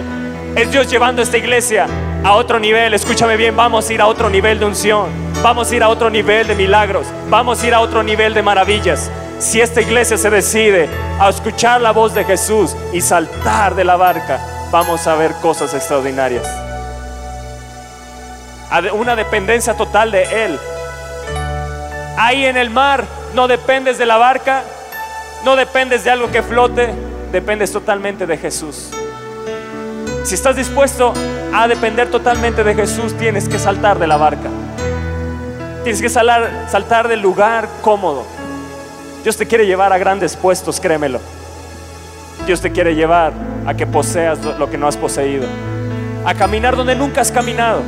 Es 0.57 0.70
Dios 0.70 0.90
llevando 0.90 1.22
a 1.22 1.24
esta 1.24 1.38
iglesia 1.38 1.86
a 2.22 2.34
otro 2.34 2.59
nivel. 2.61 2.92
Escúchame 2.92 3.38
bien, 3.38 3.57
vamos 3.57 3.88
a 3.88 3.92
ir 3.94 4.02
a 4.02 4.07
otro 4.07 4.28
nivel 4.28 4.59
de 4.59 4.66
unción. 4.66 5.25
Vamos 5.43 5.70
a 5.70 5.76
ir 5.76 5.82
a 5.82 5.89
otro 5.89 6.11
nivel 6.11 6.47
de 6.47 6.55
milagros. 6.55 7.07
Vamos 7.28 7.62
a 7.62 7.66
ir 7.66 7.74
a 7.74 7.80
otro 7.80 8.03
nivel 8.03 8.34
de 8.34 8.43
maravillas. 8.43 9.11
Si 9.39 9.61
esta 9.61 9.80
iglesia 9.80 10.16
se 10.16 10.30
decide 10.30 10.89
a 11.20 11.28
escuchar 11.28 11.80
la 11.80 11.93
voz 11.93 12.14
de 12.14 12.24
Jesús 12.24 12.74
y 12.93 13.01
saltar 13.01 13.74
de 13.74 13.84
la 13.84 13.97
barca, 13.97 14.41
vamos 14.70 15.07
a 15.07 15.14
ver 15.14 15.32
cosas 15.43 15.74
extraordinarias. 15.74 16.47
Una 18.95 19.14
dependencia 19.14 19.74
total 19.74 20.11
de 20.11 20.45
Él. 20.45 20.59
Ahí 22.18 22.47
en 22.47 22.57
el 22.57 22.70
mar 22.70 23.05
no 23.34 23.47
dependes 23.47 23.99
de 23.99 24.07
la 24.07 24.16
barca, 24.16 24.62
no 25.45 25.55
dependes 25.55 26.03
de 26.03 26.11
algo 26.11 26.30
que 26.30 26.43
flote, 26.43 26.93
dependes 27.30 27.70
totalmente 27.70 28.26
de 28.26 28.39
Jesús. 28.39 28.91
Si 30.24 30.34
estás 30.34 30.57
dispuesto 30.57 31.12
a 31.55 31.68
depender 31.68 32.11
totalmente 32.11 32.64
de 32.64 32.74
Jesús, 32.74 33.16
tienes 33.16 33.49
que 33.49 33.59
saltar 33.59 33.99
de 33.99 34.07
la 34.07 34.16
barca. 34.16 34.49
Tienes 35.87 36.03
que 36.03 36.09
saltar 36.09 37.07
del 37.07 37.20
lugar 37.20 37.68
cómodo. 37.80 38.26
Dios 39.22 39.37
te 39.37 39.47
quiere 39.47 39.68
llevar 39.68 39.93
a 39.93 39.99
grandes 39.99 40.34
puestos, 40.34 40.80
créemelo. 40.80 41.20
Dios 42.45 42.61
te 42.61 42.72
quiere 42.72 42.97
llevar 42.97 43.32
a 43.64 43.72
que 43.72 43.87
poseas 43.87 44.41
lo 44.59 44.68
que 44.68 44.78
no 44.78 44.89
has 44.89 44.97
poseído. 44.97 45.47
A 46.24 46.34
caminar 46.34 46.74
donde 46.74 46.97
nunca 46.97 47.20
has 47.20 47.30
caminado. 47.30 47.82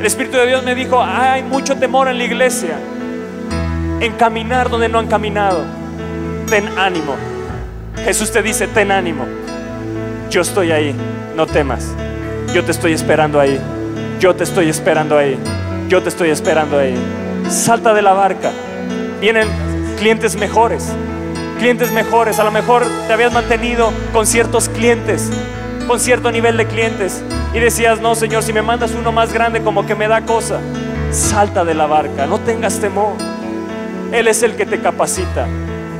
El 0.00 0.06
Espíritu 0.06 0.38
de 0.38 0.46
Dios 0.46 0.64
me 0.64 0.74
dijo, 0.74 1.02
hay 1.02 1.42
mucho 1.42 1.76
temor 1.76 2.08
en 2.08 2.16
la 2.16 2.24
iglesia. 2.24 2.78
En 4.00 4.14
caminar 4.14 4.70
donde 4.70 4.88
no 4.88 4.98
han 4.98 5.08
caminado. 5.08 5.62
Ten 6.48 6.70
ánimo. 6.78 7.16
Jesús 8.02 8.32
te 8.32 8.40
dice, 8.40 8.66
ten 8.66 8.90
ánimo. 8.90 9.26
Yo 10.30 10.40
estoy 10.40 10.72
ahí, 10.72 10.94
no 11.36 11.46
temas. 11.46 11.86
Yo 12.54 12.64
te 12.64 12.70
estoy 12.70 12.94
esperando 12.94 13.38
ahí. 13.38 13.60
Yo 14.18 14.34
te 14.34 14.44
estoy 14.44 14.68
esperando 14.68 15.18
ahí. 15.18 15.38
Yo 15.88 16.02
te 16.02 16.08
estoy 16.08 16.30
esperando 16.30 16.78
ahí. 16.78 16.96
Salta 17.48 17.94
de 17.94 18.02
la 18.02 18.12
barca. 18.12 18.50
Vienen 19.20 19.48
clientes 19.98 20.36
mejores. 20.36 20.88
Clientes 21.58 21.92
mejores. 21.92 22.38
A 22.38 22.44
lo 22.44 22.50
mejor 22.50 22.84
te 23.06 23.12
habías 23.12 23.32
mantenido 23.32 23.92
con 24.12 24.26
ciertos 24.26 24.68
clientes, 24.68 25.30
con 25.86 26.00
cierto 26.00 26.30
nivel 26.30 26.56
de 26.56 26.66
clientes. 26.66 27.22
Y 27.54 27.58
decías, 27.58 28.00
no, 28.00 28.14
Señor, 28.14 28.42
si 28.42 28.52
me 28.52 28.62
mandas 28.62 28.92
uno 28.92 29.12
más 29.12 29.32
grande 29.32 29.62
como 29.62 29.86
que 29.86 29.94
me 29.94 30.08
da 30.08 30.22
cosa. 30.22 30.60
Salta 31.10 31.64
de 31.64 31.74
la 31.74 31.86
barca. 31.86 32.26
No 32.26 32.38
tengas 32.40 32.80
temor. 32.80 33.12
Él 34.12 34.28
es 34.28 34.42
el 34.42 34.56
que 34.56 34.66
te 34.66 34.80
capacita. 34.80 35.46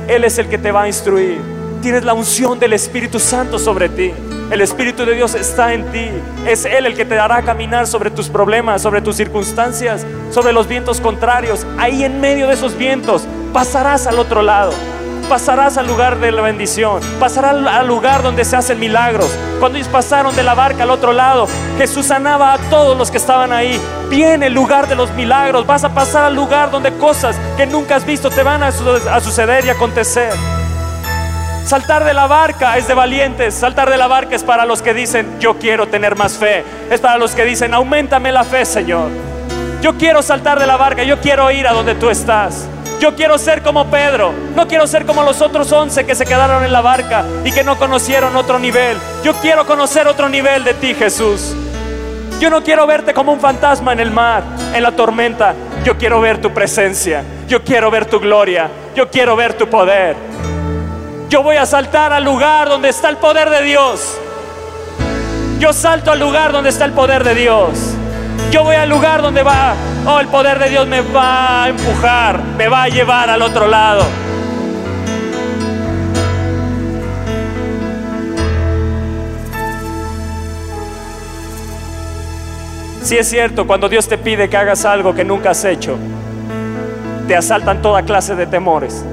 Él 0.07 0.23
es 0.23 0.37
el 0.37 0.47
que 0.47 0.57
te 0.57 0.71
va 0.71 0.83
a 0.83 0.87
instruir 0.87 1.57
tienes 1.81 2.03
la 2.03 2.13
unción 2.13 2.59
del 2.59 2.73
Espíritu 2.73 3.19
Santo 3.19 3.59
sobre 3.59 3.89
ti. 3.89 4.11
El 4.51 4.61
Espíritu 4.61 5.05
de 5.05 5.13
Dios 5.13 5.35
está 5.35 5.73
en 5.73 5.91
ti. 5.91 6.09
Es 6.45 6.63
Él 6.63 6.85
el 6.85 6.95
que 6.95 7.03
te 7.03 7.15
dará 7.15 7.41
caminar 7.41 7.85
sobre 7.85 8.09
tus 8.09 8.29
problemas, 8.29 8.81
sobre 8.81 9.01
tus 9.01 9.17
circunstancias, 9.17 10.05
sobre 10.31 10.53
los 10.53 10.69
vientos 10.69 11.01
contrarios. 11.01 11.67
Ahí 11.77 12.05
en 12.05 12.21
medio 12.21 12.47
de 12.47 12.53
esos 12.53 12.77
vientos 12.77 13.27
pasarás 13.51 14.07
al 14.07 14.17
otro 14.19 14.41
lado. 14.41 14.71
Pasarás 15.27 15.77
al 15.77 15.85
lugar 15.85 16.19
de 16.19 16.31
la 16.31 16.41
bendición. 16.41 17.01
Pasarás 17.19 17.55
al 17.67 17.87
lugar 17.87 18.23
donde 18.23 18.45
se 18.45 18.55
hacen 18.55 18.79
milagros. 18.79 19.29
Cuando 19.59 19.77
ellos 19.77 19.89
pasaron 19.89 20.33
de 20.33 20.43
la 20.43 20.53
barca 20.53 20.83
al 20.83 20.91
otro 20.91 21.11
lado, 21.11 21.49
Jesús 21.77 22.05
sanaba 22.05 22.53
a 22.53 22.57
todos 22.69 22.97
los 22.97 23.11
que 23.11 23.17
estaban 23.17 23.51
ahí. 23.51 23.77
Viene 24.09 24.47
el 24.47 24.53
lugar 24.53 24.87
de 24.87 24.95
los 24.95 25.11
milagros. 25.11 25.67
Vas 25.67 25.83
a 25.83 25.93
pasar 25.93 26.23
al 26.23 26.35
lugar 26.35 26.71
donde 26.71 26.93
cosas 26.93 27.35
que 27.57 27.65
nunca 27.65 27.97
has 27.97 28.05
visto 28.05 28.29
te 28.29 28.43
van 28.43 28.63
a 28.63 28.71
suceder 28.71 29.65
y 29.65 29.69
acontecer. 29.69 30.31
Saltar 31.67 32.05
de 32.05 32.13
la 32.13 32.27
barca 32.27 32.77
es 32.77 32.87
de 32.87 32.93
valientes. 32.93 33.53
Saltar 33.53 33.89
de 33.89 33.97
la 33.97 34.07
barca 34.07 34.33
es 34.33 34.41
para 34.41 34.65
los 34.65 34.81
que 34.81 34.93
dicen, 34.93 35.37
yo 35.37 35.57
quiero 35.57 35.85
tener 35.85 36.15
más 36.15 36.37
fe. 36.37 36.63
Es 36.89 37.01
para 37.01 37.17
los 37.17 37.35
que 37.35 37.43
dicen, 37.43 37.73
aumentame 37.73 38.31
la 38.31 38.45
fe, 38.45 38.63
Señor. 38.63 39.09
Yo 39.81 39.97
quiero 39.97 40.21
saltar 40.21 40.61
de 40.61 40.65
la 40.65 40.77
barca, 40.77 41.03
yo 41.03 41.19
quiero 41.19 41.51
ir 41.51 41.67
a 41.67 41.73
donde 41.73 41.95
tú 41.95 42.09
estás. 42.09 42.69
Yo 43.01 43.17
quiero 43.17 43.37
ser 43.37 43.63
como 43.63 43.87
Pedro. 43.87 44.31
No 44.55 44.65
quiero 44.65 44.87
ser 44.87 45.05
como 45.05 45.23
los 45.23 45.41
otros 45.41 45.69
once 45.73 46.05
que 46.05 46.15
se 46.15 46.25
quedaron 46.25 46.63
en 46.63 46.71
la 46.71 46.79
barca 46.79 47.25
y 47.43 47.51
que 47.51 47.65
no 47.65 47.77
conocieron 47.77 48.33
otro 48.37 48.59
nivel. 48.59 48.95
Yo 49.21 49.33
quiero 49.33 49.65
conocer 49.65 50.07
otro 50.07 50.29
nivel 50.29 50.63
de 50.63 50.73
ti, 50.73 50.93
Jesús. 50.93 51.53
Yo 52.39 52.49
no 52.49 52.63
quiero 52.63 52.87
verte 52.87 53.13
como 53.13 53.33
un 53.33 53.41
fantasma 53.41 53.91
en 53.91 53.99
el 53.99 54.11
mar, 54.11 54.41
en 54.73 54.83
la 54.83 54.93
tormenta. 54.93 55.53
Yo 55.83 55.97
quiero 55.97 56.21
ver 56.21 56.37
tu 56.37 56.53
presencia. 56.53 57.25
Yo 57.45 57.61
quiero 57.61 57.91
ver 57.91 58.05
tu 58.05 58.21
gloria. 58.21 58.69
Yo 58.95 59.09
quiero 59.09 59.35
ver 59.35 59.53
tu 59.55 59.67
poder. 59.67 60.15
Yo 61.29 61.43
voy 61.43 61.57
a 61.57 61.65
saltar 61.65 62.13
al 62.13 62.23
lugar 62.23 62.69
donde 62.69 62.87
está 62.87 63.09
el 63.09 63.17
poder 63.17 63.49
de 63.49 63.61
Dios. 63.63 64.17
Yo 65.59 65.73
salto 65.73 66.11
al 66.11 66.19
lugar 66.19 66.53
donde 66.53 66.69
está 66.69 66.85
el 66.85 66.93
poder 66.93 67.25
de 67.25 67.35
Dios. 67.35 67.71
Yo 68.49 68.63
voy 68.63 68.77
al 68.77 68.89
lugar 68.89 69.21
donde 69.21 69.43
va, 69.43 69.75
oh, 70.05 70.21
el 70.21 70.27
poder 70.27 70.57
de 70.57 70.69
Dios 70.69 70.87
me 70.87 71.01
va 71.01 71.65
a 71.65 71.69
empujar, 71.69 72.41
me 72.57 72.69
va 72.69 72.83
a 72.83 72.87
llevar 72.87 73.29
al 73.29 73.41
otro 73.41 73.67
lado. 73.67 74.05
Si 83.03 83.17
es 83.17 83.27
cierto, 83.27 83.67
cuando 83.67 83.89
Dios 83.89 84.07
te 84.07 84.17
pide 84.17 84.49
que 84.49 84.55
hagas 84.55 84.85
algo 84.85 85.13
que 85.13 85.25
nunca 85.25 85.49
has 85.49 85.65
hecho, 85.65 85.97
te 87.27 87.35
asaltan 87.35 87.81
toda 87.81 88.03
clase 88.03 88.35
de 88.35 88.47
temores. 88.47 89.03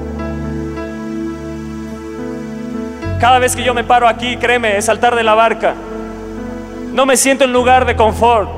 Cada 3.19 3.39
vez 3.39 3.55
que 3.55 3.63
yo 3.63 3.73
me 3.73 3.83
paro 3.83 4.07
aquí, 4.07 4.37
créeme, 4.37 4.77
es 4.77 4.85
saltar 4.85 5.15
de 5.15 5.23
la 5.23 5.33
barca. 5.33 5.73
No 6.91 7.05
me 7.05 7.17
siento 7.17 7.43
en 7.43 7.53
lugar 7.53 7.85
de 7.85 7.95
confort. 7.95 8.49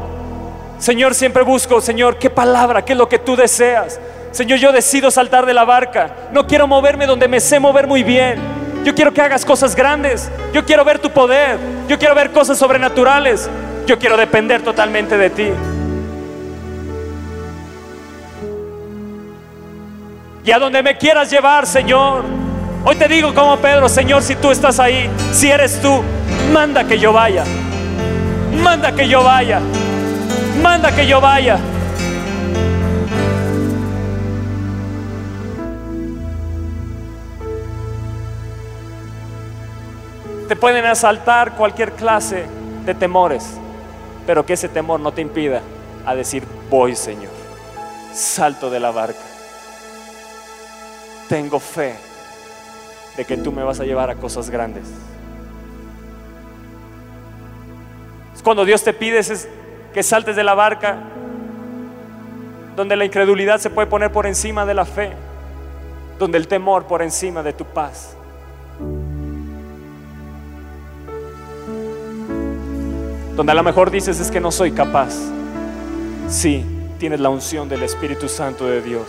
Señor, 0.80 1.16
siempre 1.16 1.44
busco, 1.44 1.82
Señor, 1.82 2.18
qué 2.18 2.30
palabra, 2.30 2.84
qué 2.84 2.94
es 2.94 2.98
lo 2.98 3.10
que 3.10 3.20
tú 3.20 3.36
deseas. 3.36 4.00
Señor, 4.32 4.60
yo 4.60 4.72
decido 4.72 5.10
saltar 5.10 5.46
de 5.46 5.54
la 5.54 5.66
barca. 5.66 6.12
No 6.32 6.46
quiero 6.46 6.68
moverme 6.68 7.06
donde 7.06 7.28
me 7.28 7.40
sé 7.40 7.60
mover 7.60 7.88
muy 7.88 8.04
bien. 8.04 8.40
Yo 8.84 8.94
quiero 8.94 9.14
que 9.14 9.22
hagas 9.22 9.44
cosas 9.44 9.76
grandes. 9.76 10.30
Yo 10.54 10.66
quiero 10.66 10.86
ver 10.86 11.00
tu 11.00 11.10
poder. 11.10 11.58
Yo 11.88 11.98
quiero 11.98 12.14
ver 12.14 12.32
cosas 12.32 12.58
sobrenaturales. 12.58 13.50
Yo 13.86 13.98
quiero 13.98 14.18
depender 14.18 14.62
totalmente 14.62 15.18
de 15.18 15.30
ti. 15.30 15.50
Y 20.44 20.52
a 20.52 20.60
donde 20.60 20.84
me 20.84 20.98
quieras 20.98 21.30
llevar, 21.30 21.66
Señor. 21.66 22.47
Hoy 22.90 22.96
te 22.96 23.10
digo 23.10 23.34
como 23.34 23.58
Pedro, 23.58 23.90
Señor, 23.90 24.24
si 24.24 24.38
tú 24.38 24.50
estás 24.50 24.80
ahí, 24.80 25.12
si 25.34 25.52
eres 25.52 25.82
tú, 25.82 26.02
manda 26.54 26.86
que 26.86 26.98
yo 26.98 27.12
vaya. 27.12 27.44
Manda 28.64 28.96
que 28.96 29.10
yo 29.10 29.22
vaya. 29.22 29.60
Manda 30.62 30.96
que 30.96 31.06
yo 31.06 31.20
vaya. 31.20 31.60
Te 40.48 40.56
pueden 40.56 40.86
asaltar 40.86 41.58
cualquier 41.58 41.92
clase 41.92 42.46
de 42.86 42.96
temores, 42.96 43.58
pero 44.26 44.46
que 44.46 44.54
ese 44.54 44.70
temor 44.70 45.02
no 45.02 45.12
te 45.12 45.20
impida 45.20 45.62
a 46.06 46.16
decir, 46.16 46.46
voy 46.70 46.96
Señor, 46.96 47.34
salto 48.14 48.70
de 48.70 48.80
la 48.80 48.92
barca. 48.92 49.20
Tengo 51.28 51.60
fe 51.60 52.07
de 53.18 53.26
que 53.26 53.36
tú 53.36 53.52
me 53.52 53.64
vas 53.64 53.80
a 53.80 53.84
llevar 53.84 54.10
a 54.10 54.16
cosas 54.16 54.50
grandes. 54.50 54.86
Cuando 58.48 58.64
Dios 58.64 58.82
te 58.82 58.94
pide 58.94 59.20
es 59.20 59.46
que 59.94 60.02
saltes 60.02 60.38
de 60.38 60.44
la 60.46 60.54
barca, 60.54 61.00
donde 62.78 62.96
la 62.96 63.04
incredulidad 63.04 63.60
se 63.60 63.70
puede 63.70 63.88
poner 63.88 64.10
por 64.14 64.26
encima 64.26 64.66
de 64.66 64.74
la 64.74 64.86
fe, 64.86 65.12
donde 66.18 66.38
el 66.38 66.48
temor 66.48 66.86
por 66.86 67.02
encima 67.02 67.44
de 67.44 67.52
tu 67.52 67.66
paz. 67.66 68.16
Donde 73.36 73.52
a 73.52 73.56
lo 73.56 73.64
mejor 73.64 73.92
dices 73.92 74.18
es 74.22 74.32
que 74.32 74.40
no 74.40 74.50
soy 74.50 74.72
capaz. 74.72 75.14
Sí, 76.30 76.66
tienes 76.98 77.20
la 77.20 77.28
unción 77.28 77.68
del 77.68 77.84
Espíritu 77.84 78.30
Santo 78.30 78.66
de 78.66 78.82
Dios. 78.82 79.08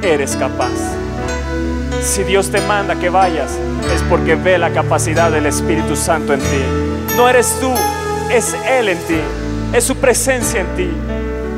Eres 0.00 0.36
capaz. 0.36 0.72
Si 2.02 2.24
Dios 2.24 2.50
te 2.50 2.60
manda 2.62 2.96
que 2.96 3.10
vayas, 3.10 3.58
es 3.94 4.02
porque 4.08 4.34
ve 4.34 4.58
la 4.58 4.70
capacidad 4.70 5.30
del 5.30 5.46
Espíritu 5.46 5.96
Santo 5.96 6.32
en 6.32 6.40
ti. 6.40 6.62
No 7.16 7.28
eres 7.28 7.58
tú, 7.60 7.72
es 8.30 8.54
Él 8.66 8.88
en 8.88 8.98
ti. 8.98 9.20
Es 9.72 9.84
su 9.84 9.96
presencia 9.96 10.60
en 10.60 10.76
ti. 10.76 10.90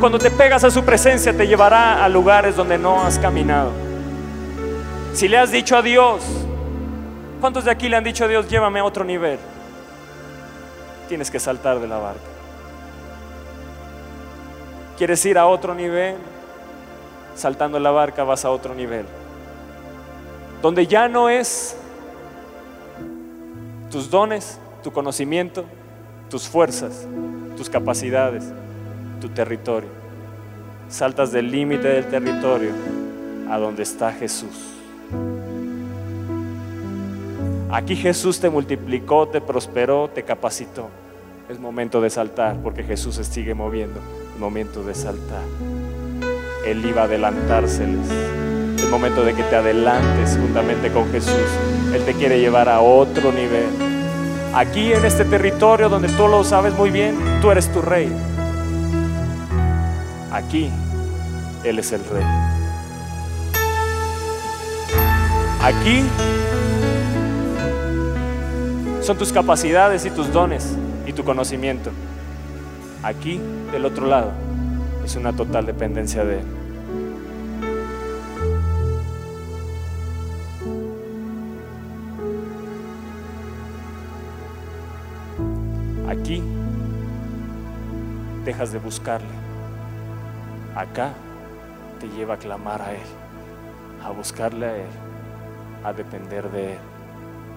Cuando 0.00 0.18
te 0.18 0.30
pegas 0.30 0.64
a 0.64 0.70
su 0.70 0.84
presencia 0.84 1.32
te 1.32 1.46
llevará 1.46 2.04
a 2.04 2.08
lugares 2.08 2.56
donde 2.56 2.76
no 2.76 3.04
has 3.04 3.18
caminado. 3.18 3.70
Si 5.14 5.28
le 5.28 5.38
has 5.38 5.52
dicho 5.52 5.76
a 5.76 5.82
Dios, 5.82 6.22
¿cuántos 7.40 7.64
de 7.64 7.70
aquí 7.70 7.88
le 7.88 7.96
han 7.96 8.04
dicho 8.04 8.24
a 8.24 8.28
Dios, 8.28 8.48
llévame 8.48 8.80
a 8.80 8.84
otro 8.84 9.04
nivel? 9.04 9.38
tienes 11.12 11.30
que 11.30 11.38
saltar 11.38 11.78
de 11.78 11.86
la 11.86 11.98
barca. 11.98 12.22
¿Quieres 14.96 15.22
ir 15.26 15.36
a 15.36 15.46
otro 15.46 15.74
nivel? 15.74 16.16
Saltando 17.34 17.78
la 17.78 17.90
barca 17.90 18.24
vas 18.24 18.46
a 18.46 18.50
otro 18.50 18.74
nivel. 18.74 19.04
Donde 20.62 20.86
ya 20.86 21.08
no 21.08 21.28
es 21.28 21.76
tus 23.90 24.08
dones, 24.08 24.58
tu 24.82 24.92
conocimiento, 24.92 25.64
tus 26.30 26.48
fuerzas, 26.48 27.06
tus 27.56 27.68
capacidades, 27.68 28.44
tu 29.20 29.28
territorio. 29.28 29.90
Saltas 30.88 31.32
del 31.32 31.50
límite 31.50 31.88
del 31.88 32.06
territorio 32.06 32.70
a 33.50 33.58
donde 33.58 33.82
está 33.82 34.12
Jesús. 34.12 34.72
Aquí 37.70 37.96
Jesús 37.96 38.38
te 38.38 38.48
multiplicó, 38.48 39.26
te 39.28 39.40
prosperó, 39.40 40.08
te 40.08 40.22
capacitó. 40.22 40.88
Es 41.48 41.58
momento 41.58 42.00
de 42.00 42.10
saltar 42.10 42.56
porque 42.62 42.84
Jesús 42.84 43.16
se 43.16 43.24
sigue 43.24 43.54
moviendo. 43.54 44.00
Momento 44.38 44.84
de 44.84 44.94
saltar. 44.94 45.42
Él 46.66 46.84
iba 46.84 47.02
a 47.02 47.04
adelantárseles. 47.04 48.51
Momento 48.92 49.24
de 49.24 49.32
que 49.32 49.42
te 49.44 49.56
adelantes 49.56 50.36
juntamente 50.38 50.92
con 50.92 51.10
Jesús. 51.10 51.32
Él 51.94 52.04
te 52.04 52.12
quiere 52.12 52.40
llevar 52.40 52.68
a 52.68 52.82
otro 52.82 53.32
nivel. 53.32 53.70
Aquí 54.54 54.92
en 54.92 55.06
este 55.06 55.24
territorio 55.24 55.88
donde 55.88 56.08
tú 56.08 56.28
lo 56.28 56.44
sabes 56.44 56.74
muy 56.74 56.90
bien, 56.90 57.16
tú 57.40 57.50
eres 57.50 57.72
tu 57.72 57.80
rey. 57.80 58.12
Aquí 60.30 60.70
Él 61.64 61.78
es 61.78 61.90
el 61.92 62.04
rey. 62.04 62.22
Aquí 65.62 66.04
son 69.00 69.16
tus 69.16 69.32
capacidades 69.32 70.04
y 70.04 70.10
tus 70.10 70.30
dones 70.30 70.76
y 71.06 71.14
tu 71.14 71.24
conocimiento. 71.24 71.90
Aquí, 73.02 73.40
del 73.72 73.86
otro 73.86 74.06
lado, 74.06 74.32
es 75.02 75.16
una 75.16 75.32
total 75.32 75.64
dependencia 75.64 76.26
de 76.26 76.40
Él. 76.40 76.61
De 88.70 88.78
buscarle. 88.78 89.26
Acá 90.76 91.12
te 91.98 92.08
lleva 92.08 92.34
a 92.34 92.38
clamar 92.38 92.80
a 92.80 92.92
Él, 92.92 93.00
a 94.04 94.10
buscarle 94.10 94.66
a 94.66 94.76
Él, 94.76 94.90
a 95.82 95.92
depender 95.92 96.48
de 96.50 96.74
Él, 96.74 96.78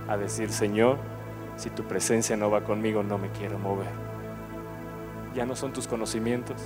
a 0.10 0.18
decir, 0.18 0.52
Señor, 0.52 0.98
si 1.58 1.70
tu 1.70 1.84
presencia 1.84 2.36
no 2.36 2.50
va 2.50 2.62
conmigo, 2.62 3.04
no 3.04 3.18
me 3.18 3.30
quiero 3.30 3.60
mover. 3.60 3.92
Ya 5.36 5.46
no 5.46 5.56
son 5.56 5.74
tus 5.74 5.88
conocimientos, 5.88 6.58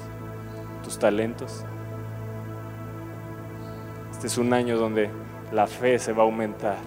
tus 0.84 0.98
talentos. 0.98 1.66
Este 4.12 4.28
es 4.28 4.38
un 4.38 4.54
año 4.54 4.78
donde 4.78 5.10
la 5.52 5.68
fe 5.68 6.00
se 6.00 6.14
va 6.14 6.24
a 6.24 6.26
aumentar, 6.26 6.78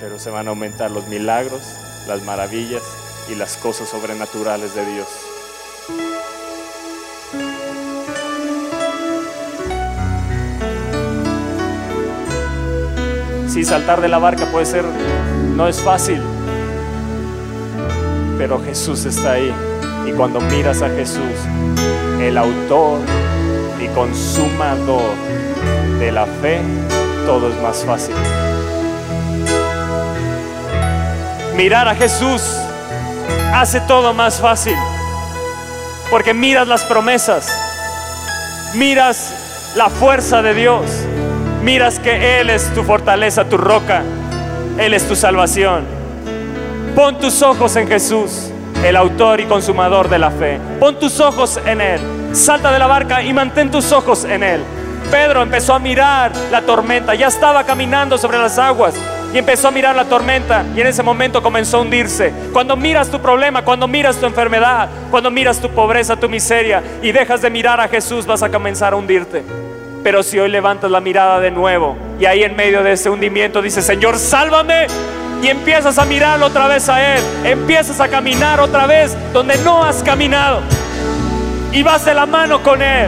pero 0.00 0.18
se 0.18 0.30
van 0.30 0.46
a 0.48 0.50
aumentar 0.50 0.90
los 0.90 1.06
milagros, 1.08 1.62
las 2.08 2.24
maravillas 2.24 2.82
y 3.30 3.36
las 3.36 3.56
cosas 3.56 3.88
sobrenaturales 3.88 4.74
de 4.74 4.84
Dios. 4.84 5.31
Si 13.52 13.64
saltar 13.64 14.00
de 14.00 14.08
la 14.08 14.16
barca 14.16 14.46
puede 14.46 14.64
ser, 14.64 14.82
no 15.54 15.68
es 15.68 15.78
fácil, 15.82 16.22
pero 18.38 18.58
Jesús 18.64 19.04
está 19.04 19.32
ahí. 19.32 19.54
Y 20.06 20.12
cuando 20.12 20.40
miras 20.40 20.80
a 20.80 20.88
Jesús, 20.88 21.20
el 22.18 22.38
autor 22.38 23.00
y 23.78 23.88
consumador 23.88 25.12
de 25.98 26.12
la 26.12 26.24
fe, 26.24 26.62
todo 27.26 27.50
es 27.50 27.60
más 27.60 27.84
fácil. 27.84 28.14
Mirar 31.54 31.88
a 31.88 31.94
Jesús 31.94 32.40
hace 33.52 33.82
todo 33.82 34.14
más 34.14 34.40
fácil. 34.40 34.76
Porque 36.10 36.32
miras 36.32 36.66
las 36.66 36.84
promesas, 36.84 37.54
miras 38.76 39.34
la 39.76 39.90
fuerza 39.90 40.40
de 40.40 40.54
Dios, 40.54 41.01
miras 41.62 41.98
que 41.98 42.40
Él 42.40 42.50
es 42.50 42.72
tu 42.74 42.82
fortaleza, 42.82 43.44
tu 43.44 43.56
roca, 43.56 44.02
Él 44.78 44.94
es 44.94 45.06
tu 45.06 45.16
salvación. 45.16 45.84
Pon 46.94 47.18
tus 47.18 47.42
ojos 47.42 47.76
en 47.76 47.88
Jesús, 47.88 48.50
el 48.84 48.96
autor 48.96 49.40
y 49.40 49.44
consumador 49.44 50.08
de 50.08 50.18
la 50.18 50.30
fe. 50.30 50.58
Pon 50.78 50.98
tus 50.98 51.20
ojos 51.20 51.58
en 51.64 51.80
Él. 51.80 52.00
Salta 52.32 52.72
de 52.72 52.78
la 52.78 52.86
barca 52.86 53.22
y 53.22 53.32
mantén 53.32 53.70
tus 53.70 53.92
ojos 53.92 54.24
en 54.24 54.42
Él. 54.42 54.60
Pedro 55.10 55.42
empezó 55.42 55.74
a 55.74 55.78
mirar 55.78 56.32
la 56.50 56.62
tormenta, 56.62 57.14
ya 57.14 57.28
estaba 57.28 57.64
caminando 57.64 58.16
sobre 58.16 58.38
las 58.38 58.58
aguas 58.58 58.94
y 59.32 59.38
empezó 59.38 59.68
a 59.68 59.70
mirar 59.70 59.94
la 59.96 60.04
tormenta 60.04 60.64
y 60.74 60.80
en 60.80 60.86
ese 60.86 61.02
momento 61.02 61.42
comenzó 61.42 61.78
a 61.78 61.80
hundirse. 61.80 62.32
Cuando 62.52 62.76
miras 62.76 63.10
tu 63.10 63.20
problema, 63.20 63.62
cuando 63.62 63.86
miras 63.88 64.16
tu 64.16 64.26
enfermedad, 64.26 64.88
cuando 65.10 65.30
miras 65.30 65.60
tu 65.60 65.70
pobreza, 65.70 66.16
tu 66.16 66.28
miseria 66.28 66.82
y 67.02 67.12
dejas 67.12 67.42
de 67.42 67.50
mirar 67.50 67.80
a 67.80 67.88
Jesús, 67.88 68.26
vas 68.26 68.42
a 68.42 68.50
comenzar 68.50 68.92
a 68.92 68.96
hundirte. 68.96 69.42
Pero 70.02 70.22
si 70.22 70.38
hoy 70.38 70.50
levantas 70.50 70.90
la 70.90 71.00
mirada 71.00 71.40
de 71.40 71.50
nuevo 71.50 71.96
y 72.18 72.26
ahí 72.26 72.42
en 72.42 72.56
medio 72.56 72.82
de 72.82 72.92
ese 72.92 73.08
hundimiento 73.08 73.62
dices, 73.62 73.84
Señor, 73.84 74.18
sálvame, 74.18 74.86
y 75.42 75.48
empiezas 75.48 75.98
a 75.98 76.04
mirarlo 76.04 76.46
otra 76.46 76.68
vez 76.68 76.88
a 76.88 77.16
Él, 77.16 77.22
empiezas 77.44 78.00
a 78.00 78.08
caminar 78.08 78.60
otra 78.60 78.86
vez 78.86 79.16
donde 79.32 79.56
no 79.58 79.82
has 79.82 80.02
caminado 80.02 80.60
y 81.72 81.82
vas 81.82 82.04
de 82.04 82.14
la 82.14 82.26
mano 82.26 82.62
con 82.62 82.80
Él. 82.80 83.06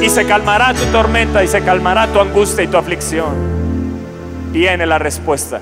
Y 0.00 0.08
se 0.08 0.24
calmará 0.24 0.72
tu 0.72 0.84
tormenta 0.86 1.44
y 1.44 1.48
se 1.48 1.62
calmará 1.62 2.06
tu 2.06 2.18
angustia 2.18 2.64
y 2.64 2.68
tu 2.68 2.78
aflicción. 2.78 3.52
Viene 4.50 4.86
la 4.86 4.98
respuesta, 4.98 5.60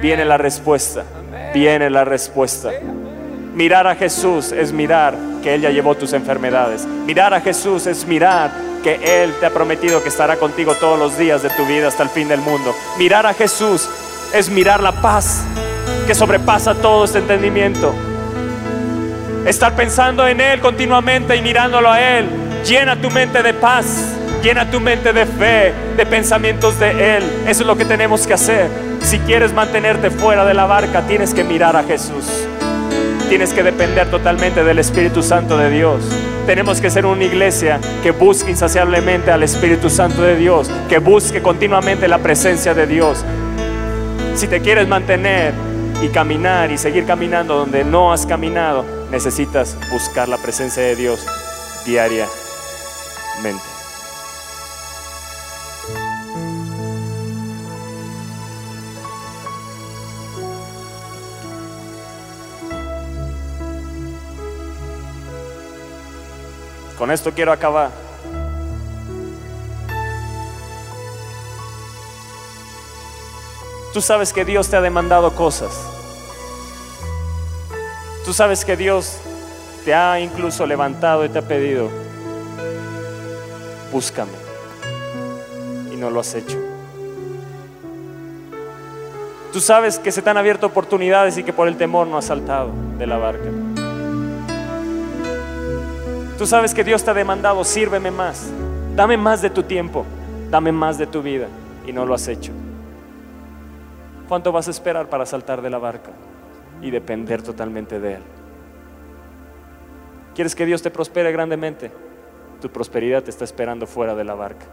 viene 0.00 0.24
la 0.24 0.38
respuesta, 0.38 1.04
viene 1.52 1.90
la 1.90 2.04
respuesta. 2.04 2.70
Mirar 3.54 3.88
a 3.88 3.96
Jesús 3.96 4.52
es 4.52 4.72
mirar 4.72 5.14
que 5.42 5.54
Él 5.54 5.62
ya 5.62 5.70
llevó 5.70 5.96
tus 5.96 6.12
enfermedades. 6.12 6.86
Mirar 6.86 7.34
a 7.34 7.40
Jesús 7.40 7.88
es 7.88 8.06
mirar 8.06 8.69
que 8.82 9.22
Él 9.22 9.34
te 9.40 9.46
ha 9.46 9.50
prometido 9.50 10.02
que 10.02 10.08
estará 10.08 10.36
contigo 10.36 10.74
todos 10.74 10.98
los 10.98 11.18
días 11.18 11.42
de 11.42 11.50
tu 11.50 11.66
vida 11.66 11.88
hasta 11.88 12.02
el 12.02 12.08
fin 12.08 12.28
del 12.28 12.40
mundo. 12.40 12.74
Mirar 12.98 13.26
a 13.26 13.34
Jesús 13.34 13.88
es 14.32 14.48
mirar 14.48 14.82
la 14.82 14.92
paz 15.00 15.44
que 16.06 16.14
sobrepasa 16.14 16.74
todo 16.74 17.04
este 17.04 17.18
entendimiento. 17.18 17.94
Estar 19.46 19.74
pensando 19.74 20.26
en 20.26 20.40
Él 20.40 20.60
continuamente 20.60 21.36
y 21.36 21.42
mirándolo 21.42 21.90
a 21.90 22.00
Él. 22.00 22.28
Llena 22.64 23.00
tu 23.00 23.10
mente 23.10 23.42
de 23.42 23.54
paz, 23.54 23.86
llena 24.42 24.70
tu 24.70 24.80
mente 24.80 25.12
de 25.12 25.24
fe, 25.24 25.72
de 25.96 26.06
pensamientos 26.06 26.78
de 26.78 27.16
Él. 27.16 27.24
Eso 27.46 27.62
es 27.62 27.66
lo 27.66 27.76
que 27.76 27.84
tenemos 27.84 28.26
que 28.26 28.34
hacer. 28.34 28.68
Si 29.02 29.18
quieres 29.20 29.52
mantenerte 29.52 30.10
fuera 30.10 30.44
de 30.44 30.54
la 30.54 30.66
barca, 30.66 31.02
tienes 31.02 31.32
que 31.32 31.42
mirar 31.42 31.76
a 31.76 31.82
Jesús. 31.82 32.46
Tienes 33.30 33.54
que 33.54 33.62
depender 33.62 34.10
totalmente 34.10 34.64
del 34.64 34.80
Espíritu 34.80 35.22
Santo 35.22 35.56
de 35.56 35.70
Dios. 35.70 36.02
Tenemos 36.46 36.80
que 36.80 36.90
ser 36.90 37.06
una 37.06 37.22
iglesia 37.22 37.78
que 38.02 38.10
busque 38.10 38.50
insaciablemente 38.50 39.30
al 39.30 39.44
Espíritu 39.44 39.88
Santo 39.88 40.22
de 40.22 40.34
Dios, 40.36 40.68
que 40.88 40.98
busque 40.98 41.40
continuamente 41.40 42.08
la 42.08 42.18
presencia 42.18 42.74
de 42.74 42.88
Dios. 42.88 43.24
Si 44.34 44.48
te 44.48 44.60
quieres 44.60 44.88
mantener 44.88 45.54
y 46.02 46.08
caminar 46.08 46.72
y 46.72 46.76
seguir 46.76 47.06
caminando 47.06 47.54
donde 47.54 47.84
no 47.84 48.12
has 48.12 48.26
caminado, 48.26 48.84
necesitas 49.12 49.76
buscar 49.92 50.28
la 50.28 50.36
presencia 50.36 50.82
de 50.82 50.96
Dios 50.96 51.24
diariamente. 51.86 53.69
Con 67.00 67.10
esto 67.10 67.32
quiero 67.32 67.50
acabar. 67.50 67.90
Tú 73.94 74.02
sabes 74.02 74.34
que 74.34 74.44
Dios 74.44 74.68
te 74.68 74.76
ha 74.76 74.82
demandado 74.82 75.34
cosas. 75.34 75.72
Tú 78.22 78.34
sabes 78.34 78.66
que 78.66 78.76
Dios 78.76 79.16
te 79.86 79.94
ha 79.94 80.20
incluso 80.20 80.66
levantado 80.66 81.24
y 81.24 81.30
te 81.30 81.38
ha 81.38 81.42
pedido, 81.42 81.88
búscame. 83.90 84.32
Y 85.90 85.96
no 85.96 86.10
lo 86.10 86.20
has 86.20 86.34
hecho. 86.34 86.58
Tú 89.54 89.60
sabes 89.60 89.98
que 89.98 90.12
se 90.12 90.20
te 90.20 90.28
han 90.28 90.36
abierto 90.36 90.66
oportunidades 90.66 91.38
y 91.38 91.44
que 91.44 91.54
por 91.54 91.66
el 91.66 91.78
temor 91.78 92.06
no 92.06 92.18
has 92.18 92.26
saltado 92.26 92.72
de 92.98 93.06
la 93.06 93.16
barca. 93.16 93.48
Tú 96.40 96.46
sabes 96.46 96.72
que 96.72 96.82
Dios 96.82 97.04
te 97.04 97.10
ha 97.10 97.12
demandado, 97.12 97.62
sírveme 97.64 98.10
más, 98.10 98.50
dame 98.96 99.18
más 99.18 99.42
de 99.42 99.50
tu 99.50 99.62
tiempo, 99.62 100.06
dame 100.50 100.72
más 100.72 100.96
de 100.96 101.06
tu 101.06 101.20
vida 101.20 101.48
y 101.86 101.92
no 101.92 102.06
lo 102.06 102.14
has 102.14 102.26
hecho. 102.28 102.50
¿Cuánto 104.26 104.50
vas 104.50 104.66
a 104.66 104.70
esperar 104.70 105.10
para 105.10 105.26
saltar 105.26 105.60
de 105.60 105.68
la 105.68 105.76
barca 105.76 106.12
y 106.80 106.90
depender 106.90 107.42
totalmente 107.42 108.00
de 108.00 108.14
Él? 108.14 108.22
¿Quieres 110.34 110.54
que 110.54 110.64
Dios 110.64 110.80
te 110.80 110.90
prospere 110.90 111.30
grandemente? 111.30 111.92
Tu 112.62 112.70
prosperidad 112.70 113.22
te 113.22 113.28
está 113.28 113.44
esperando 113.44 113.86
fuera 113.86 114.14
de 114.14 114.24
la 114.24 114.32
barca. 114.32 114.64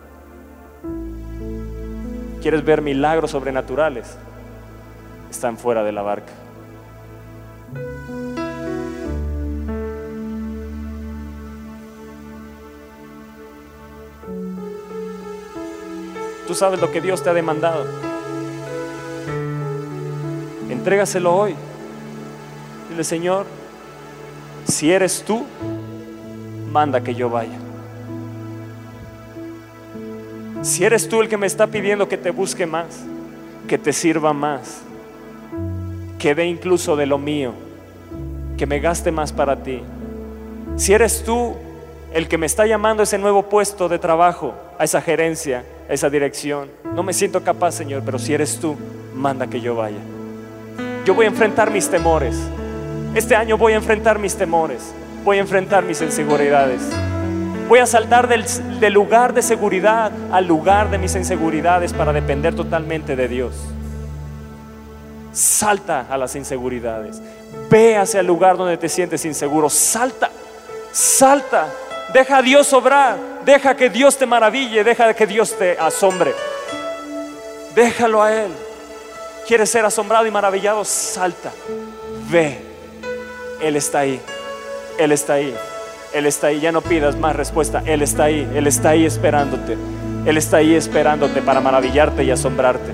¿Quieres 2.42 2.64
ver 2.64 2.82
milagros 2.82 3.32
sobrenaturales? 3.32 4.18
Están 5.30 5.58
fuera 5.58 5.84
de 5.84 5.92
la 5.92 6.02
barca. 6.02 6.32
Tú 16.48 16.56
sabes 16.56 16.80
lo 16.80 16.90
que 16.92 17.02
Dios 17.02 17.22
te 17.22 17.30
ha 17.30 17.34
demandado. 17.34 17.86
Entrégaselo 20.70 21.36
hoy. 21.36 21.56
Dile, 22.90 23.04
Señor, 23.04 23.46
si 24.66 24.92
eres 24.92 25.24
tú, 25.24 25.46
manda 26.72 27.02
que 27.02 27.14
yo 27.14 27.30
vaya. 27.30 27.60
Si 30.62 30.86
eres 30.86 31.10
tú 31.10 31.22
el 31.22 31.28
que 31.28 31.38
me 31.38 31.48
está 31.48 31.68
pidiendo 31.68 32.08
que 32.08 32.18
te 32.18 32.32
busque 32.32 32.66
más, 32.66 33.04
que 33.68 33.78
te 33.78 33.92
sirva 33.92 34.32
más, 34.32 34.84
que 36.18 36.34
dé 36.34 36.46
incluso 36.46 36.96
de 36.96 37.06
lo 37.06 37.18
mío, 37.18 37.54
que 38.58 38.66
me 38.66 38.80
gaste 38.80 39.12
más 39.12 39.34
para 39.34 39.64
ti. 39.64 39.84
Si 40.78 40.94
eres 40.94 41.24
tú 41.24 41.56
el 42.14 42.30
que 42.30 42.38
me 42.38 42.46
está 42.46 42.66
llamando 42.66 43.02
a 43.02 43.06
ese 43.06 43.18
nuevo 43.18 43.44
puesto 43.50 43.90
de 43.90 44.00
trabajo, 44.00 44.56
a 44.80 44.86
esa 44.86 45.02
gerencia, 45.02 45.64
esa 45.90 46.10
dirección. 46.10 46.70
No 46.94 47.04
me 47.04 47.14
siento 47.14 47.44
capaz, 47.44 47.74
Señor, 47.74 48.04
pero 48.06 48.20
si 48.20 48.34
eres 48.34 48.60
tú, 48.60 48.76
manda 49.14 49.48
que 49.48 49.62
yo 49.62 49.76
vaya. 49.76 49.98
Yo 51.06 51.14
voy 51.14 51.26
a 51.26 51.30
enfrentar 51.30 51.72
mis 51.72 51.90
temores. 51.90 52.36
Este 53.16 53.36
año 53.36 53.58
voy 53.58 53.74
a 53.74 53.78
enfrentar 53.78 54.20
mis 54.20 54.36
temores. 54.36 54.94
Voy 55.24 55.38
a 55.38 55.42
enfrentar 55.42 55.84
mis 55.84 56.02
inseguridades. 56.02 56.82
Voy 57.68 57.80
a 57.80 57.86
saltar 57.86 58.28
del, 58.28 58.94
lugar 58.94 59.34
de 59.34 59.42
seguridad 59.42 60.12
al 60.32 60.48
lugar 60.48 60.90
de 60.90 60.98
mis 60.98 61.16
inseguridades 61.16 61.92
para 61.92 62.14
depender 62.14 62.56
totalmente 62.56 63.16
de 63.16 63.28
Dios. 63.28 63.56
Salta 65.34 66.06
a 66.10 66.18
las 66.18 66.36
inseguridades. 66.36 67.22
Ve 67.70 67.98
hacia 67.98 68.22
el 68.22 68.28
lugar 68.28 68.56
donde 68.56 68.78
te 68.78 68.88
sientes 68.88 69.26
inseguro. 69.26 69.70
Salta, 69.70 70.30
salta 70.92 71.68
Deja 72.14 72.38
a 72.38 72.42
Dios 72.42 72.72
obrar. 72.74 73.18
Deja 73.44 73.76
que 73.76 73.90
Dios 73.90 74.18
te 74.18 74.26
maraville. 74.26 74.84
Deja 74.84 75.14
que 75.14 75.28
Dios 75.28 75.58
te 75.58 75.78
asombre. 75.78 76.34
Déjalo 77.76 78.24
a 78.24 78.34
Él. 78.34 78.52
¿Quieres 79.48 79.70
ser 79.70 79.86
asombrado 79.86 80.26
y 80.26 80.32
maravillado? 80.32 80.84
Salta. 80.84 81.52
Ve. 82.30 82.60
Él 83.62 83.76
está 83.76 84.00
ahí. 84.00 84.20
Él 84.98 85.12
está 85.12 85.34
ahí. 85.34 85.56
Él 86.14 86.26
está 86.26 86.48
ahí. 86.48 86.60
Ya 86.60 86.72
no 86.72 86.82
pidas 86.82 87.16
más 87.18 87.36
respuesta. 87.36 87.84
Él 87.86 88.02
está 88.02 88.26
ahí. 88.26 88.50
Él 88.56 88.68
está 88.68 88.90
ahí 88.90 89.06
esperándote. 89.06 89.78
Él 90.26 90.38
está 90.38 90.58
ahí 90.58 90.76
esperándote 90.76 91.42
para 91.42 91.62
maravillarte 91.62 92.24
y 92.24 92.32
asombrarte. 92.32 92.92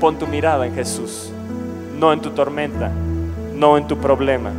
Pon 0.00 0.18
tu 0.18 0.26
mirada 0.26 0.66
en 0.66 0.74
Jesús. 0.74 1.30
No 1.96 2.12
en 2.12 2.20
tu 2.20 2.30
tormenta. 2.30 2.90
No 3.54 3.76
en 3.76 3.86
tu 3.86 3.98
problema. 3.98 4.50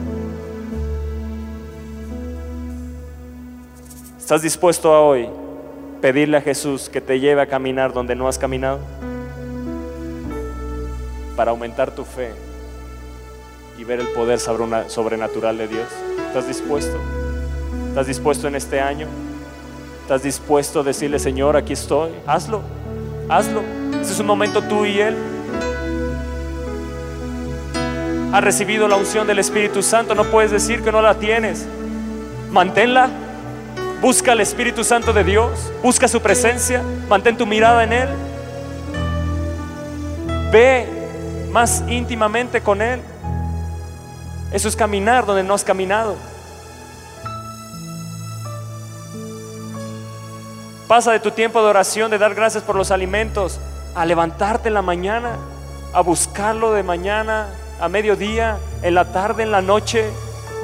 ¿Estás 4.34 4.41
dispuesto 4.41 4.91
a 4.91 4.99
hoy 4.99 5.29
pedirle 6.01 6.38
a 6.38 6.41
Jesús 6.41 6.89
que 6.89 6.99
te 7.01 7.19
lleve 7.19 7.39
a 7.43 7.45
caminar 7.45 7.93
donde 7.93 8.15
no 8.15 8.27
has 8.27 8.39
caminado? 8.39 8.79
Para 11.36 11.51
aumentar 11.51 11.91
tu 11.91 12.03
fe 12.03 12.31
y 13.77 13.84
ver 13.84 13.99
el 13.99 14.07
poder 14.07 14.39
sobrenatural 14.39 15.59
de 15.59 15.67
Dios. 15.67 15.86
¿Estás 16.29 16.47
dispuesto? 16.47 16.99
¿Estás 17.89 18.07
dispuesto 18.07 18.47
en 18.47 18.55
este 18.55 18.81
año? 18.81 19.05
¿Estás 20.01 20.23
dispuesto 20.23 20.79
a 20.79 20.84
decirle, 20.84 21.19
Señor, 21.19 21.55
aquí 21.55 21.73
estoy? 21.73 22.09
Hazlo, 22.25 22.63
hazlo. 23.29 23.61
Este 24.01 24.13
es 24.13 24.19
un 24.19 24.25
momento 24.25 24.63
tú 24.63 24.84
y 24.84 24.99
Él. 24.99 25.15
Has 28.34 28.43
recibido 28.43 28.88
la 28.88 28.95
unción 28.95 29.27
del 29.27 29.38
Espíritu 29.38 29.84
Santo, 29.84 30.15
no 30.15 30.23
puedes 30.23 30.49
decir 30.49 30.81
que 30.81 30.91
no 30.91 31.03
la 31.03 31.19
tienes. 31.19 31.67
Manténla. 32.49 33.22
Busca 34.04 34.34
al 34.34 34.41
Espíritu 34.41 34.84
Santo 34.84 35.14
de 35.14 35.24
Dios, 35.24 35.72
busca 35.82 36.10
su 36.10 36.22
presencia, 36.22 36.84
mantén 37.08 37.38
tu 37.38 37.45
mirada 37.45 37.86
en 37.86 37.93
Él. 37.93 38.10
Ve 40.51 40.89
más 41.54 41.86
íntimamente 41.88 42.60
con 42.60 42.82
Él. 42.82 42.99
Eso 44.51 44.68
es 44.68 44.76
caminar 44.76 45.26
donde 45.26 45.41
no 45.41 45.54
has 45.54 45.64
caminado. 45.64 46.18
Pasa 50.89 51.14
de 51.14 51.22
tu 51.22 51.32
tiempo 51.32 51.62
de 51.62 51.70
oración, 51.70 52.12
de 52.12 52.18
dar 52.18 52.36
gracias 52.36 52.62
por 52.62 52.76
los 52.76 52.91
alimentos, 52.91 53.62
a 53.95 54.06
levantarte 54.06 54.68
en 54.68 54.74
la 54.74 54.82
mañana, 54.82 55.38
a 55.93 56.01
buscarlo 56.01 56.74
de 56.74 56.84
mañana, 56.84 57.47
a 57.80 57.88
mediodía, 57.88 58.58
en 58.82 58.95
la 58.95 59.14
tarde, 59.14 59.43
en 59.43 59.51
la 59.51 59.62
noche. 59.62 60.12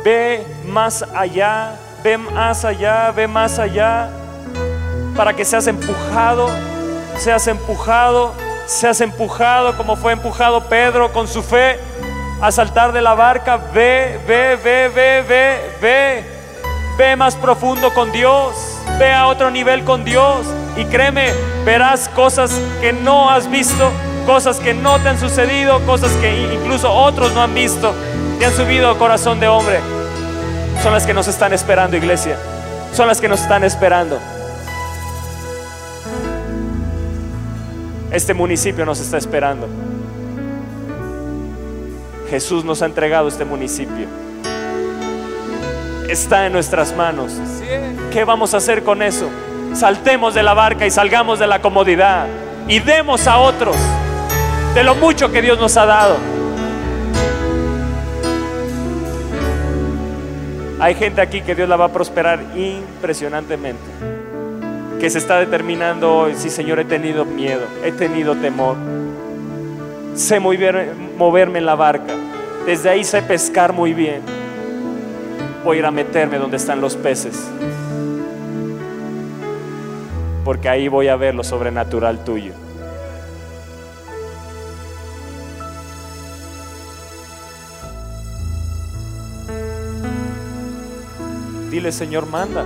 Ve 0.04 0.46
más 0.66 1.06
allá 1.16 1.80
ve 2.04 2.18
más 2.18 2.66
allá, 2.66 3.12
ve 3.12 3.28
más 3.28 3.60
allá, 3.60 4.10
para 5.16 5.34
que 5.34 5.43
seas 5.43 5.68
empujado, 5.68 6.50
seas 7.18 7.47
empujado, 7.47 8.34
seas 8.66 9.02
empujado 9.02 9.76
como 9.76 9.95
fue 9.95 10.14
empujado 10.14 10.64
Pedro 10.66 11.12
con 11.12 11.28
su 11.28 11.41
fe 11.41 11.80
a 12.41 12.52
saltar 12.52 12.93
de 12.93 13.02
la 13.02 13.16
barca. 13.16 13.58
Ve, 13.74 14.20
ve, 14.28 14.58
ve, 14.64 14.89
ve, 14.93 15.24
ve, 15.28 15.62
ve, 15.82 16.24
ve 16.97 17.16
más 17.16 17.36
profundo 17.36 17.93
con 17.93 18.12
Dios, 18.12 18.56
ve 18.97 19.14
a 19.14 19.28
otro 19.28 19.52
nivel 19.52 19.84
con 19.84 20.06
Dios 20.06 20.45
y 20.78 20.86
créeme, 20.86 21.34
verás 21.66 22.08
cosas 22.10 22.52
que 22.80 22.93
no 22.93 23.30
has 23.30 23.50
visto, 23.50 23.91
cosas 24.26 24.60
que 24.60 24.74
no 24.74 25.00
te 25.00 25.10
han 25.10 25.20
sucedido, 25.20 25.86
cosas 25.86 26.12
que 26.14 26.54
incluso 26.54 26.93
otros 26.93 27.34
no 27.34 27.41
han 27.41 27.54
visto, 27.54 27.93
te 28.39 28.45
han 28.45 28.54
subido 28.54 28.97
corazón 28.97 29.39
de 29.39 29.47
hombre 29.50 29.99
son 30.82 30.93
las 30.93 31.05
que 31.05 31.13
nos 31.13 31.27
están 31.27 31.53
esperando, 31.53 31.97
iglesia. 31.97 32.38
Son 32.93 33.07
las 33.07 33.19
que 33.19 33.27
nos 33.27 33.41
están 33.41 33.63
esperando. 33.63 34.19
Este 38.11 38.34
municipio 38.34 38.86
nos 38.86 38.99
está 38.99 39.17
esperando. 39.17 39.67
Jesús 42.30 42.63
nos 42.63 42.82
ha 42.82 42.86
entregado 42.86 43.27
este 43.27 43.45
municipio. 43.45 44.07
Está 46.07 46.47
en 46.47 46.53
nuestras 46.53 46.95
manos. 46.95 47.34
¿Qué 48.11 48.23
vamos 48.23 48.53
a 48.53 48.57
hacer 48.57 48.84
con 48.84 49.01
eso? 49.01 49.30
Saltemos 49.73 50.34
de 50.34 50.43
la 50.43 50.53
barca 50.53 50.86
y 50.86 50.91
salgamos 50.91 51.39
de 51.39 51.47
la 51.47 51.61
comodidad 51.61 52.25
y 52.67 52.80
demos 52.80 53.27
a 53.27 53.38
otros 53.38 53.75
de 54.73 54.84
lo 54.84 54.95
mucho 54.95 55.32
que 55.32 55.41
Dios 55.41 55.59
nos 55.59 55.77
ha 55.77 55.86
dado. 55.86 56.39
Hay 60.82 60.95
gente 60.95 61.19
aquí 61.19 61.41
que 61.41 61.55
Dios 61.55 61.67
la 61.67 61.75
va 61.75 61.86
a 61.86 61.91
prosperar 61.91 62.39
impresionantemente. 62.55 63.84
Que 64.99 65.09
se 65.09 65.17
está 65.17 65.38
determinando 65.38 66.13
hoy, 66.15 66.36
sí 66.36 66.49
Señor, 66.49 66.80
he 66.80 66.86
tenido 66.86 67.25
miedo, 67.25 67.65
he 67.84 67.91
tenido 67.91 68.36
temor. 68.36 68.77
Sé 70.15 70.39
muy 70.39 70.55
bien 70.55 71.15
moverme 71.17 71.59
en 71.59 71.65
la 71.65 71.75
barca. 71.75 72.13
Desde 72.65 72.89
ahí 72.89 73.03
sé 73.03 73.21
pescar 73.21 73.73
muy 73.73 73.93
bien. 73.93 74.21
Voy 75.65 75.77
a 75.77 75.80
ir 75.80 75.86
a 75.86 75.91
meterme 75.91 76.38
donde 76.38 76.55
están 76.55 76.80
los 76.80 76.95
peces. 76.95 77.49
Porque 80.45 80.69
ahí 80.69 80.88
voy 80.88 81.09
a 81.09 81.17
ver 81.17 81.36
lo 81.36 81.43
sobrenatural 81.43 82.23
tuyo. 82.23 82.53
Dile, 91.80 91.93
Señor, 91.93 92.25
manda. 92.25 92.65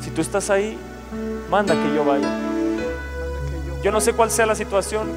Si 0.00 0.10
tú 0.12 0.22
estás 0.22 0.48
ahí, 0.48 0.78
manda 1.50 1.74
que 1.74 1.94
yo 1.94 2.06
vaya. 2.06 2.26
Yo 3.82 3.92
no 3.92 4.00
sé 4.00 4.14
cuál 4.14 4.30
sea 4.30 4.46
la 4.46 4.54
situación, 4.54 5.10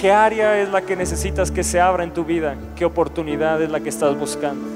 qué 0.00 0.10
área 0.10 0.58
es 0.58 0.70
la 0.70 0.80
que 0.80 0.96
necesitas 0.96 1.50
que 1.50 1.62
se 1.62 1.82
abra 1.82 2.02
en 2.02 2.14
tu 2.14 2.24
vida, 2.24 2.56
qué 2.76 2.86
oportunidad 2.86 3.60
es 3.60 3.70
la 3.70 3.80
que 3.80 3.90
estás 3.90 4.18
buscando. 4.18 4.66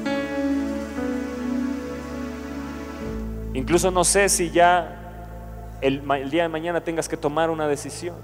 Incluso 3.55 3.91
no 3.91 4.05
sé 4.05 4.29
si 4.29 4.51
ya 4.51 5.79
el, 5.81 6.03
el 6.21 6.31
día 6.31 6.43
de 6.43 6.51
mañana 6.51 6.83
tengas 6.83 7.09
que 7.09 7.17
tomar 7.17 7.49
una 7.49 7.67
decisión 7.67 8.17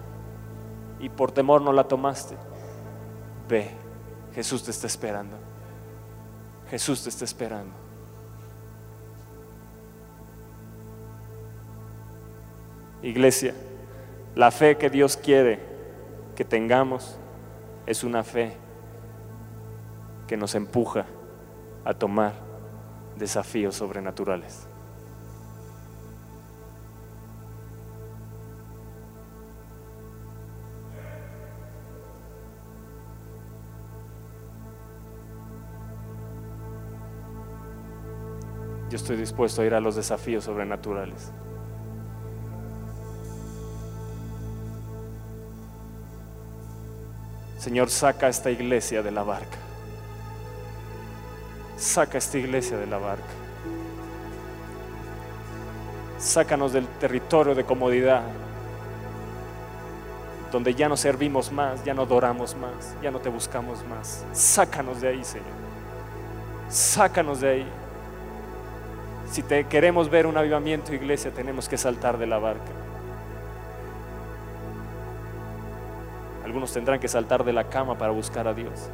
y 1.00 1.08
por 1.08 1.32
temor 1.32 1.62
no 1.62 1.72
la 1.72 1.84
tomaste. 1.84 2.36
Ve, 3.48 3.70
Jesús 4.34 4.64
te 4.64 4.70
está 4.70 4.86
esperando. 4.86 5.38
Jesús 6.68 7.02
te 7.02 7.08
está 7.08 7.24
esperando. 7.24 7.87
Iglesia, 13.02 13.54
la 14.34 14.50
fe 14.50 14.76
que 14.76 14.90
Dios 14.90 15.16
quiere 15.16 15.60
que 16.34 16.44
tengamos 16.44 17.16
es 17.86 18.04
una 18.04 18.24
fe 18.24 18.52
que 20.26 20.36
nos 20.36 20.54
empuja 20.54 21.06
a 21.84 21.94
tomar 21.94 22.34
desafíos 23.16 23.76
sobrenaturales. 23.76 24.66
Yo 38.90 38.96
estoy 38.96 39.16
dispuesto 39.16 39.62
a 39.62 39.66
ir 39.66 39.74
a 39.74 39.80
los 39.80 39.96
desafíos 39.96 40.44
sobrenaturales. 40.44 41.32
Señor, 47.68 47.90
saca 47.90 48.28
esta 48.28 48.50
iglesia 48.50 49.02
de 49.02 49.10
la 49.10 49.22
barca. 49.22 49.58
Saca 51.76 52.16
esta 52.16 52.38
iglesia 52.38 52.78
de 52.78 52.86
la 52.86 52.96
barca. 52.96 53.28
Sácanos 56.16 56.72
del 56.72 56.86
territorio 56.86 57.54
de 57.54 57.64
comodidad, 57.64 58.22
donde 60.50 60.74
ya 60.74 60.88
no 60.88 60.96
servimos 60.96 61.52
más, 61.52 61.84
ya 61.84 61.92
no 61.92 62.04
adoramos 62.04 62.56
más, 62.56 62.96
ya 63.02 63.10
no 63.10 63.18
te 63.18 63.28
buscamos 63.28 63.84
más. 63.84 64.24
Sácanos 64.32 65.02
de 65.02 65.08
ahí, 65.08 65.22
Señor. 65.22 65.46
Sácanos 66.70 67.42
de 67.42 67.50
ahí. 67.50 67.66
Si 69.30 69.42
te 69.42 69.66
queremos 69.66 70.08
ver 70.08 70.26
un 70.26 70.38
avivamiento, 70.38 70.94
iglesia, 70.94 71.32
tenemos 71.32 71.68
que 71.68 71.76
saltar 71.76 72.16
de 72.16 72.28
la 72.28 72.38
barca. 72.38 72.72
Algunos 76.48 76.72
tendrán 76.72 76.98
que 76.98 77.08
saltar 77.08 77.44
de 77.44 77.52
la 77.52 77.64
cama 77.64 77.98
para 77.98 78.10
buscar 78.10 78.48
a 78.48 78.54
Dios. 78.54 78.88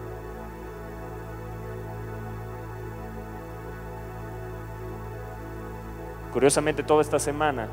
Curiosamente, 6.32 6.82
toda 6.82 7.00
esta 7.00 7.20
semana, 7.20 7.68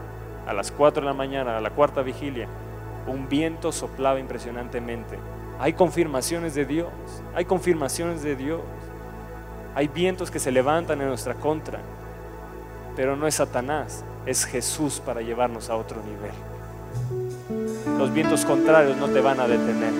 a 0.45 0.53
las 0.53 0.71
4 0.71 1.01
de 1.01 1.07
la 1.07 1.15
mañana, 1.15 1.57
a 1.57 1.61
la 1.61 1.71
cuarta 1.71 2.03
vigilia, 2.03 2.47
un 3.07 3.27
viento 3.27 3.71
soplaba 3.71 4.19
impresionantemente. 4.19 5.17
Hay 5.59 5.73
confirmaciones 5.73 6.53
de 6.53 6.65
Dios, 6.65 6.91
hay 7.33 7.45
confirmaciones 7.45 8.21
de 8.21 8.35
Dios. 8.35 8.61
Hay 9.73 9.87
vientos 9.87 10.29
que 10.29 10.37
se 10.37 10.51
levantan 10.51 11.01
en 11.01 11.07
nuestra 11.07 11.33
contra, 11.33 11.79
pero 12.95 13.15
no 13.15 13.25
es 13.25 13.33
Satanás, 13.33 14.05
es 14.27 14.45
Jesús 14.45 15.01
para 15.03 15.21
llevarnos 15.21 15.71
a 15.71 15.75
otro 15.75 16.03
nivel 16.03 17.20
los 17.97 18.13
vientos 18.13 18.45
contrarios 18.45 18.97
no 18.97 19.07
te 19.07 19.21
van 19.21 19.39
a 19.39 19.47
detener. 19.47 19.93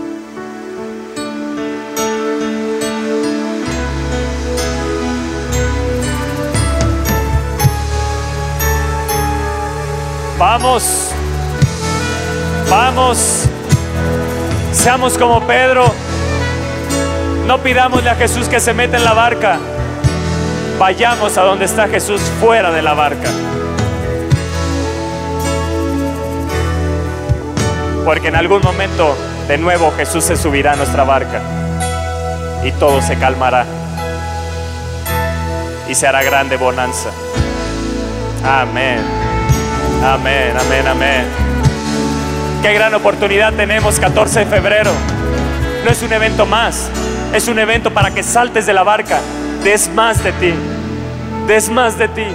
Vamos, 10.37 11.11
vamos, 12.67 13.45
seamos 14.71 15.15
como 15.17 15.45
Pedro. 15.45 15.85
No 17.45 17.59
pidámosle 17.59 18.09
a 18.09 18.15
Jesús 18.15 18.47
que 18.47 18.59
se 18.59 18.73
meta 18.73 18.97
en 18.97 19.03
la 19.03 19.13
barca. 19.13 19.59
Vayamos 20.79 21.37
a 21.37 21.43
donde 21.43 21.65
está 21.65 21.87
Jesús 21.87 22.21
fuera 22.39 22.71
de 22.71 22.81
la 22.81 22.95
barca. 22.95 23.29
Porque 28.11 28.27
en 28.27 28.35
algún 28.35 28.61
momento 28.61 29.15
de 29.47 29.57
nuevo 29.57 29.89
Jesús 29.95 30.25
se 30.25 30.35
subirá 30.35 30.73
a 30.73 30.75
nuestra 30.75 31.05
barca 31.05 31.39
y 32.61 32.73
todo 32.73 33.01
se 33.01 33.17
calmará 33.17 33.65
y 35.87 35.95
se 35.95 36.07
hará 36.07 36.21
grande 36.21 36.57
bonanza. 36.57 37.09
Amén. 38.43 38.99
Amén, 40.03 40.53
amén, 40.59 40.87
amén. 40.89 41.25
Qué 42.61 42.73
gran 42.73 42.93
oportunidad 42.95 43.53
tenemos 43.53 43.97
14 43.97 44.39
de 44.39 44.45
febrero. 44.45 44.91
No 45.85 45.91
es 45.91 46.03
un 46.03 46.11
evento 46.11 46.45
más, 46.45 46.89
es 47.33 47.47
un 47.47 47.59
evento 47.59 47.93
para 47.93 48.11
que 48.11 48.23
saltes 48.23 48.65
de 48.65 48.73
la 48.73 48.83
barca, 48.83 49.21
des 49.63 49.87
más 49.87 50.21
de 50.21 50.33
ti, 50.33 50.53
des 51.47 51.69
más 51.69 51.97
de 51.97 52.09
ti. 52.09 52.27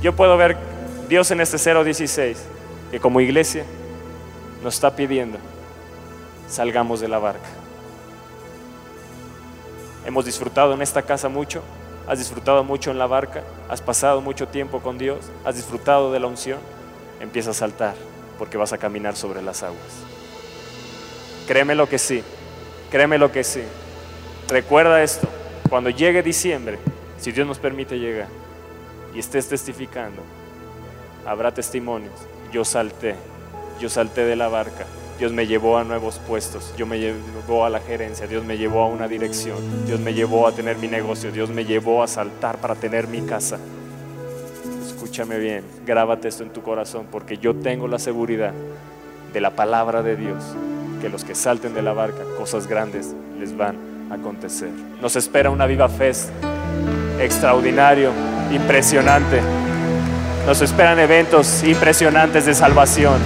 Yo 0.00 0.16
puedo 0.16 0.38
ver 0.38 0.75
Dios 1.08 1.30
en 1.30 1.40
este 1.40 1.56
016, 1.56 2.38
que 2.90 3.00
como 3.00 3.20
iglesia 3.20 3.64
nos 4.62 4.74
está 4.74 4.94
pidiendo, 4.96 5.38
salgamos 6.48 7.00
de 7.00 7.08
la 7.08 7.18
barca. 7.18 7.48
Hemos 10.04 10.24
disfrutado 10.24 10.74
en 10.74 10.82
esta 10.82 11.02
casa 11.02 11.28
mucho, 11.28 11.62
has 12.08 12.18
disfrutado 12.18 12.64
mucho 12.64 12.90
en 12.90 12.98
la 12.98 13.06
barca, 13.06 13.42
has 13.68 13.80
pasado 13.80 14.20
mucho 14.20 14.48
tiempo 14.48 14.80
con 14.80 14.98
Dios, 14.98 15.18
has 15.44 15.56
disfrutado 15.56 16.12
de 16.12 16.20
la 16.20 16.26
unción, 16.26 16.58
empieza 17.20 17.50
a 17.50 17.54
saltar 17.54 17.94
porque 18.38 18.56
vas 18.56 18.72
a 18.72 18.78
caminar 18.78 19.16
sobre 19.16 19.42
las 19.42 19.62
aguas. 19.62 19.80
Créeme 21.46 21.74
lo 21.74 21.88
que 21.88 21.98
sí, 21.98 22.22
créeme 22.90 23.18
lo 23.18 23.30
que 23.30 23.44
sí. 23.44 23.62
Recuerda 24.48 25.02
esto, 25.02 25.28
cuando 25.68 25.90
llegue 25.90 26.22
diciembre, 26.22 26.78
si 27.18 27.32
Dios 27.32 27.46
nos 27.46 27.58
permite 27.58 27.98
llegar 27.98 28.28
y 29.14 29.18
estés 29.18 29.48
testificando, 29.48 30.22
habrá 31.26 31.52
testimonios. 31.52 32.14
Yo 32.52 32.64
salté, 32.64 33.14
yo 33.80 33.88
salté 33.88 34.24
de 34.24 34.36
la 34.36 34.48
barca. 34.48 34.86
Dios 35.18 35.32
me 35.32 35.46
llevó 35.46 35.78
a 35.78 35.84
nuevos 35.84 36.18
puestos, 36.18 36.74
Dios 36.76 36.86
me 36.86 36.98
llevó 36.98 37.64
a 37.64 37.70
la 37.70 37.80
gerencia, 37.80 38.26
Dios 38.26 38.44
me 38.44 38.58
llevó 38.58 38.82
a 38.82 38.86
una 38.86 39.08
dirección, 39.08 39.56
Dios 39.86 39.98
me 39.98 40.12
llevó 40.12 40.46
a 40.46 40.52
tener 40.52 40.76
mi 40.76 40.88
negocio, 40.88 41.32
Dios 41.32 41.48
me 41.48 41.64
llevó 41.64 42.02
a 42.02 42.06
saltar 42.06 42.58
para 42.58 42.74
tener 42.74 43.08
mi 43.08 43.22
casa. 43.22 43.58
Escúchame 44.86 45.38
bien, 45.38 45.64
grábate 45.86 46.28
esto 46.28 46.42
en 46.42 46.50
tu 46.50 46.62
corazón 46.62 47.06
porque 47.10 47.38
yo 47.38 47.54
tengo 47.54 47.88
la 47.88 47.98
seguridad 47.98 48.52
de 49.32 49.40
la 49.40 49.50
palabra 49.50 50.02
de 50.02 50.16
Dios, 50.16 50.44
que 51.00 51.08
los 51.08 51.24
que 51.24 51.34
salten 51.34 51.72
de 51.72 51.80
la 51.80 51.94
barca, 51.94 52.22
cosas 52.36 52.66
grandes 52.66 53.14
les 53.38 53.56
van 53.56 53.76
a 54.10 54.16
acontecer. 54.16 54.70
Nos 55.00 55.16
espera 55.16 55.48
una 55.48 55.64
viva 55.64 55.88
fe 55.88 56.12
extraordinario, 57.20 58.12
impresionante. 58.52 59.40
Nos 60.46 60.62
esperan 60.62 60.98
eventos 61.00 61.64
impresionantes 61.64 62.46
de 62.46 62.54
salvación. 62.54 63.18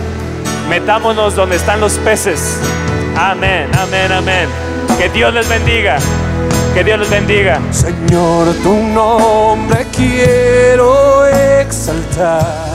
Metámonos 0.70 1.36
donde 1.36 1.56
están 1.56 1.80
los 1.80 1.98
peces. 1.98 2.58
Amén, 3.16 3.68
amén, 3.78 4.10
amén. 4.10 4.48
Que 4.98 5.10
Dios 5.10 5.34
les 5.34 5.46
bendiga. 5.46 5.98
Que 6.72 6.82
Dios 6.82 6.98
les 6.98 7.10
bendiga. 7.10 7.60
Señor, 7.72 8.54
tu 8.62 8.74
nombre 8.74 9.86
quiero 9.94 11.26
exaltar. 11.26 12.69